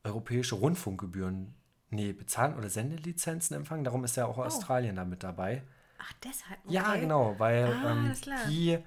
europäische 0.03 0.55
Rundfunkgebühren 0.55 1.53
nee, 1.91 2.13
bezahlen 2.13 2.55
oder 2.55 2.69
Sendelizenzen 2.69 3.55
empfangen. 3.55 3.83
Darum 3.83 4.03
ist 4.03 4.17
ja 4.17 4.25
auch 4.25 4.37
oh. 4.37 4.43
Australien 4.43 4.95
da 4.95 5.05
mit 5.05 5.23
dabei. 5.23 5.63
Ach, 6.01 6.13
deshalb? 6.23 6.59
Okay. 6.65 6.73
Ja, 6.73 6.95
genau, 6.95 7.35
weil 7.37 7.65
ah, 7.65 7.91
ähm, 7.91 8.13
die 8.49 8.79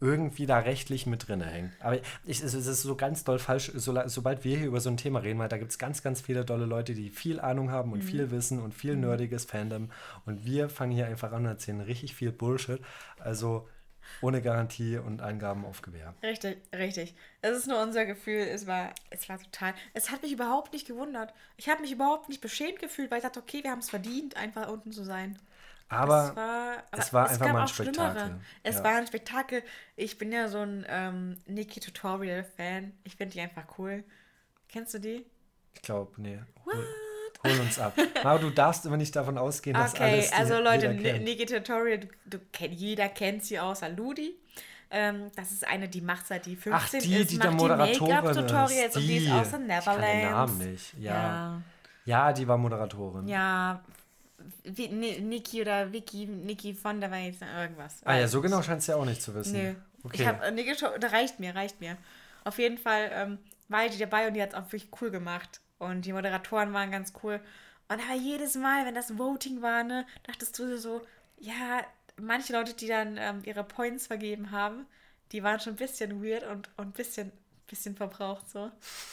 irgendwie 0.00 0.46
da 0.46 0.58
rechtlich 0.58 1.06
mit 1.06 1.28
drin 1.28 1.42
hängen. 1.42 1.72
Aber 1.80 1.98
ich, 2.24 2.42
es 2.42 2.54
ist 2.54 2.82
so 2.82 2.96
ganz 2.96 3.24
doll 3.24 3.38
falsch, 3.38 3.70
so, 3.74 3.94
sobald 4.06 4.44
wir 4.44 4.56
hier 4.56 4.66
über 4.66 4.80
so 4.80 4.88
ein 4.88 4.96
Thema 4.96 5.18
reden, 5.18 5.38
weil 5.38 5.48
da 5.48 5.58
gibt 5.58 5.72
es 5.72 5.78
ganz, 5.78 6.02
ganz 6.02 6.22
viele 6.22 6.44
dolle 6.44 6.64
Leute, 6.64 6.94
die 6.94 7.10
viel 7.10 7.38
Ahnung 7.38 7.70
haben 7.70 7.92
und 7.92 8.02
mhm. 8.02 8.06
viel 8.06 8.30
Wissen 8.30 8.60
und 8.60 8.72
viel 8.72 8.94
mhm. 8.94 9.02
nerdiges 9.02 9.44
Fandom. 9.44 9.90
Und 10.24 10.46
wir 10.46 10.70
fangen 10.70 10.92
hier 10.92 11.06
einfach 11.06 11.32
an 11.32 11.44
und 11.44 11.50
erzählen 11.50 11.80
richtig 11.80 12.14
viel 12.14 12.32
Bullshit. 12.32 12.80
Also 13.18 13.68
ohne 14.22 14.42
Garantie 14.42 14.96
und 14.96 15.20
Angaben 15.20 15.64
auf 15.64 15.82
Gewehr. 15.82 16.14
Richtig, 16.22 16.58
richtig. 16.74 17.14
Es 17.42 17.56
ist 17.56 17.66
nur 17.66 17.80
unser 17.82 18.06
Gefühl, 18.06 18.40
es 18.40 18.66
war, 18.66 18.94
es 19.10 19.28
war 19.28 19.38
total. 19.38 19.74
Es 19.94 20.10
hat 20.10 20.22
mich 20.22 20.32
überhaupt 20.32 20.72
nicht 20.72 20.86
gewundert. 20.86 21.32
Ich 21.56 21.68
habe 21.68 21.82
mich 21.82 21.92
überhaupt 21.92 22.28
nicht 22.28 22.40
beschämt 22.40 22.78
gefühlt, 22.78 23.10
weil 23.10 23.18
ich 23.18 23.24
dachte, 23.24 23.40
okay, 23.40 23.62
wir 23.62 23.70
haben 23.70 23.80
es 23.80 23.90
verdient, 23.90 24.36
einfach 24.36 24.68
unten 24.68 24.92
zu 24.92 25.04
sein. 25.04 25.38
Aber 25.90 26.28
es 26.30 26.36
war, 26.36 26.84
aber 26.92 27.02
es 27.02 27.12
war 27.12 27.26
es 27.26 27.32
einfach 27.32 27.52
mal 27.52 27.62
ein 27.62 27.68
schlimmere. 27.68 27.94
Spektakel. 28.10 28.40
Es 28.62 28.76
Ja. 28.76 28.84
war 28.84 28.94
ein 28.96 29.06
Spektakel. 29.06 29.62
Ich 29.96 30.16
bin 30.18 30.32
ja 30.32 30.48
so 30.48 30.58
ein 30.60 30.86
ähm, 30.88 31.36
Niki 31.46 31.80
Tutorial-Fan. 31.80 32.92
Ich 33.04 33.16
finde 33.16 33.32
die 33.34 33.40
einfach 33.40 33.64
cool. 33.78 34.04
Kennst 34.68 34.94
du 34.94 34.98
die? 35.00 35.26
Ich 35.74 35.82
glaube, 35.82 36.12
nee. 36.20 36.38
Hol, 36.64 36.86
hol 37.44 37.60
uns 37.60 37.78
ab. 37.78 37.94
Aber 38.24 38.38
du 38.38 38.50
darfst 38.50 38.86
immer 38.86 38.96
nicht 38.96 39.14
davon 39.16 39.36
ausgehen, 39.36 39.76
dass 39.76 39.94
Okay, 39.94 40.02
alles 40.04 40.28
die, 40.30 40.34
also 40.36 40.58
Leute. 40.60 40.94
Niki 40.94 41.44
Tutorial, 41.46 41.98
du, 41.98 42.08
du, 42.38 42.38
jeder 42.68 43.08
kennt 43.08 43.44
sie 43.44 43.58
außer 43.58 43.88
Ludi. 43.88 44.36
Ähm, 44.92 45.30
das 45.36 45.52
ist 45.52 45.66
eine, 45.66 45.88
die 45.88 46.00
macht 46.00 46.26
seit 46.26 46.46
die 46.46 46.56
15 46.56 46.72
Ach, 46.74 46.88
die, 47.02 47.14
ist, 47.16 47.30
die 47.30 47.36
macht 47.36 47.44
der 47.44 47.52
Moderatorin 47.52 48.14
Make-up-Tutorials 48.14 48.96
und 48.96 49.02
die 49.02 49.16
ist 49.18 49.30
aus 49.30 49.50
den 49.50 49.68
Ich 49.70 49.84
kann 49.84 50.00
den 50.00 50.00
Neverlands. 50.10 50.30
Namen 50.30 50.58
nicht. 50.72 50.94
Ja. 50.98 51.12
ja. 51.14 51.62
Ja, 52.06 52.32
die 52.32 52.48
war 52.48 52.56
Moderatorin. 52.58 53.26
ja. 53.28 53.82
Wie, 54.64 54.88
Niki 54.88 55.60
oder 55.60 55.92
Vicky, 55.92 56.26
Niki 56.26 56.74
von 56.74 57.00
der 57.00 57.10
Weiß, 57.10 57.36
irgendwas. 57.40 58.00
Ah 58.04 58.16
ja, 58.16 58.28
so 58.28 58.40
genau 58.40 58.62
scheint 58.62 58.80
es 58.80 58.86
ja 58.86 58.96
auch 58.96 59.04
nicht 59.04 59.22
zu 59.22 59.34
wissen. 59.34 59.52
Nee. 59.52 59.76
Okay. 60.02 60.22
Ich 60.22 60.26
hab, 60.26 60.42
äh, 60.42 60.50
Niki, 60.50 60.74
da 60.74 61.08
reicht 61.08 61.40
mir, 61.40 61.54
reicht 61.54 61.80
mir. 61.80 61.96
Auf 62.44 62.58
jeden 62.58 62.78
Fall 62.78 63.10
ähm, 63.12 63.38
war 63.68 63.88
die 63.88 63.98
dabei 63.98 64.28
und 64.28 64.34
die 64.34 64.42
hat 64.42 64.50
es 64.50 64.54
auch 64.54 64.66
wirklich 64.72 64.88
cool 65.00 65.10
gemacht. 65.10 65.60
Und 65.78 66.04
die 66.04 66.12
Moderatoren 66.12 66.72
waren 66.72 66.90
ganz 66.90 67.12
cool. 67.22 67.40
Und 67.88 68.00
aber 68.00 68.14
jedes 68.14 68.54
Mal, 68.54 68.86
wenn 68.86 68.94
das 68.94 69.18
Voting 69.18 69.62
war, 69.62 69.82
ne, 69.82 70.06
dachtest 70.24 70.58
du 70.58 70.78
so, 70.78 71.00
ja, 71.38 71.84
manche 72.16 72.52
Leute, 72.52 72.74
die 72.74 72.86
dann 72.86 73.16
ähm, 73.18 73.42
ihre 73.44 73.64
Points 73.64 74.06
vergeben 74.06 74.50
haben, 74.50 74.86
die 75.32 75.42
waren 75.42 75.60
schon 75.60 75.74
ein 75.74 75.76
bisschen 75.76 76.22
weird 76.22 76.44
und 76.44 76.68
und 76.76 76.88
ein 76.88 76.92
bisschen, 76.92 77.32
bisschen 77.66 77.96
verbraucht 77.96 78.48
so. 78.50 78.70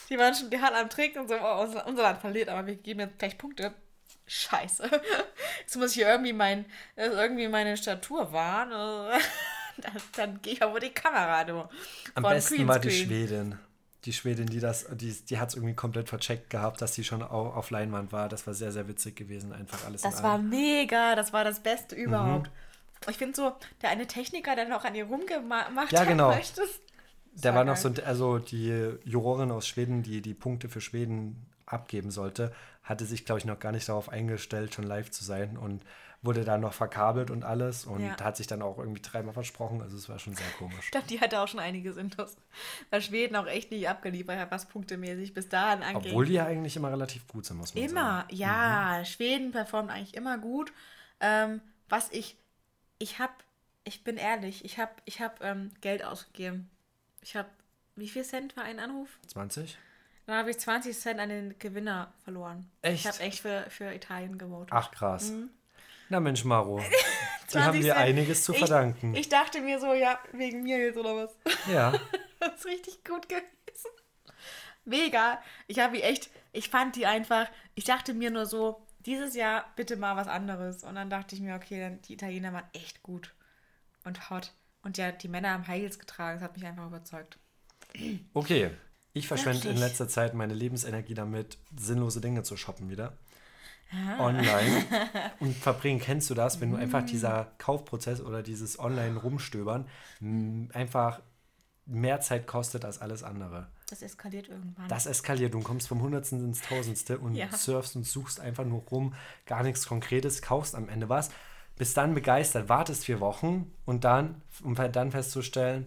Die 0.08 0.18
waren 0.18 0.34
schon 0.34 0.50
die 0.50 0.60
Hand 0.60 0.76
am 0.76 0.90
Trinken 0.90 1.20
und 1.20 1.28
so, 1.28 1.34
oh, 1.34 1.62
unser, 1.62 1.86
unser 1.86 2.02
Land 2.02 2.20
verliert, 2.20 2.48
aber 2.48 2.66
wir 2.66 2.76
geben 2.76 3.00
jetzt 3.00 3.18
gleich 3.18 3.38
Punkte. 3.38 3.74
Scheiße. 4.28 4.88
Jetzt 5.60 5.76
muss 5.76 5.90
ich 5.90 5.96
hier 5.96 6.08
irgendwie, 6.08 6.32
mein, 6.32 6.64
äh, 6.96 7.06
irgendwie 7.06 7.48
meine 7.48 7.76
Statur 7.76 8.32
wahren. 8.32 8.70
äh, 8.70 9.18
dann 9.82 9.92
dann 10.16 10.42
gehe 10.42 10.52
ich 10.54 10.62
aber 10.62 10.78
die 10.80 10.90
Kamera, 10.90 11.44
du. 11.44 11.68
Am 12.14 12.22
besten 12.22 12.68
war 12.68 12.78
die. 12.78 12.90
Schwedin. 12.90 13.58
Die 14.04 14.12
Schwedin, 14.12 14.46
die 14.46 14.60
das, 14.60 14.86
die, 14.92 15.12
die 15.12 15.38
hat 15.38 15.48
es 15.48 15.54
irgendwie 15.56 15.74
komplett 15.74 16.08
vercheckt 16.08 16.50
gehabt, 16.50 16.80
dass 16.80 16.94
sie 16.94 17.02
schon 17.02 17.20
au- 17.22 17.50
auf 17.50 17.70
Leinwand 17.70 18.12
war. 18.12 18.28
Das 18.28 18.46
war 18.46 18.54
sehr, 18.54 18.70
sehr 18.70 18.86
witzig 18.86 19.16
gewesen, 19.16 19.52
einfach 19.52 19.84
alles 19.86 20.02
Das 20.02 20.22
war 20.22 20.34
allem. 20.34 20.48
mega, 20.50 21.16
das 21.16 21.32
war 21.32 21.42
das 21.42 21.60
Beste 21.60 21.96
Mhm. 21.96 22.02
überhaupt. 22.02 22.50
Ich 23.10 23.16
finde 23.16 23.34
so, 23.34 23.52
der 23.82 23.90
eine 23.90 24.06
Techniker, 24.06 24.54
der 24.54 24.68
noch 24.68 24.84
an 24.84 24.94
ihr 24.94 25.04
rumgemacht 25.04 25.92
Ja, 25.92 26.00
hat, 26.00 26.08
genau. 26.08 26.32
Der 27.34 27.52
war 27.54 27.58
war 27.60 27.64
noch 27.64 27.76
so, 27.76 27.92
also 28.04 28.38
die 28.38 28.92
Jurorin 29.04 29.50
aus 29.50 29.66
Schweden, 29.66 30.02
die 30.02 30.22
die 30.22 30.34
Punkte 30.34 30.68
für 30.68 30.80
Schweden 30.80 31.46
abgeben 31.66 32.10
sollte, 32.10 32.52
hatte 32.88 33.04
sich, 33.04 33.24
glaube 33.24 33.38
ich, 33.38 33.44
noch 33.44 33.58
gar 33.58 33.72
nicht 33.72 33.88
darauf 33.88 34.08
eingestellt, 34.08 34.74
schon 34.74 34.84
live 34.84 35.10
zu 35.10 35.24
sein 35.24 35.56
und 35.58 35.82
wurde 36.22 36.44
dann 36.44 36.60
noch 36.62 36.72
verkabelt 36.72 37.30
und 37.30 37.44
alles 37.44 37.84
und 37.84 38.00
Ja. 38.04 38.16
hat 38.20 38.36
sich 38.36 38.48
dann 38.48 38.60
auch 38.60 38.78
irgendwie 38.78 39.00
dreimal 39.02 39.32
versprochen. 39.34 39.82
Also 39.82 39.96
es 39.96 40.08
war 40.08 40.18
schon 40.18 40.34
sehr 40.34 40.48
komisch. 40.58 40.86
Ich 40.86 40.90
glaube, 40.90 41.06
die 41.06 41.20
hatte 41.20 41.38
auch 41.40 41.46
schon 41.46 41.60
einiges 41.60 41.96
Intus. 41.96 42.36
Weil 42.90 43.02
Schweden 43.02 43.36
auch 43.36 43.46
echt 43.46 43.70
nicht 43.70 43.88
abgeliefert 43.88 44.36
hat, 44.38 44.50
was 44.50 44.66
punktemäßig 44.66 45.32
bis 45.32 45.48
dahin 45.48 45.84
angeht. 45.84 46.06
Obwohl 46.10 46.26
die 46.26 46.32
ja 46.32 46.46
eigentlich 46.46 46.74
immer 46.76 46.90
relativ 46.90 47.28
gut 47.28 47.46
sind, 47.46 47.58
muss 47.58 47.72
man 47.74 47.84
Immer, 47.84 48.20
sagen. 48.22 48.34
ja. 48.36 49.04
Schweden 49.04 49.52
performt 49.52 49.90
eigentlich 49.90 50.16
immer 50.16 50.38
gut. 50.38 50.72
Ähm, 51.20 51.60
was 51.88 52.10
ich, 52.10 52.36
ich 52.98 53.20
hab, 53.20 53.44
ich 53.84 54.02
bin 54.02 54.16
ehrlich, 54.16 54.64
ich 54.64 54.78
hab, 54.80 55.00
ich 55.04 55.20
hab 55.20 55.40
ähm, 55.44 55.70
Geld 55.82 56.02
ausgegeben. 56.04 56.68
Ich 57.22 57.36
hab, 57.36 57.48
wie 57.94 58.08
viel 58.08 58.24
Cent 58.24 58.56
war 58.56 58.64
ein 58.64 58.80
Anruf? 58.80 59.08
20? 59.28 59.78
Dann 60.28 60.36
habe 60.36 60.50
ich 60.50 60.58
20 60.58 60.94
Cent 60.94 61.20
an 61.20 61.30
den 61.30 61.58
Gewinner 61.58 62.12
verloren. 62.22 62.70
Echt? 62.82 63.00
Ich 63.00 63.06
habe 63.06 63.20
echt 63.20 63.40
für, 63.40 63.64
für 63.70 63.94
Italien 63.94 64.36
gewotet. 64.36 64.68
Ach 64.72 64.90
krass. 64.90 65.30
Mhm. 65.30 65.48
Na 66.10 66.20
Mensch, 66.20 66.44
Maro. 66.44 66.78
Die 67.44 67.52
20 67.52 67.66
haben 67.66 67.80
dir 67.80 67.96
einiges 67.96 68.44
zu 68.44 68.52
ich, 68.52 68.58
verdanken. 68.58 69.14
Ich 69.14 69.30
dachte 69.30 69.62
mir 69.62 69.80
so, 69.80 69.94
ja, 69.94 70.18
wegen 70.32 70.64
mir 70.64 70.78
jetzt 70.80 70.98
oder 70.98 71.16
was. 71.16 71.34
ja. 71.72 71.94
Das 72.40 72.56
ist 72.56 72.66
richtig 72.66 73.02
gut 73.04 73.26
gewesen. 73.26 73.46
Mega. 74.84 75.42
Ich 75.66 75.78
habe 75.78 75.96
die 75.96 76.02
echt, 76.02 76.28
ich 76.52 76.68
fand 76.68 76.94
die 76.96 77.06
einfach, 77.06 77.48
ich 77.74 77.84
dachte 77.84 78.12
mir 78.12 78.30
nur 78.30 78.44
so, 78.44 78.86
dieses 79.06 79.34
Jahr 79.34 79.64
bitte 79.76 79.96
mal 79.96 80.14
was 80.14 80.28
anderes. 80.28 80.84
Und 80.84 80.96
dann 80.96 81.08
dachte 81.08 81.34
ich 81.36 81.40
mir, 81.40 81.54
okay, 81.54 81.80
dann 81.80 82.02
die 82.02 82.12
Italiener 82.12 82.52
waren 82.52 82.68
echt 82.74 83.02
gut 83.02 83.34
und 84.04 84.28
hot. 84.28 84.52
Und 84.82 84.98
ja, 84.98 85.10
die 85.10 85.28
Männer 85.28 85.52
haben 85.52 85.66
Heils 85.66 85.98
getragen, 85.98 86.38
das 86.38 86.44
hat 86.44 86.54
mich 86.54 86.66
einfach 86.66 86.86
überzeugt. 86.86 87.38
Okay. 88.34 88.70
Ich 89.12 89.26
verschwende 89.28 89.68
in 89.68 89.76
letzter 89.76 90.08
Zeit 90.08 90.34
meine 90.34 90.54
Lebensenergie 90.54 91.14
damit, 91.14 91.58
sinnlose 91.76 92.20
Dinge 92.20 92.42
zu 92.42 92.56
shoppen 92.56 92.88
wieder. 92.90 93.14
Ah. 93.90 94.26
Online. 94.26 94.84
Und 95.40 95.56
verbringen, 95.56 95.98
kennst 96.00 96.28
du 96.30 96.34
das, 96.34 96.60
wenn 96.60 96.70
du 96.70 96.76
einfach 96.76 97.02
Mm. 97.02 97.06
dieser 97.06 97.52
Kaufprozess 97.58 98.20
oder 98.20 98.42
dieses 98.42 98.78
Online-Rumstöbern 98.78 99.86
m, 100.20 100.68
einfach 100.74 101.20
mehr 101.86 102.20
Zeit 102.20 102.46
kostet 102.46 102.84
als 102.84 103.00
alles 103.00 103.22
andere. 103.22 103.68
Das 103.88 104.02
eskaliert 104.02 104.48
irgendwann. 104.48 104.88
Das 104.88 105.06
eskaliert. 105.06 105.54
Du 105.54 105.60
kommst 105.60 105.88
vom 105.88 106.02
Hundertsten 106.02 106.44
ins 106.44 106.60
Tausendste 106.60 107.18
und 107.18 107.34
Ja. 107.34 107.50
surfst 107.50 107.96
und 107.96 108.04
suchst 108.04 108.40
einfach 108.40 108.66
nur 108.66 108.82
rum, 108.90 109.14
gar 109.46 109.62
nichts 109.62 109.86
Konkretes, 109.86 110.42
kaufst 110.42 110.74
am 110.74 110.90
Ende 110.90 111.08
was, 111.08 111.30
bist 111.76 111.96
dann 111.96 112.12
begeistert, 112.12 112.68
wartest 112.68 113.06
vier 113.06 113.20
Wochen 113.20 113.72
und 113.86 114.04
dann, 114.04 114.42
um 114.62 114.74
dann 114.74 115.10
festzustellen, 115.12 115.86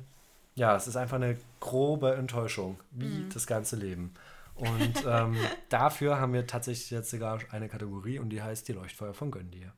ja, 0.55 0.75
es 0.75 0.87
ist 0.87 0.95
einfach 0.95 1.15
eine 1.17 1.37
grobe 1.59 2.15
Enttäuschung, 2.15 2.79
wie 2.91 3.05
Mhm. 3.05 3.29
das 3.33 3.47
ganze 3.47 3.75
Leben. 3.75 4.13
Und 4.55 5.05
ähm, 5.07 5.35
dafür 5.69 6.19
haben 6.19 6.33
wir 6.33 6.45
tatsächlich 6.45 6.89
jetzt 6.91 7.09
sogar 7.09 7.39
eine 7.51 7.67
Kategorie 7.69 8.19
und 8.19 8.29
die 8.29 8.41
heißt 8.43 8.67
die 8.67 8.73
Leuchtfeuer 8.73 9.13
von 9.13 9.31
Gönn 9.31 9.49
dir. 9.51 9.71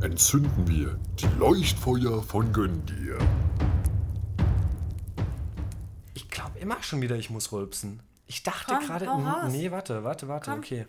entzünden 0.00 0.66
wir 0.66 0.98
die 1.18 1.26
Leuchtfeuer 1.38 2.22
von 2.24 2.52
Göndir. 2.52 3.18
Ich 6.14 6.28
glaube 6.28 6.58
immer 6.58 6.82
schon 6.82 7.00
wieder, 7.02 7.16
ich 7.16 7.30
muss 7.30 7.52
rülpsen. 7.52 8.02
Ich 8.26 8.42
dachte 8.42 8.74
gerade, 8.84 9.06
nee, 9.50 9.70
warte, 9.70 10.02
warte, 10.04 10.26
warte, 10.28 10.50
Komm. 10.50 10.58
okay. 10.60 10.86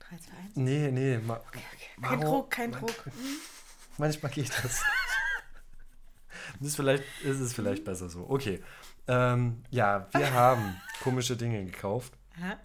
3, 0.00 0.16
2, 0.16 0.32
1. 0.46 0.56
Nee, 0.56 0.90
nee, 0.90 1.18
ma 1.18 1.40
Kein 2.00 2.18
Maro, 2.18 2.30
Druck, 2.32 2.50
kein 2.50 2.72
Druck. 2.72 3.04
Manchmal 3.98 4.32
geht 4.32 4.50
das. 4.64 4.82
Ist, 6.64 6.76
vielleicht, 6.76 7.04
ist 7.22 7.40
es 7.40 7.52
vielleicht 7.52 7.84
besser 7.84 8.08
so. 8.08 8.26
Okay. 8.28 8.62
Ähm, 9.08 9.62
ja, 9.70 10.08
wir 10.12 10.32
haben 10.34 10.80
komische 11.02 11.36
Dinge 11.36 11.64
gekauft. 11.64 12.12
Aha. 12.40 12.56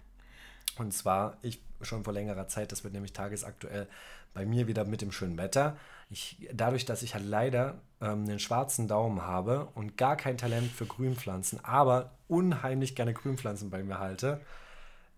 Und 0.78 0.92
zwar, 0.92 1.38
ich 1.42 1.60
schon 1.80 2.04
vor 2.04 2.12
längerer 2.12 2.48
Zeit, 2.48 2.72
das 2.72 2.84
wird 2.84 2.94
nämlich 2.94 3.12
tagesaktuell 3.12 3.88
bei 4.34 4.46
mir 4.46 4.66
wieder 4.66 4.84
mit 4.84 5.00
dem 5.00 5.12
schönen 5.12 5.38
Wetter. 5.38 5.76
Ich, 6.10 6.48
dadurch, 6.52 6.84
dass 6.84 7.02
ich 7.02 7.14
halt 7.14 7.24
leider 7.24 7.80
ähm, 8.00 8.24
einen 8.24 8.38
schwarzen 8.38 8.88
Daumen 8.88 9.22
habe 9.22 9.68
und 9.74 9.96
gar 9.96 10.16
kein 10.16 10.38
Talent 10.38 10.70
für 10.70 10.86
Grünpflanzen, 10.86 11.64
aber 11.64 12.12
unheimlich 12.28 12.94
gerne 12.94 13.14
Grünpflanzen 13.14 13.70
bei 13.70 13.82
mir 13.82 13.98
halte, 13.98 14.40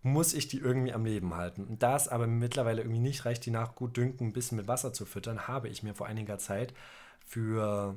muss 0.02 0.32
ich 0.32 0.48
die 0.48 0.58
irgendwie 0.58 0.92
am 0.92 1.04
Leben 1.04 1.34
halten. 1.34 1.64
Und 1.64 1.82
da 1.82 1.94
es 1.94 2.08
aber 2.08 2.26
mittlerweile 2.26 2.80
irgendwie 2.80 3.00
nicht 3.00 3.24
reicht, 3.26 3.44
die 3.44 3.50
nach 3.50 3.74
gut 3.74 3.96
dünken 3.96 4.28
ein 4.28 4.32
bisschen 4.32 4.56
mit 4.56 4.68
Wasser 4.68 4.92
zu 4.92 5.04
füttern, 5.04 5.46
habe 5.46 5.68
ich 5.68 5.82
mir 5.82 5.94
vor 5.94 6.06
einiger 6.06 6.38
Zeit 6.38 6.72
für 7.26 7.94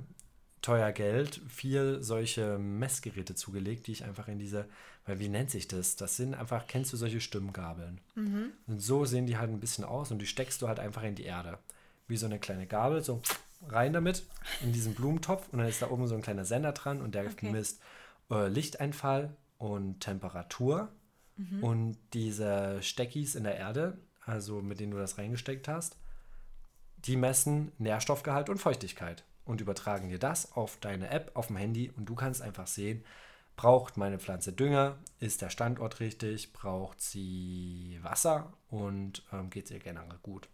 teuer 0.64 0.92
Geld 0.92 1.42
vier 1.48 2.02
solche 2.02 2.58
Messgeräte 2.58 3.36
zugelegt, 3.36 3.86
die 3.86 3.92
ich 3.92 4.04
einfach 4.04 4.28
in 4.28 4.40
diese, 4.40 4.66
weil 5.06 5.20
wie 5.20 5.30
nennt 5.30 5.52
sich 5.52 5.68
das? 5.68 5.96
Das 5.96 6.18
sind 6.18 6.34
einfach, 6.34 6.66
kennst 6.66 6.92
du 6.92 6.98
solche 6.98 7.22
Stimmgabeln? 7.22 8.02
Und 8.66 8.80
so 8.80 9.06
sehen 9.06 9.28
die 9.28 9.38
halt 9.38 9.52
ein 9.52 9.60
bisschen 9.60 9.84
aus 9.84 10.10
und 10.10 10.20
die 10.20 10.26
steckst 10.26 10.62
du 10.62 10.68
halt 10.68 10.80
einfach 10.80 11.04
in 11.04 11.14
die 11.16 11.26
Erde. 11.26 11.60
Wie 12.08 12.18
so 12.18 12.26
eine 12.26 12.40
kleine 12.40 12.66
Gabel, 12.66 13.04
so 13.04 13.22
rein 13.68 13.94
damit 13.94 14.24
in 14.62 14.74
diesen 14.74 14.96
Blumentopf 14.96 15.48
und 15.52 15.60
dann 15.60 15.68
ist 15.68 15.82
da 15.82 15.90
oben 15.90 16.08
so 16.08 16.16
ein 16.16 16.22
kleiner 16.22 16.46
Sender 16.46 16.72
dran 16.72 17.02
und 17.02 17.14
der 17.14 17.26
Okay. 17.26 17.52
misst 17.52 17.82
äh, 18.32 18.48
Lichteinfall 18.48 19.36
und 19.58 20.00
Temperatur 20.00 20.90
und 21.62 21.98
diese 22.14 22.82
Steckis 22.82 23.36
in 23.36 23.44
der 23.44 23.58
Erde, 23.58 23.98
also 24.26 24.62
mit 24.62 24.80
denen 24.80 24.92
du 24.92 24.98
das 24.98 25.18
reingesteckt 25.18 25.68
hast, 25.68 25.98
die 26.98 27.18
messen 27.18 27.72
Nährstoffgehalt 27.80 28.50
und 28.50 28.60
Feuchtigkeit 28.60 29.24
und 29.46 29.62
übertragen 29.62 30.10
dir 30.10 30.20
das 30.20 30.54
auf 30.54 30.78
deine 30.78 31.10
App 31.10 31.32
auf 31.34 31.48
dem 31.48 31.58
Handy 31.58 31.92
und 31.98 32.06
du 32.06 32.16
kannst 32.16 32.42
einfach 32.42 32.68
sehen, 32.68 33.04
braucht 33.56 33.98
meine 33.98 34.20
Pflanze 34.20 34.52
Dünger, 34.54 34.98
ist 35.20 35.42
der 35.42 35.50
Standort 35.50 36.00
richtig, 36.00 36.54
braucht 36.54 37.02
sie 37.02 38.00
Wasser 38.02 38.54
und 38.70 39.24
ähm, 39.32 39.50
geht 39.50 39.66
es 39.66 39.72
ihr 39.72 39.80
generell 39.80 40.18
gut. 40.24 40.50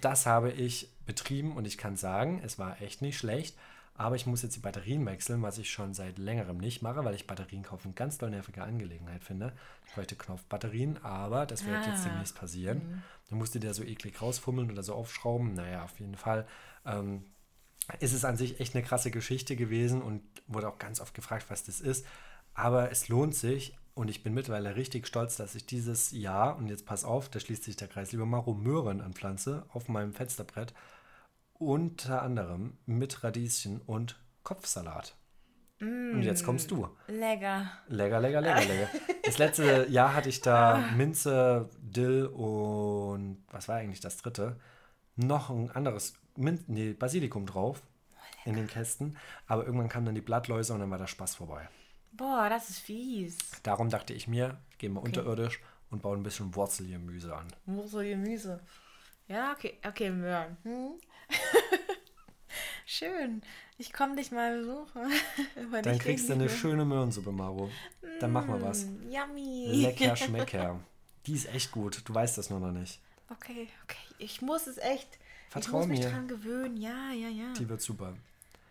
Das 0.00 0.26
habe 0.26 0.50
ich 0.50 0.90
betrieben 1.06 1.56
und 1.56 1.66
ich 1.66 1.78
kann 1.78 1.96
sagen, 1.96 2.40
es 2.44 2.58
war 2.58 2.80
echt 2.82 3.02
nicht 3.02 3.18
schlecht, 3.18 3.56
aber 3.94 4.14
ich 4.14 4.26
muss 4.26 4.42
jetzt 4.42 4.56
die 4.56 4.60
Batterien 4.60 5.04
wechseln, 5.06 5.42
was 5.42 5.58
ich 5.58 5.70
schon 5.70 5.92
seit 5.92 6.18
längerem 6.18 6.58
nicht 6.58 6.82
mache, 6.82 7.04
weil 7.04 7.14
ich 7.14 7.26
Batterien 7.26 7.62
kaufen 7.64 7.94
ganz 7.94 8.16
doll 8.18 8.30
nervige 8.30 8.62
Angelegenheit 8.62 9.24
finde. 9.24 9.52
Ich 9.86 9.94
bräuchte 9.94 10.14
Knopfbatterien, 10.16 11.02
aber 11.04 11.46
das 11.46 11.66
wird 11.66 11.84
jetzt 11.86 12.04
Ah. 12.04 12.08
demnächst 12.08 12.36
passieren. 12.36 13.02
Dann 13.28 13.38
musst 13.38 13.54
du 13.54 13.58
dir 13.58 13.74
so 13.74 13.82
eklig 13.82 14.22
rausfummeln 14.22 14.70
oder 14.70 14.82
so 14.82 14.94
aufschrauben. 14.94 15.54
Naja, 15.54 15.82
auf 15.84 15.98
jeden 15.98 16.14
Fall 16.14 16.46
ähm, 16.86 17.24
ist 18.00 18.12
es 18.12 18.24
an 18.24 18.36
sich 18.36 18.60
echt 18.60 18.74
eine 18.74 18.84
krasse 18.84 19.10
Geschichte 19.10 19.56
gewesen 19.56 20.02
und 20.02 20.22
wurde 20.46 20.68
auch 20.68 20.78
ganz 20.78 21.00
oft 21.00 21.14
gefragt, 21.14 21.46
was 21.48 21.64
das 21.64 21.80
ist. 21.80 22.06
Aber 22.54 22.90
es 22.90 23.08
lohnt 23.08 23.34
sich 23.34 23.76
Und 23.98 24.10
ich 24.10 24.22
bin 24.22 24.32
mittlerweile 24.32 24.76
richtig 24.76 25.08
stolz, 25.08 25.36
dass 25.36 25.56
ich 25.56 25.66
dieses 25.66 26.12
Jahr, 26.12 26.56
und 26.56 26.68
jetzt 26.68 26.86
pass 26.86 27.04
auf, 27.04 27.28
da 27.28 27.40
schließt 27.40 27.64
sich 27.64 27.74
der 27.74 27.88
Kreis, 27.88 28.12
lieber 28.12 28.26
Maro, 28.26 28.54
Möhren 28.54 29.00
anpflanze 29.00 29.66
auf 29.70 29.88
meinem 29.88 30.12
Fensterbrett. 30.12 30.72
Unter 31.54 32.22
anderem 32.22 32.78
mit 32.86 33.24
Radieschen 33.24 33.80
und 33.80 34.20
Kopfsalat. 34.44 35.16
Und 35.80 36.22
jetzt 36.22 36.44
kommst 36.44 36.70
du. 36.70 36.88
Lecker. 37.08 37.72
Lecker, 37.88 38.20
lecker, 38.20 38.40
lecker, 38.40 38.64
lecker. 38.64 38.88
Das 39.24 39.38
letzte 39.38 39.86
Jahr 39.90 40.14
hatte 40.14 40.28
ich 40.28 40.40
da 40.40 40.90
Minze, 40.96 41.68
Dill 41.80 42.26
und 42.26 43.44
was 43.50 43.66
war 43.66 43.76
eigentlich 43.76 44.00
das 44.00 44.16
dritte? 44.16 44.60
Noch 45.16 45.50
ein 45.50 45.72
anderes 45.72 46.14
Min 46.38 46.62
nee, 46.66 46.92
Basilikum 46.92 47.46
drauf 47.46 47.82
in 48.44 48.54
den 48.54 48.66
Kästen. 48.66 49.16
Aber 49.46 49.64
irgendwann 49.64 49.88
kamen 49.88 50.06
dann 50.06 50.14
die 50.14 50.20
Blattläuse 50.20 50.72
und 50.72 50.80
dann 50.80 50.90
war 50.90 50.98
der 50.98 51.06
Spaß 51.06 51.34
vorbei. 51.34 51.68
Boah, 52.12 52.48
das 52.48 52.70
ist 52.70 52.78
fies. 52.78 53.36
Darum 53.62 53.90
dachte 53.90 54.12
ich 54.14 54.28
mir, 54.28 54.58
gehen 54.78 54.94
wir 54.94 55.02
unterirdisch 55.02 55.60
und 55.90 56.02
bauen 56.02 56.20
ein 56.20 56.22
bisschen 56.22 56.54
Wurzelgemüse 56.54 57.34
an. 57.36 57.48
Wurzelgemüse. 57.66 58.60
Ja, 59.26 59.52
okay, 59.52 59.78
okay, 59.86 60.10
Möhren. 60.10 60.56
Hm? 60.62 60.92
Schön. 62.86 63.42
Ich 63.76 63.92
komme 63.92 64.16
dich 64.16 64.32
mal 64.32 64.58
besuchen. 64.58 65.12
Dann 65.82 65.98
kriegst 65.98 66.28
du 66.28 66.32
eine 66.32 66.48
schöne 66.48 66.84
Möhrensuppe, 66.84 67.30
Maro. 67.30 67.70
Dann 68.20 68.32
machen 68.32 68.48
wir 68.48 68.62
was. 68.62 68.86
mehr. 68.86 69.26
Yummy. 69.26 69.82
Lecker, 69.82 70.16
schmecker. 70.16 70.80
Die 71.26 71.34
ist 71.34 71.52
echt 71.54 71.70
gut. 71.70 72.00
Du 72.04 72.14
weißt 72.14 72.38
das 72.38 72.48
nur 72.48 72.60
noch 72.60 72.72
nicht. 72.72 73.00
Okay, 73.30 73.68
okay. 73.84 73.98
Ich 74.18 74.40
muss 74.40 74.66
es 74.66 74.78
echt. 74.78 75.18
Vertrau 75.48 75.82
ich 75.82 75.88
muss 75.88 75.98
mich 75.98 76.00
mir. 76.00 76.10
dran 76.10 76.28
gewöhnen. 76.28 76.76
Ja, 76.76 77.10
ja, 77.12 77.28
ja. 77.28 77.52
Die 77.54 77.68
wird 77.68 77.80
super. 77.80 78.14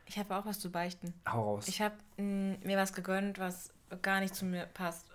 Ich 0.05 0.17
habe 0.17 0.35
auch 0.35 0.45
was 0.45 0.59
zu 0.59 0.71
beichten. 0.71 1.13
Hau 1.27 1.55
raus. 1.55 1.67
Ich 1.67 1.81
habe 1.81 1.95
mir 2.17 2.77
was 2.77 2.93
gegönnt, 2.93 3.39
was 3.39 3.71
gar 4.01 4.19
nicht 4.19 4.35
zu 4.35 4.45
mir 4.45 4.65
passt. 4.67 5.07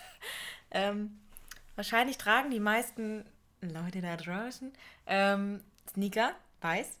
ähm, 0.70 1.18
wahrscheinlich 1.76 2.18
tragen 2.18 2.50
die 2.50 2.60
meisten 2.60 3.24
Leute 3.60 4.00
da 4.00 4.16
draußen 4.16 4.72
ähm, 5.06 5.60
Sneaker, 5.90 6.34
weiß, 6.60 6.98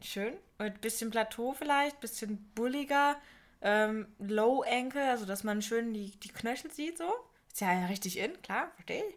schön, 0.00 0.34
ein 0.58 0.74
bisschen 0.80 1.10
Plateau 1.10 1.52
vielleicht, 1.52 2.00
bisschen 2.00 2.50
bulliger, 2.54 3.16
ähm, 3.60 4.06
Low 4.18 4.62
Ankle, 4.62 5.10
also 5.10 5.26
dass 5.26 5.44
man 5.44 5.62
schön 5.62 5.92
die, 5.92 6.12
die 6.20 6.28
Knöchel 6.28 6.72
sieht 6.72 6.98
so. 6.98 7.12
Ist 7.48 7.60
ja 7.60 7.86
richtig 7.86 8.18
in, 8.18 8.40
klar, 8.42 8.70
verstehe 8.74 9.04
ich. 9.04 9.14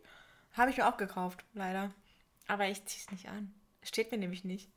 Habe 0.58 0.72
ich 0.72 0.78
mir 0.78 0.88
auch 0.88 0.98
gekauft, 0.98 1.44
leider. 1.54 1.92
Aber 2.48 2.68
ich 2.68 2.84
ziehe 2.86 3.04
es 3.06 3.12
nicht 3.12 3.30
an. 3.30 3.54
Steht 3.84 4.12
mir 4.12 4.18
nämlich 4.18 4.44
nicht. 4.44 4.70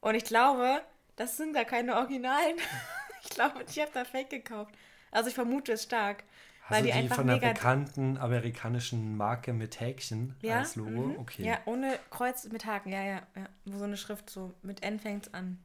Und 0.00 0.14
ich 0.14 0.24
glaube, 0.24 0.82
das 1.16 1.36
sind 1.36 1.54
gar 1.54 1.64
keine 1.64 1.96
Originalen. 1.96 2.56
ich 3.22 3.30
glaube, 3.30 3.64
ich 3.68 3.78
habe 3.80 3.90
da 3.94 4.04
Fake 4.04 4.30
gekauft. 4.30 4.74
Also 5.10 5.28
ich 5.28 5.34
vermute 5.34 5.72
es 5.72 5.84
stark. 5.84 6.24
Hast 6.62 6.70
weil 6.70 6.82
du 6.82 6.86
die 6.86 6.92
die 6.92 6.98
einfach 6.98 7.16
von 7.16 7.28
einer 7.28 7.38
bekannten 7.38 8.16
amerikanischen 8.16 9.16
Marke 9.16 9.52
mit 9.52 9.80
Häkchen 9.80 10.34
Ja, 10.40 10.60
als 10.60 10.76
Logo? 10.76 10.90
mhm. 10.90 11.18
Okay. 11.18 11.44
Ja, 11.44 11.58
ohne 11.66 11.98
Kreuz 12.10 12.44
mit 12.46 12.64
Haken, 12.64 12.90
ja, 12.90 13.02
ja, 13.02 13.22
ja. 13.36 13.48
Wo 13.66 13.78
so 13.78 13.84
eine 13.84 13.98
Schrift 13.98 14.30
so 14.30 14.54
mit 14.62 14.82
N 14.82 14.98
fängt's 14.98 15.32
an. 15.34 15.62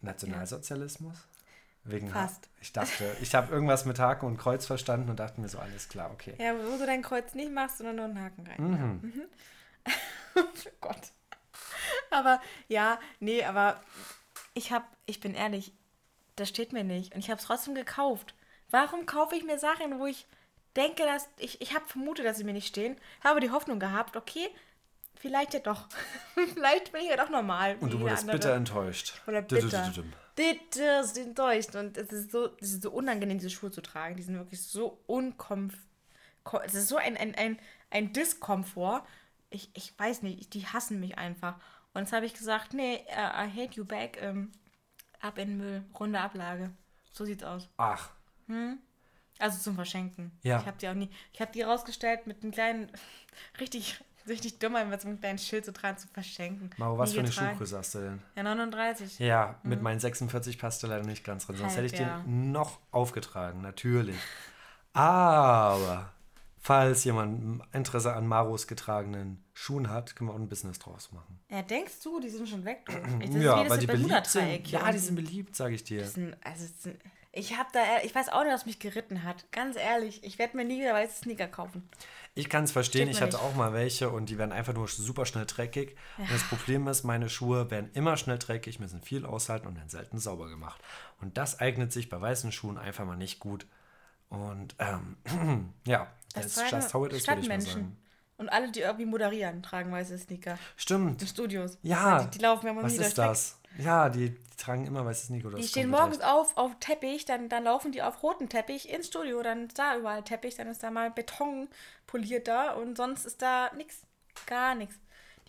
Nationalsozialismus? 0.00 1.28
Wegen 1.84 2.08
Fast. 2.08 2.48
Ich 2.62 2.72
dachte, 2.72 3.14
ich 3.20 3.34
habe 3.34 3.52
irgendwas 3.52 3.84
mit 3.84 3.98
Haken 3.98 4.24
und 4.24 4.38
Kreuz 4.38 4.64
verstanden 4.64 5.10
und 5.10 5.20
dachte 5.20 5.38
mir 5.38 5.50
so, 5.50 5.58
alles 5.58 5.90
klar, 5.90 6.10
okay. 6.12 6.34
Ja, 6.38 6.54
wo 6.54 6.78
du 6.78 6.86
dein 6.86 7.02
Kreuz 7.02 7.34
nicht 7.34 7.52
machst, 7.52 7.76
sondern 7.76 7.96
nur 7.96 8.04
einen 8.06 8.20
Haken 8.22 8.46
rein. 8.46 9.00
Mhm. 9.02 9.22
oh 10.36 10.70
Gott. 10.80 11.12
Aber 12.10 12.40
ja, 12.68 12.98
nee, 13.20 13.44
aber 13.44 13.80
ich 14.54 14.72
hab, 14.72 14.84
ich 15.06 15.20
bin 15.20 15.34
ehrlich, 15.34 15.72
das 16.36 16.48
steht 16.48 16.72
mir 16.72 16.84
nicht. 16.84 17.14
Und 17.14 17.20
ich 17.20 17.30
habe 17.30 17.40
es 17.40 17.46
trotzdem 17.46 17.74
gekauft. 17.74 18.34
Warum 18.70 19.06
kaufe 19.06 19.36
ich 19.36 19.44
mir 19.44 19.58
Sachen, 19.58 19.98
wo 20.00 20.06
ich 20.06 20.26
denke, 20.76 21.04
dass 21.04 21.28
ich, 21.38 21.60
ich 21.60 21.74
habe 21.74 21.86
vermutet, 21.86 22.24
dass 22.26 22.36
sie 22.38 22.44
mir 22.44 22.52
nicht 22.52 22.66
stehen, 22.66 22.96
habe 23.22 23.40
die 23.40 23.50
Hoffnung 23.50 23.78
gehabt, 23.78 24.16
okay, 24.16 24.48
vielleicht 25.16 25.54
ja 25.54 25.60
doch. 25.60 25.86
vielleicht 26.54 26.90
bin 26.92 27.02
ich 27.02 27.08
ja 27.10 27.16
doch 27.16 27.30
normal. 27.30 27.76
Und 27.80 27.92
du 27.92 28.00
wurdest 28.00 28.22
andere. 28.22 28.38
bitter 28.38 28.54
enttäuscht. 28.54 29.22
Oder 29.26 29.42
bitter. 29.42 29.92
Bitter 30.34 31.00
ist 31.00 31.16
enttäuscht. 31.16 31.76
Und 31.76 31.96
es 31.96 32.10
ist 32.10 32.32
so, 32.32 32.50
es 32.60 32.72
ist 32.72 32.82
so 32.82 32.90
unangenehm, 32.90 33.38
diese 33.38 33.50
Schuhe 33.50 33.70
zu 33.70 33.80
tragen. 33.82 34.16
Die 34.16 34.22
sind 34.24 34.36
wirklich 34.36 34.60
so 34.62 34.98
unkomf... 35.06 35.74
ko- 36.42 36.60
Es 36.64 36.74
ist 36.74 36.88
so 36.88 36.96
ein, 36.96 37.16
ein, 37.16 37.36
ein, 37.36 37.60
ein 37.90 38.12
Diskomfort. 38.12 39.04
Ich, 39.54 39.70
ich 39.74 39.96
weiß 39.98 40.22
nicht, 40.22 40.52
die 40.54 40.66
hassen 40.66 41.00
mich 41.00 41.16
einfach. 41.16 41.54
Und 41.92 42.02
jetzt 42.02 42.12
habe 42.12 42.26
ich 42.26 42.34
gesagt, 42.34 42.74
nee, 42.74 43.04
uh, 43.08 43.44
I 43.44 43.48
hate 43.48 43.74
you 43.74 43.84
back. 43.84 44.18
Ähm, 44.20 44.50
ab 45.20 45.38
in 45.38 45.48
den 45.50 45.58
Müll, 45.58 45.84
runde 45.98 46.20
Ablage. 46.20 46.70
So 47.12 47.24
sieht's 47.24 47.44
aus. 47.44 47.68
Ach, 47.76 48.10
Also 49.38 49.58
zum 49.58 49.74
Verschenken. 49.76 50.32
Ja. 50.42 50.60
Ich 50.60 50.66
habe 50.66 50.76
die 50.76 50.88
auch 50.88 50.94
nie. 50.94 51.08
Ich 51.32 51.40
habe 51.40 51.52
die 51.52 51.62
rausgestellt 51.62 52.26
mit 52.26 52.42
einem 52.42 52.52
kleinen, 52.52 52.90
richtig, 53.60 54.00
richtig 54.28 54.58
dummer, 54.58 54.84
mit 54.84 55.00
so 55.00 55.08
einem 55.08 55.20
kleinen 55.20 55.38
Schild 55.38 55.64
so 55.64 55.72
dran 55.72 55.96
zu 55.96 56.08
verschenken. 56.08 56.70
Maro, 56.76 56.98
was 56.98 57.10
Nie 57.10 57.14
für 57.14 57.20
eine 57.20 57.28
getragen. 57.28 57.50
Schuhgröße 57.50 57.78
hast 57.78 57.94
du 57.94 57.98
denn? 58.00 58.22
Ja, 58.36 58.42
39. 58.42 59.18
Ja, 59.20 59.58
mit 59.62 59.80
meinen 59.82 60.00
46 60.00 60.58
passt 60.58 60.82
du 60.82 60.88
leider 60.88 61.04
nicht 61.04 61.24
ganz 61.24 61.46
drin. 61.46 61.56
Sonst 61.56 61.76
Halb, 61.76 61.84
hätte 61.84 61.94
ich 61.94 62.00
ja. 62.00 62.20
den 62.20 62.52
noch 62.52 62.80
aufgetragen, 62.90 63.60
natürlich. 63.60 64.18
Aber 64.92 66.12
falls 66.64 67.04
jemand 67.04 67.62
Interesse 67.74 68.14
an 68.14 68.26
Maros 68.26 68.66
getragenen 68.66 69.44
Schuhen 69.52 69.90
hat, 69.90 70.16
können 70.16 70.30
wir 70.30 70.34
auch 70.34 70.38
ein 70.38 70.48
Business 70.48 70.78
draus 70.78 71.12
machen. 71.12 71.38
Ja, 71.50 71.60
denkst 71.60 72.02
du, 72.02 72.20
die 72.20 72.30
sind 72.30 72.48
schon 72.48 72.64
weg, 72.64 72.80
ja, 73.38 73.68
weil 73.68 73.78
die 73.78 73.86
beliebt 73.86 74.26
sind. 74.26 74.66
Ja, 74.70 74.90
die 74.90 74.98
sind 74.98 75.14
beliebt, 75.14 75.54
sage 75.54 75.74
ich 75.74 75.84
dir. 75.84 76.04
Sind- 76.06 76.36
also, 76.42 76.66
sind- 76.80 76.98
ich 77.36 77.58
habe 77.58 77.68
da, 77.72 77.80
ich 78.04 78.14
weiß 78.14 78.28
auch 78.30 78.44
nicht, 78.44 78.52
was 78.54 78.64
mich 78.64 78.78
geritten 78.78 79.24
hat. 79.24 79.44
Ganz 79.50 79.76
ehrlich, 79.76 80.22
ich 80.24 80.38
werde 80.38 80.56
mir 80.56 80.64
nie 80.64 80.80
wieder 80.80 80.94
weiße 80.94 81.24
Sneaker 81.24 81.48
kaufen. 81.48 81.86
Ich 82.36 82.48
kann 82.48 82.64
es 82.64 82.70
verstehen, 82.72 83.08
ich 83.08 83.20
hatte 83.20 83.36
nicht. 83.36 83.44
auch 83.44 83.54
mal 83.56 83.72
welche 83.72 84.08
und 84.08 84.28
die 84.30 84.38
werden 84.38 84.52
einfach 84.52 84.72
nur 84.72 84.86
super 84.88 85.26
schnell 85.26 85.44
dreckig. 85.44 85.96
Und 86.16 86.30
das 86.32 86.44
Problem 86.44 86.86
ist, 86.88 87.02
meine 87.04 87.28
Schuhe 87.28 87.70
werden 87.72 87.90
immer 87.92 88.16
schnell 88.16 88.38
dreckig, 88.38 88.78
müssen 88.80 89.02
viel 89.02 89.26
aushalten 89.26 89.66
und 89.66 89.76
werden 89.76 89.88
selten 89.90 90.18
sauber 90.18 90.48
gemacht. 90.48 90.80
Und 91.20 91.36
das 91.36 91.58
eignet 91.60 91.92
sich 91.92 92.08
bei 92.08 92.20
weißen 92.20 92.52
Schuhen 92.52 92.78
einfach 92.78 93.04
mal 93.04 93.16
nicht 93.16 93.38
gut. 93.40 93.66
Und 94.28 94.74
ähm, 94.78 95.74
ja, 95.86 96.06
that's 96.34 96.54
tragen 96.54 96.76
just 96.76 96.94
how 96.94 97.06
it 97.06 97.12
is, 97.12 97.26
würde 97.26 97.40
ich 97.40 97.48
mal 97.48 97.60
sagen. 97.60 97.96
Und 98.36 98.48
alle, 98.48 98.70
die 98.70 98.80
irgendwie 98.80 99.06
moderieren, 99.06 99.62
tragen 99.62 99.92
weiße 99.92 100.18
Sneaker. 100.18 100.58
Stimmt. 100.76 101.22
In 101.22 101.28
Studios. 101.28 101.78
Ja, 101.82 102.24
Die, 102.24 102.38
die 102.38 102.38
laufen 102.40 102.66
ja 102.66 102.72
immer 102.72 102.82
was 102.82 102.92
nie 102.92 102.98
ist 102.98 103.16
durch 103.16 103.28
das? 103.28 103.60
Ja, 103.78 104.08
die, 104.08 104.30
die 104.30 104.56
tragen 104.56 104.86
immer 104.86 105.04
weißes 105.04 105.30
Nico. 105.30 105.50
Die 105.50 105.62
stehen 105.62 105.90
morgens 105.90 106.20
auf 106.20 106.56
auf 106.56 106.72
Teppich, 106.78 107.24
dann, 107.24 107.48
dann 107.48 107.64
laufen 107.64 107.92
die 107.92 108.02
auf 108.02 108.22
roten 108.22 108.48
Teppich 108.48 108.88
ins 108.88 109.08
Studio, 109.08 109.42
dann 109.42 109.66
ist 109.66 109.78
da 109.78 109.96
überall 109.96 110.22
Teppich, 110.22 110.54
dann 110.56 110.68
ist 110.68 110.82
da 110.82 110.90
mal 110.90 111.10
Beton 111.10 111.68
poliert 112.06 112.48
da 112.48 112.72
und 112.72 112.96
sonst 112.96 113.24
ist 113.24 113.42
da 113.42 113.70
nichts. 113.76 114.02
Gar 114.46 114.74
nichts. 114.74 114.96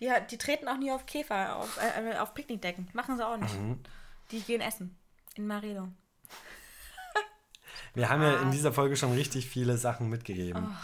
Die, 0.00 0.10
die 0.30 0.38
treten 0.38 0.68
auch 0.68 0.76
nie 0.76 0.92
auf 0.92 1.06
Käfer, 1.06 1.56
auf, 1.56 1.78
äh, 1.78 2.16
auf 2.18 2.34
Picknickdecken. 2.34 2.88
Machen 2.92 3.16
sie 3.16 3.26
auch 3.26 3.36
nicht. 3.36 3.54
Mhm. 3.54 3.80
Die 4.30 4.40
gehen 4.40 4.60
essen. 4.60 4.96
In 5.36 5.46
Marelo. 5.46 5.88
Wir 7.96 8.10
haben 8.10 8.22
ja 8.22 8.40
in 8.42 8.50
dieser 8.50 8.72
Folge 8.72 8.94
schon 8.96 9.12
richtig 9.12 9.48
viele 9.48 9.76
Sachen 9.78 10.08
mitgegeben. 10.10 10.76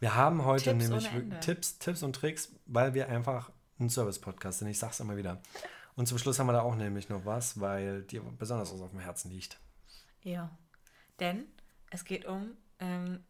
Wir 0.00 0.14
haben 0.14 0.44
heute 0.44 0.70
Oh. 0.70 0.78
Tipps 0.78 0.88
nämlich. 1.10 1.40
Tipps, 1.40 1.78
Tipps 1.78 2.02
und 2.02 2.12
Tricks, 2.14 2.52
weil 2.66 2.94
wir 2.94 3.08
einfach 3.08 3.50
ein 3.80 3.88
Service-Podcast 3.88 4.58
sind. 4.60 4.68
Ich 4.68 4.78
sag's 4.78 5.00
immer 5.00 5.16
wieder. 5.16 5.40
Und 5.96 6.06
zum 6.06 6.18
Schluss 6.18 6.38
haben 6.38 6.46
wir 6.46 6.52
da 6.52 6.60
auch 6.60 6.76
nämlich 6.76 7.08
noch 7.08 7.24
was, 7.24 7.58
weil 7.60 8.02
dir 8.02 8.22
besonders 8.22 8.72
was 8.72 8.80
auf 8.80 8.90
dem 8.90 9.00
Herzen 9.00 9.30
liegt. 9.30 9.58
Ja. 10.22 10.50
Denn 11.20 11.46
es 11.90 12.04
geht 12.04 12.26
um. 12.26 12.56
Ähm, 12.80 13.24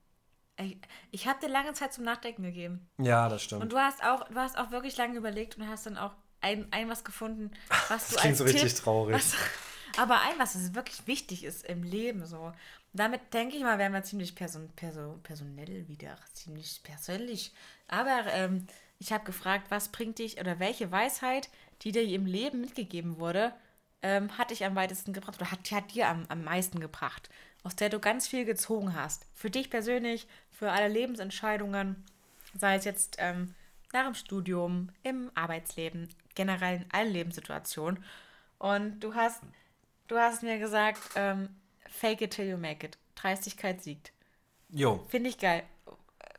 ich 0.59 0.77
ich 1.13 1.27
habe 1.29 1.39
dir 1.41 1.49
lange 1.49 1.73
Zeit 1.75 1.93
zum 1.93 2.05
Nachdenken 2.05 2.43
gegeben. 2.43 2.89
Ja, 2.99 3.29
das 3.29 3.45
stimmt. 3.45 3.63
Und 3.63 3.73
du 3.73 3.79
hast 3.79 4.03
auch, 4.03 4.27
du 4.29 4.35
hast 4.35 4.59
auch 4.59 4.71
wirklich 4.73 4.97
lange 4.97 5.17
überlegt 5.17 5.57
und 5.57 5.69
hast 5.69 5.87
dann 5.87 5.97
auch 5.97 6.15
ein, 6.41 6.67
ein 6.73 6.89
was 6.89 7.05
gefunden, 7.05 7.53
was 7.89 8.09
du 8.09 8.15
Das 8.15 8.21
klingt 8.23 8.33
als 8.33 8.39
so 8.39 8.45
richtig 8.45 8.75
Tipp, 8.75 8.83
traurig. 8.83 9.15
Was, 9.15 9.35
aber 9.97 10.21
ein, 10.23 10.39
was 10.39 10.55
es 10.55 10.75
wirklich 10.75 11.07
wichtig 11.07 11.45
ist 11.45 11.65
im 11.65 11.83
Leben 11.85 12.27
so. 12.27 12.53
Damit 12.93 13.33
denke 13.35 13.57
ich 13.57 13.63
mal, 13.63 13.79
werden 13.79 13.93
wir 13.93 14.03
ziemlich 14.03 14.35
person, 14.35 14.71
person, 14.75 15.23
personell 15.23 15.87
wieder, 15.89 16.17
ziemlich 16.33 16.81
persönlich. 16.83 17.53
Aber 17.87 18.25
ähm, 18.33 18.67
ich 18.99 19.13
habe 19.13 19.25
gefragt, 19.25 19.71
was 19.71 19.89
bringt 19.89 20.19
dich 20.19 20.41
oder 20.41 20.59
welche 20.59 20.91
Weisheit, 20.91 21.49
die 21.83 21.93
dir 21.93 22.03
im 22.03 22.27
Leben 22.27 22.61
mitgegeben 22.61 23.19
wurde, 23.19 23.53
ähm, 24.03 24.37
hat 24.39 24.51
dich 24.51 24.65
am 24.65 24.75
weitesten 24.75 25.13
gebracht 25.13 25.41
oder 25.41 25.51
hat, 25.51 25.71
hat 25.71 25.95
dir 25.95 26.09
am, 26.09 26.25
am 26.29 26.45
meisten 26.45 26.81
gebracht, 26.81 27.29
aus 27.63 27.77
der 27.77 27.89
du 27.91 27.99
ganz 27.99 28.27
viel 28.27 28.45
gezogen 28.45 28.95
hast. 28.95 29.27
Für 29.35 29.51
dich 29.51 29.71
persönlich, 29.71 30.27
für 30.51 30.71
alle 30.71 30.89
Lebensentscheidungen, 30.89 32.05
sei 32.55 32.77
es 32.77 32.85
jetzt 32.85 33.17
ähm, 33.19 33.55
nach 33.93 34.05
dem 34.05 34.15
Studium, 34.15 34.91
im 35.03 35.31
Arbeitsleben, 35.35 36.09
generell 36.35 36.83
in 36.83 36.91
allen 36.93 37.13
Lebenssituationen. 37.13 38.05
Und 38.59 39.01
du 39.01 39.15
hast, 39.15 39.43
du 40.09 40.17
hast 40.17 40.43
mir 40.43 40.59
gesagt, 40.59 41.01
ähm, 41.15 41.49
fake 41.91 42.23
it 42.23 42.31
till 42.33 42.47
you 42.49 42.57
make 42.57 42.85
it. 42.87 42.97
Dreistigkeit 43.15 43.83
siegt. 43.83 44.13
Jo, 44.71 45.05
Finde 45.09 45.31
ich 45.31 45.39
geil. 45.39 45.63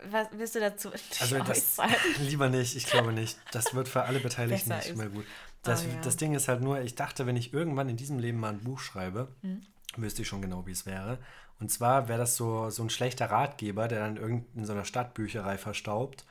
Was 0.09 0.27
willst 0.31 0.55
du 0.55 0.59
dazu 0.61 0.91
also 1.19 1.39
das 1.43 1.77
lieber 2.19 2.47
nicht, 2.49 2.75
ich 2.75 2.85
glaube 2.85 3.11
nicht. 3.11 3.37
Das 3.51 3.73
wird 3.73 3.87
für 3.89 4.03
alle 4.03 4.19
Beteiligten 4.19 4.69
nicht 4.69 4.95
mehr 4.95 5.09
gut. 5.09 5.25
Das, 5.63 5.83
Oh, 5.83 5.89
ja. 5.89 6.01
das 6.01 6.15
Ding 6.15 6.33
ist 6.35 6.47
halt 6.47 6.61
nur, 6.61 6.79
ich 6.81 6.95
dachte, 6.95 7.25
wenn 7.25 7.35
ich 7.35 7.53
irgendwann 7.53 7.89
in 7.89 7.97
diesem 7.97 8.17
Leben 8.17 8.39
mal 8.39 8.51
ein 8.53 8.63
Buch 8.63 8.79
schreibe, 8.79 9.27
Hm. 9.41 9.61
wüsste 9.97 10.21
ich 10.21 10.27
schon 10.29 10.41
genau, 10.41 10.65
wie 10.65 10.71
es 10.71 10.85
wäre. 10.85 11.17
Und 11.59 11.69
zwar 11.69 12.07
wäre 12.07 12.19
das 12.19 12.37
so, 12.37 12.69
so 12.69 12.81
ein 12.83 12.89
schlechter 12.89 13.29
Ratgeber, 13.29 13.89
der 13.89 13.99
dann 13.99 14.15
irgend 14.15 14.45
in 14.55 14.63
so 14.63 14.71
einer 14.71 14.85
Stadtbücherei 14.85 15.57
verstaubt, 15.57 16.23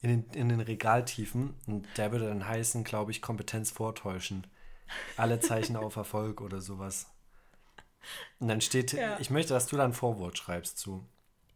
in 0.00 0.08
den, 0.08 0.30
in 0.40 0.48
den 0.48 0.60
Regaltiefen. 0.60 1.52
Und 1.66 1.86
der 1.98 2.12
würde 2.12 2.28
dann 2.28 2.48
heißen, 2.48 2.82
glaube 2.82 3.10
ich, 3.10 3.20
Kompetenz 3.20 3.70
vortäuschen. 3.70 4.46
Alle 5.18 5.38
Zeichen 5.40 5.76
auf 5.76 5.96
Erfolg 5.96 6.40
oder 6.40 6.62
sowas. 6.62 7.08
Und 8.40 8.48
dann 8.48 8.60
steht, 8.60 8.92
Ja. 8.92 9.18
ich 9.20 9.30
möchte, 9.30 9.54
dass 9.54 9.66
du 9.66 9.76
dann 9.76 9.90
ein 9.90 9.94
Vorwort 9.94 10.36
schreibst 10.38 10.78
zu. 10.78 11.06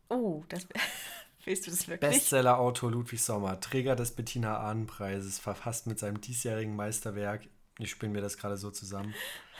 Oh, 0.09 0.45
das 0.49 0.67
willst 1.45 1.67
du 1.67 1.71
das 1.71 1.89
wirklich? 1.89 2.11
Bestseller-Autor 2.11 2.91
Ludwig 2.93 3.23
Sommer, 3.23 3.59
Träger 3.61 3.97
des 3.97 4.13
Bettina 4.13 4.59
Ahn-Preises, 4.61 5.39
verfasst 5.39 5.87
mit 5.87 5.99
seinem 5.99 6.21
diesjährigen 6.21 6.77
Meisterwerk, 6.77 7.49
ich 7.79 7.91
spinne 7.91 8.13
mir 8.15 8.21
das 8.23 8.39
gerade 8.39 8.57
so 8.57 8.71
zusammen, 8.71 9.15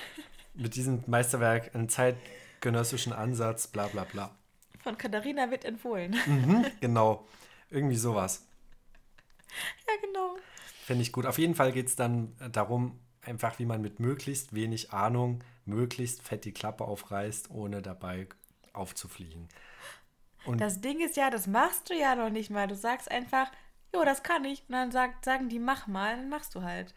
mit 0.55 0.75
diesem 0.77 1.03
Meisterwerk 1.07 1.75
einen 1.75 1.89
zeitgenössischen 1.89 3.13
Ansatz, 3.13 3.67
bla 3.67 3.89
bla 3.89 4.05
bla. 4.05 4.35
Von 4.81 4.97
Katharina 4.97 5.51
wird 5.51 5.65
empfohlen. 5.65 6.15
Mhm, 6.27 6.65
genau, 6.81 7.27
irgendwie 7.71 7.97
sowas. 7.97 8.47
ja, 9.89 9.95
genau. 10.07 10.37
Finde 10.85 11.03
ich 11.03 11.13
gut. 11.13 11.27
Auf 11.27 11.39
jeden 11.39 11.57
Fall 11.57 11.73
geht 11.73 11.89
es 11.89 11.97
dann 11.97 12.37
darum, 12.53 12.99
einfach 13.21 13.59
wie 13.59 13.65
man 13.67 13.83
mit 13.83 13.99
möglichst 13.99 14.55
wenig 14.55 14.93
Ahnung 14.93 15.43
möglichst 15.67 16.23
fett 16.23 16.45
die 16.45 16.53
Klappe 16.53 16.85
aufreißt, 16.85 17.51
ohne 17.51 17.83
dabei 17.83 18.29
aufzufliegen. 18.73 19.49
Und 20.45 20.61
Das 20.61 20.81
Ding 20.81 21.01
ist 21.01 21.17
ja, 21.17 21.31
das 21.31 21.47
machst 21.47 21.91
du 21.91 21.95
ja 21.95 22.15
noch 22.15 22.31
nicht 22.31 22.51
mal. 22.51 22.69
Du 22.69 22.77
sagst 22.77 23.11
einfach, 23.11 23.51
jo, 23.93 24.05
das 24.05 24.23
kann 24.23 24.45
ich. 24.45 24.63
Und 24.69 24.73
dann 24.73 24.93
sagt, 24.93 25.25
sagen 25.25 25.49
die, 25.49 25.59
mach 25.59 25.87
mal, 25.87 26.17
dann 26.17 26.29
machst 26.29 26.55
du 26.55 26.63
halt. 26.63 26.95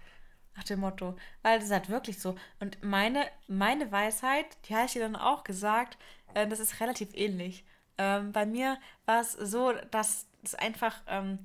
Nach 0.55 0.63
dem 0.63 0.81
Motto. 0.81 1.15
Weil 1.41 1.59
das 1.59 1.67
ist 1.67 1.73
halt 1.73 1.89
wirklich 1.89 2.19
so. 2.19 2.35
Und 2.59 2.83
meine, 2.83 3.25
meine 3.47 3.91
Weisheit, 3.91 4.45
die 4.65 4.75
habe 4.75 4.85
ich 4.85 4.93
dir 4.93 5.01
dann 5.01 5.15
auch 5.15 5.43
gesagt, 5.43 5.97
äh, 6.33 6.47
das 6.47 6.59
ist 6.59 6.79
relativ 6.79 7.09
ähnlich. 7.13 7.63
Ähm, 7.97 8.31
bei 8.31 8.45
mir 8.45 8.77
war 9.05 9.21
es 9.21 9.33
so, 9.33 9.73
dass 9.91 10.27
es 10.43 10.55
einfach, 10.55 11.01
ähm, 11.07 11.39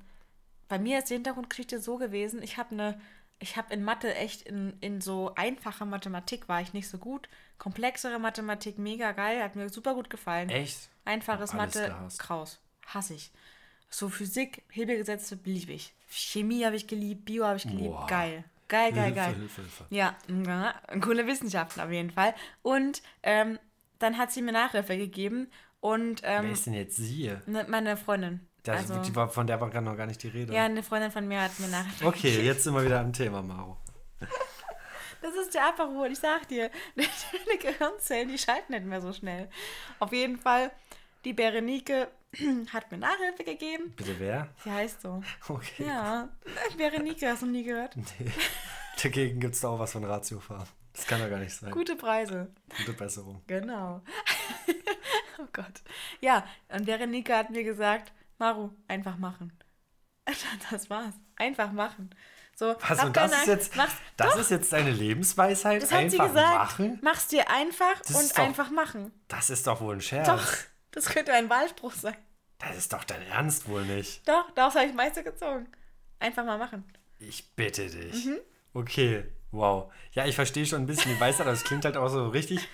bei 0.69 0.79
mir 0.79 0.99
ist 0.99 1.11
die 1.11 1.15
Hintergrundgeschichte 1.15 1.81
so 1.81 1.97
gewesen, 1.97 2.43
ich 2.43 2.59
habe 2.59 2.73
eine, 2.73 3.01
ich 3.39 3.57
habe 3.57 3.73
in 3.75 3.85
Mathe 3.85 4.15
echt 4.15 4.43
in, 4.43 4.77
in 4.81 5.01
so 5.01 5.35
einfacher 5.35 5.85
Mathematik 5.85 6.49
war 6.49 6.61
ich 6.61 6.73
nicht 6.73 6.89
so 6.89 6.99
gut. 6.99 7.29
Komplexere 7.59 8.19
Mathematik, 8.19 8.79
mega 8.79 9.13
geil, 9.13 9.43
hat 9.43 9.57
mir 9.57 9.69
super 9.69 9.95
gut 9.95 10.11
gefallen. 10.11 10.49
echt? 10.49 10.89
Einfaches 11.05 11.51
alles 11.51 11.75
Mathe. 11.75 11.95
Kraus. 12.19 12.61
Hasse 12.87 13.15
ich. 13.15 13.31
So 13.91 14.09
Physik, 14.09 14.63
Hebelgesetze 14.71 15.39
ich. 15.45 15.95
Chemie 16.09 16.65
habe 16.65 16.77
ich 16.77 16.87
geliebt, 16.87 17.25
Bio 17.25 17.45
habe 17.45 17.57
ich 17.57 17.65
geliebt. 17.65 17.91
Boah. 17.91 18.07
Geil. 18.07 18.45
Geil, 18.69 18.93
geil, 18.93 19.05
Hilfe, 19.05 19.15
geil. 19.17 19.35
Hilfe, 19.35 19.61
Hilfe. 19.61 19.85
Ja, 19.91 20.17
ja, 20.29 20.75
coole 21.01 21.27
Wissenschaften 21.27 21.81
auf 21.81 21.91
jeden 21.91 22.11
Fall. 22.11 22.35
Und 22.63 23.03
ähm, 23.23 23.59
dann 23.99 24.19
hat 24.19 24.33
sie 24.33 24.43
mir 24.43 24.53
Nachhilfe 24.53 24.97
gegeben 24.97 25.49
und 25.81 26.23
Wer 26.23 26.41
ähm, 26.41 26.53
ist 26.53 26.67
denn 26.67 26.75
jetzt 26.75 26.97
sie? 26.97 27.31
ne, 27.47 27.67
meine 27.69 27.97
Freundin. 27.97 28.41
Das, 28.65 28.91
also, 28.91 28.97
die 29.03 29.15
war, 29.15 29.29
von 29.29 29.47
der 29.47 29.61
war 29.61 29.69
gerade 29.69 29.85
noch 29.85 29.97
gar 29.97 30.07
nicht 30.07 30.23
die 30.23 30.29
Rede. 30.29 30.55
ja, 30.55 30.65
eine 30.65 30.83
Freundin 30.83 31.11
von 31.11 31.29
mir 31.29 31.43
hat 31.43 31.59
mir 31.61 31.69
Nachhilfe 31.69 32.07
Okay, 32.07 32.43
jetzt 32.43 32.65
sind 32.65 32.75
wir 32.75 32.85
wieder 32.85 33.01
am 33.01 33.13
Thema, 33.13 33.43
Maro. 33.43 33.77
Das 35.21 35.35
ist 35.37 35.55
der 35.55 35.69
Aperol, 35.69 36.13
ich 36.13 36.19
sag 36.19 36.49
dir. 36.49 36.71
Deine 36.97 37.59
Gehirnzellen, 37.59 38.29
die 38.29 38.39
schalten 38.39 38.73
nicht 38.73 38.85
mehr 38.85 39.01
so 39.01 39.13
schnell. 39.13 39.49
Auf 39.99 40.13
jeden 40.13 40.39
Fall, 40.39 40.71
die 41.25 41.33
Berenike 41.33 42.09
hat 42.73 42.91
mir 42.91 42.99
Nachhilfe 42.99 43.45
gegeben. 43.45 43.93
Bitte 43.97 44.19
wer? 44.19 44.49
Sie 44.63 44.71
heißt 44.71 45.01
so. 45.01 45.23
Okay. 45.49 45.87
Ja, 45.87 46.29
Berenike, 46.77 47.29
hast 47.29 47.43
du 47.43 47.47
nie 47.47 47.65
gehört? 47.65 47.97
Nee. 47.97 48.31
Dagegen 49.03 49.41
gibt 49.41 49.55
es 49.55 49.61
da 49.61 49.69
auch 49.69 49.79
was 49.79 49.93
von 49.93 50.05
Ratiofahren. 50.05 50.69
Das 50.93 51.07
kann 51.07 51.21
doch 51.21 51.29
gar 51.29 51.39
nicht 51.39 51.55
sein. 51.55 51.71
Gute 51.71 51.97
Preise. 51.97 52.51
Gute 52.79 52.93
Besserung. 52.93 53.43
Genau. 53.47 54.03
oh 55.39 55.47
Gott. 55.53 55.83
Ja, 56.21 56.47
und 56.69 56.87
Berenike 56.87 57.35
hat 57.35 57.51
mir 57.51 57.65
gesagt, 57.65 58.13
Maru, 58.39 58.71
einfach 58.89 59.17
machen. 59.17 59.53
Das 60.71 60.89
war's. 60.91 61.15
Einfach 61.37 61.73
machen. 61.73 62.11
So, 62.57 62.75
Was, 62.89 63.03
und 63.05 63.17
das 63.17 63.33
ist 63.33 63.47
jetzt, 63.47 63.77
Mach's, 63.77 63.95
das 64.17 64.33
doch, 64.33 64.41
ist 64.41 64.51
jetzt 64.53 64.73
deine 64.73 64.93
Lebensweisheit? 64.93 65.83
das 65.83 65.91
hat 65.93 66.11
sie 66.11 66.19
gesagt. 66.19 66.35
machen? 66.35 66.99
Mach's 67.03 67.27
dir 67.27 67.51
einfach 67.51 68.01
Das 68.07 68.23
und 68.23 68.31
doch- 68.31 68.43
einfach 68.43 68.71
machen. 68.71 69.11
Das 69.29 69.51
ist 69.51 69.67
doch 69.67 69.81
wohl 69.81 69.97
ein 69.97 70.01
Scherz. 70.01 70.29
Doch, 70.29 70.47
das 70.93 71.07
könnte 71.07 71.33
ein 71.33 71.51
Wahlspruch 71.51 71.93
sein. 71.93 72.17
Das 72.59 72.77
ist 72.77 72.93
doch 72.93 73.03
dein 73.05 73.23
Ernst 73.23 73.69
wohl 73.69 73.85
nicht. 73.85 74.27
Doch, 74.29 74.51
daraus 74.53 74.77
habe 74.77 74.87
ich 74.87 74.95
Meister 74.95 75.23
gezogen. 75.25 75.67
Einfach 76.21 76.45
mal 76.45 76.57
machen. 76.59 76.85
Ich 77.19 77.53
bitte 77.57 77.89
dich. 77.91 78.25
Mhm. 78.27 78.39
Okay, 78.73 79.25
wow. 79.51 79.93
Ja, 80.13 80.25
ich 80.27 80.37
verstehe 80.37 80.65
schon 80.65 80.83
ein 80.83 80.87
bisschen 80.87 81.13
die 81.13 81.21
Weisheit, 81.21 81.43
aber 81.47 81.53
es 81.55 81.65
klingt 81.65 81.85
halt 81.85 81.97
auch 81.97 82.09
so 82.09 82.29
richtig 82.29 82.69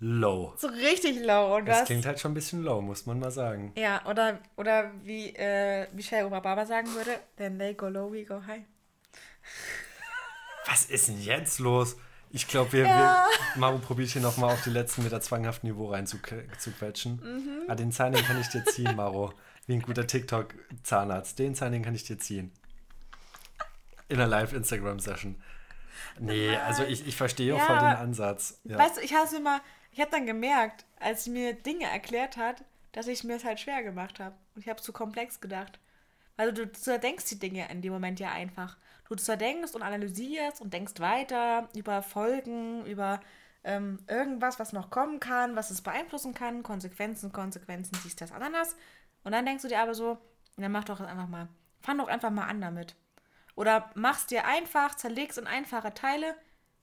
low. 0.00 0.52
So 0.56 0.68
richtig 0.68 1.24
low. 1.24 1.56
Und 1.56 1.66
Das 1.66 1.78
das, 1.80 1.86
klingt 1.86 2.06
halt 2.06 2.20
schon 2.20 2.32
ein 2.32 2.34
bisschen 2.34 2.62
low, 2.62 2.80
muss 2.80 3.06
man 3.06 3.18
mal 3.18 3.30
sagen. 3.30 3.72
ja, 3.76 4.04
oder, 4.06 4.38
oder 4.56 4.90
wie 5.04 5.30
äh, 5.36 5.86
Michelle 5.94 6.26
Obama 6.26 6.66
sagen 6.66 6.92
würde, 6.94 7.18
then 7.36 7.58
they 7.58 7.74
go 7.74 7.88
low, 7.88 8.12
we 8.12 8.24
go 8.24 8.40
high. 8.46 8.62
Was 10.66 10.86
ist 10.86 11.08
denn 11.08 11.20
jetzt 11.20 11.58
los? 11.60 11.96
Ich 12.30 12.48
glaube, 12.48 12.72
wir, 12.72 12.82
Ja. 12.84 13.26
wir 13.54 13.60
Maro 13.60 13.78
probiert 13.78 14.10
hier 14.10 14.20
nochmal 14.22 14.52
auf 14.52 14.62
die 14.64 14.70
letzten 14.70 15.04
Meter 15.04 15.20
zwanghaft 15.20 15.62
Niveau 15.64 15.90
rein 15.90 16.06
zu, 16.06 16.18
zu 16.58 16.72
quetschen. 16.72 17.20
Mhm. 17.22 17.62
Ah, 17.68 17.74
den 17.76 17.92
Zahn, 17.92 18.12
den 18.12 18.24
kann 18.24 18.40
ich 18.40 18.48
dir 18.48 18.64
ziehen, 18.64 18.94
Maro. 18.96 19.32
Wie 19.66 19.74
ein 19.74 19.82
guter 19.82 20.06
TikTok-Zahnarzt. 20.06 21.38
Den 21.38 21.54
Zahn, 21.54 21.72
den 21.72 21.82
kann 21.82 21.94
ich 21.94 22.04
dir 22.04 22.18
ziehen. 22.18 22.52
In 24.08 24.16
einer 24.16 24.26
Live-Instagram-Session. 24.28 25.40
Nee, 26.18 26.54
also 26.56 26.82
ich, 26.84 27.06
ich 27.06 27.16
verstehe 27.16 27.54
auch 27.54 27.58
Ja, 27.58 27.64
voll 27.64 27.78
den 27.78 27.86
Ansatz. 27.96 28.60
Ja. 28.64 28.78
Weißt 28.78 28.96
du, 28.98 29.00
ich 29.00 29.14
habe 29.14 29.34
immer, 29.36 29.60
ich 29.96 30.02
habe 30.02 30.10
dann 30.10 30.26
gemerkt, 30.26 30.84
als 31.00 31.24
sie 31.24 31.30
mir 31.30 31.54
Dinge 31.54 31.86
erklärt 31.86 32.36
hat, 32.36 32.62
dass 32.92 33.06
ich 33.06 33.24
mir 33.24 33.36
es 33.36 33.46
halt 33.46 33.60
schwer 33.60 33.82
gemacht 33.82 34.20
habe. 34.20 34.36
Und 34.54 34.60
ich 34.60 34.68
habe 34.68 34.82
zu 34.82 34.92
komplex 34.92 35.40
gedacht. 35.40 35.80
Also 36.36 36.52
du 36.52 36.70
zerdenkst 36.70 37.24
die 37.30 37.38
Dinge 37.38 37.66
in 37.70 37.80
dem 37.80 37.94
Moment 37.94 38.20
ja 38.20 38.30
einfach. 38.30 38.76
Du 39.08 39.14
zerdenkst 39.14 39.74
und 39.74 39.80
analysierst 39.80 40.60
und 40.60 40.74
denkst 40.74 41.00
weiter 41.00 41.70
über 41.74 42.02
Folgen, 42.02 42.84
über 42.84 43.20
ähm, 43.64 43.98
irgendwas, 44.06 44.58
was 44.58 44.74
noch 44.74 44.90
kommen 44.90 45.18
kann, 45.18 45.56
was 45.56 45.70
es 45.70 45.80
beeinflussen 45.80 46.34
kann, 46.34 46.62
Konsequenzen, 46.62 47.32
Konsequenzen, 47.32 47.98
dies, 48.04 48.16
das, 48.16 48.32
Ananas. 48.32 48.76
Und 49.24 49.32
dann 49.32 49.46
denkst 49.46 49.62
du 49.62 49.68
dir 49.68 49.80
aber 49.80 49.94
so, 49.94 50.18
dann 50.58 50.72
mach 50.72 50.84
doch 50.84 50.98
das 50.98 51.08
einfach 51.08 51.28
mal. 51.28 51.48
Fang 51.80 51.96
doch 51.96 52.08
einfach 52.08 52.30
mal 52.30 52.48
an 52.48 52.60
damit. 52.60 52.96
Oder 53.54 53.90
mach's 53.94 54.26
dir 54.26 54.44
einfach, 54.44 54.94
zerlegst 54.94 55.38
in 55.38 55.46
einfache 55.46 55.94
Teile 55.94 56.34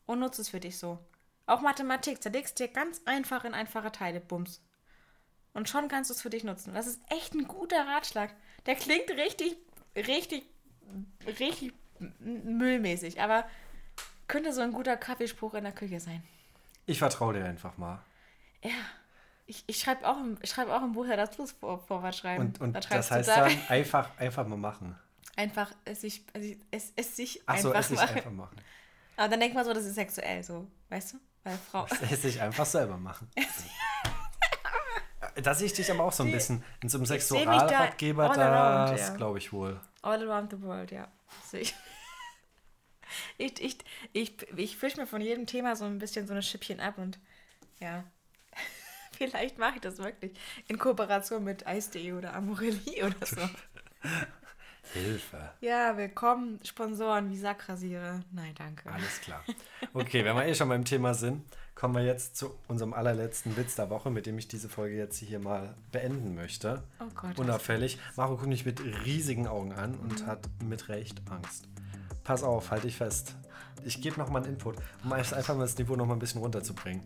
und 0.07 0.17
nutzt 0.17 0.39
es 0.39 0.49
für 0.49 0.59
dich 0.59 0.79
so. 0.79 0.97
Auch 1.45 1.61
Mathematik, 1.61 2.21
zerlegst 2.21 2.59
dir 2.59 2.67
ganz 2.67 3.01
einfach 3.05 3.43
in 3.43 3.53
einfache 3.53 3.91
Teile, 3.91 4.19
Bums. 4.21 4.61
Und 5.53 5.69
schon 5.69 5.87
kannst 5.87 6.09
du 6.09 6.13
es 6.13 6.21
für 6.21 6.29
dich 6.29 6.43
nutzen. 6.43 6.73
Das 6.73 6.87
ist 6.87 7.01
echt 7.09 7.33
ein 7.35 7.47
guter 7.47 7.85
Ratschlag. 7.87 8.33
Der 8.65 8.75
klingt 8.75 9.09
richtig, 9.11 9.57
richtig, 9.95 10.43
richtig 11.39 11.73
müllmäßig, 12.19 13.21
aber 13.21 13.45
könnte 14.27 14.53
so 14.53 14.61
ein 14.61 14.71
guter 14.71 14.97
Kaffeespruch 14.97 15.53
in 15.53 15.63
der 15.65 15.73
Küche 15.73 15.99
sein. 15.99 16.23
Ich 16.85 16.99
vertraue 16.99 17.33
dir 17.33 17.45
einfach 17.45 17.77
mal. 17.77 17.99
Ja. 18.63 18.71
Ich, 19.45 19.63
ich 19.67 19.77
schreibe 19.79 20.07
auch, 20.07 20.17
ich 20.41 20.49
schreib 20.49 20.69
auch 20.69 20.81
im 20.81 20.93
Buch 20.93 21.05
ja 21.05 21.17
das 21.17 21.31
Plus 21.31 21.51
vor, 21.51 21.79
Vorwort 21.85 22.15
schreiben. 22.15 22.45
Und, 22.45 22.61
und 22.61 22.73
Da 22.73 22.79
das 22.79 23.09
du 23.09 23.15
heißt 23.15 23.27
da 23.29 23.49
dann 23.49 23.59
einfach, 23.67 24.17
einfach 24.17 24.47
mal 24.47 24.57
machen. 24.57 24.97
einfach 25.35 25.73
es 25.83 26.01
sich, 26.01 26.23
es, 26.31 26.55
es, 26.71 26.93
es 26.95 27.15
sich 27.17 27.41
Achso, 27.47 27.67
einfach 27.67 27.79
es 27.81 27.87
sich 27.89 27.97
machen. 27.99 28.15
einfach 28.15 28.31
machen. 28.31 28.55
Aber 29.17 29.27
dann 29.27 29.41
denkt 29.41 29.53
man 29.53 29.65
so, 29.65 29.73
das 29.73 29.83
ist 29.83 29.95
sexuell 29.95 30.43
so, 30.43 30.65
weißt 30.89 31.13
du? 31.13 31.17
Weil 31.43 31.57
Frau. 31.57 31.87
Es 32.09 32.21
sich 32.21 32.41
einfach 32.41 32.65
selber 32.65 32.97
machen. 32.97 33.29
Da 35.35 35.55
sehe 35.55 35.65
ich 35.65 35.73
dich 35.73 35.89
aber 35.89 36.03
auch 36.03 36.11
so 36.11 36.23
ein 36.23 36.31
bisschen 36.31 36.63
in 36.81 36.89
so 36.89 36.97
einem 36.97 37.03
Ich 37.05 37.09
da 37.09 37.15
Sexualratgeber, 37.15 38.29
all 38.29 38.39
around, 38.39 38.99
das 38.99 39.09
ja. 39.09 39.15
glaube 39.15 39.39
ich 39.39 39.51
wohl. 39.51 39.79
All 40.03 40.29
around 40.29 40.51
the 40.51 40.61
world, 40.61 40.91
ja. 40.91 41.07
Ich, 41.53 41.73
ich, 43.37 43.61
ich, 43.61 43.77
ich, 44.11 44.51
ich 44.55 44.77
fisch 44.77 44.95
mir 44.95 45.07
von 45.07 45.21
jedem 45.21 45.47
Thema 45.47 45.75
so 45.75 45.85
ein 45.85 45.97
bisschen 45.97 46.27
so 46.27 46.33
eine 46.33 46.43
Schippchen 46.43 46.79
ab 46.79 46.97
und 46.97 47.17
ja. 47.79 48.03
Vielleicht 49.17 49.57
mache 49.57 49.75
ich 49.75 49.81
das 49.81 49.97
wirklich. 49.97 50.33
In 50.67 50.77
Kooperation 50.77 51.43
mit 51.43 51.65
Eis.de 51.65 52.13
oder 52.13 52.35
Amorelli 52.35 53.03
oder 53.03 53.25
so. 53.25 53.49
Hilfe. 54.91 55.51
Ja, 55.61 55.97
willkommen, 55.97 56.59
Sponsoren 56.63 57.29
wie 57.29 57.37
Sackrasiere. 57.37 58.23
Nein, 58.31 58.53
danke. 58.57 58.91
Alles 58.91 59.21
klar. 59.21 59.43
Okay, 59.93 60.25
wenn 60.25 60.35
wir 60.35 60.45
eh 60.45 60.53
schon 60.53 60.69
beim 60.69 60.85
Thema 60.85 61.13
sind, 61.13 61.43
kommen 61.75 61.95
wir 61.95 62.03
jetzt 62.03 62.35
zu 62.35 62.53
unserem 62.67 62.93
allerletzten 62.93 63.55
Witz 63.57 63.75
der 63.75 63.89
Woche, 63.89 64.11
mit 64.11 64.25
dem 64.25 64.37
ich 64.37 64.47
diese 64.47 64.69
Folge 64.69 64.95
jetzt 64.95 65.17
hier 65.17 65.39
mal 65.39 65.73
beenden 65.91 66.35
möchte. 66.35 66.83
Oh 66.99 67.05
Gott. 67.15 67.39
Unauffällig. 67.39 67.97
Maro 68.15 68.35
guckt 68.35 68.47
mich 68.47 68.65
mit 68.65 68.81
riesigen 69.05 69.47
Augen 69.47 69.73
an 69.73 69.95
und 69.95 70.27
hat 70.27 70.47
mit 70.63 70.89
Recht 70.89 71.21
Angst. 71.29 71.67
Pass 72.23 72.43
auf, 72.43 72.71
halt 72.71 72.83
dich 72.83 72.97
fest. 72.97 73.35
Ich 73.85 74.01
gebe 74.01 74.19
nochmal 74.19 74.43
einen 74.43 74.53
Input, 74.53 74.75
um 75.03 75.13
einfach 75.13 75.55
mal 75.55 75.63
das 75.63 75.77
Niveau 75.77 75.95
nochmal 75.95 76.15
ein 76.15 76.19
bisschen 76.19 76.41
runterzubringen. 76.41 77.03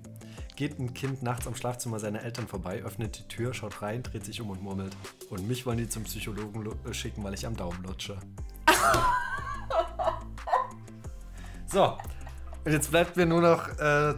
Geht 0.55 0.80
ein 0.80 0.93
Kind 0.93 1.24
nachts 1.24 1.47
am 1.47 1.55
Schlafzimmer 1.55 1.99
seiner 1.99 2.24
Eltern 2.24 2.47
vorbei, 2.47 2.82
öffnet 2.84 3.20
die 3.20 3.28
Tür, 3.28 3.53
schaut 3.53 3.82
rein, 3.82 4.03
dreht 4.03 4.26
sich 4.26 4.41
um 4.41 4.49
und 4.49 4.61
murmelt. 4.61 4.95
Und 5.30 5.47
mich 5.47 5.65
wollen 5.65 5.78
die 5.78 5.89
zum 5.89 6.03
Psychologen 6.03 6.68
äh, 6.86 6.93
schicken, 6.93 7.24
weil 7.24 7.34
ich 7.34 7.45
am 7.45 7.55
Daumen 7.55 7.84
lutsche. 7.84 8.18
so, 11.68 11.97
und 12.65 12.74
jetzt 12.74 12.91
bleibt 12.91 13.15
mir 13.15 13.26
nur 13.26 13.41
noch 13.41 13.68
äh, 13.80 14.15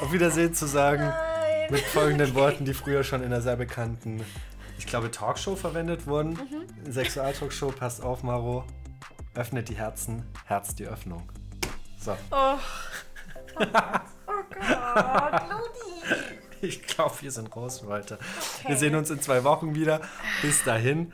auf 0.00 0.12
Wiedersehen 0.12 0.54
zu 0.54 0.66
sagen. 0.66 1.12
Mit 1.70 1.80
folgenden 1.80 2.34
Worten, 2.34 2.64
die 2.64 2.74
früher 2.74 3.02
schon 3.02 3.22
in 3.22 3.26
einer 3.26 3.40
sehr 3.40 3.56
bekannten, 3.56 4.22
ich 4.78 4.86
glaube, 4.86 5.10
Talkshow 5.10 5.56
verwendet 5.56 6.06
wurden. 6.06 6.30
Mhm. 6.30 6.92
Sexualtalkshow, 6.92 7.72
passt 7.72 8.02
auf, 8.02 8.22
Maro. 8.22 8.64
Öffnet 9.34 9.68
die 9.68 9.74
Herzen, 9.74 10.24
Herz 10.46 10.74
die 10.74 10.86
Öffnung. 10.86 11.22
So. 12.08 12.16
Oh. 12.30 12.58
oh 13.58 14.42
Gott, 14.50 15.42
Ludi. 15.50 16.16
Ich 16.62 16.82
glaube, 16.86 17.14
wir 17.20 17.30
sind 17.30 17.54
raus 17.54 17.80
für 17.80 17.88
heute. 17.88 18.18
Wir 18.66 18.78
sehen 18.78 18.94
uns 18.94 19.10
in 19.10 19.20
zwei 19.20 19.44
Wochen 19.44 19.74
wieder. 19.74 20.00
Bis 20.40 20.64
dahin, 20.64 21.12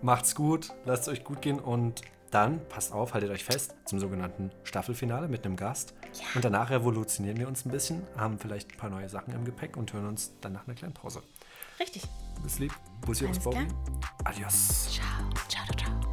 macht's 0.00 0.34
gut, 0.34 0.70
lasst 0.84 1.02
es 1.02 1.08
euch 1.10 1.22
gut 1.22 1.42
gehen 1.42 1.60
und 1.60 2.02
dann, 2.32 2.66
passt 2.68 2.92
auf, 2.92 3.14
haltet 3.14 3.30
euch 3.30 3.44
fest, 3.44 3.76
zum 3.84 4.00
sogenannten 4.00 4.50
Staffelfinale 4.64 5.28
mit 5.28 5.44
einem 5.44 5.54
Gast. 5.54 5.94
Und 6.34 6.44
danach 6.44 6.70
revolutionieren 6.70 7.38
wir 7.38 7.46
uns 7.46 7.64
ein 7.64 7.70
bisschen, 7.70 8.02
haben 8.16 8.40
vielleicht 8.40 8.72
ein 8.72 8.78
paar 8.78 8.90
neue 8.90 9.08
Sachen 9.08 9.34
im 9.34 9.44
Gepäck 9.44 9.76
und 9.76 9.92
hören 9.92 10.08
uns 10.08 10.32
dann 10.40 10.54
nach 10.54 10.66
einer 10.66 10.74
kleinen 10.74 10.94
Pause. 10.94 11.22
Richtig. 11.78 12.02
Bis 12.42 12.58
lieb. 12.58 12.72
Bussi 13.02 13.26
klar. 13.26 13.38
Bobby. 13.44 13.66
Adios. 14.24 14.88
Ciao, 14.90 15.46
ciao, 15.48 15.76
ciao. 15.76 16.11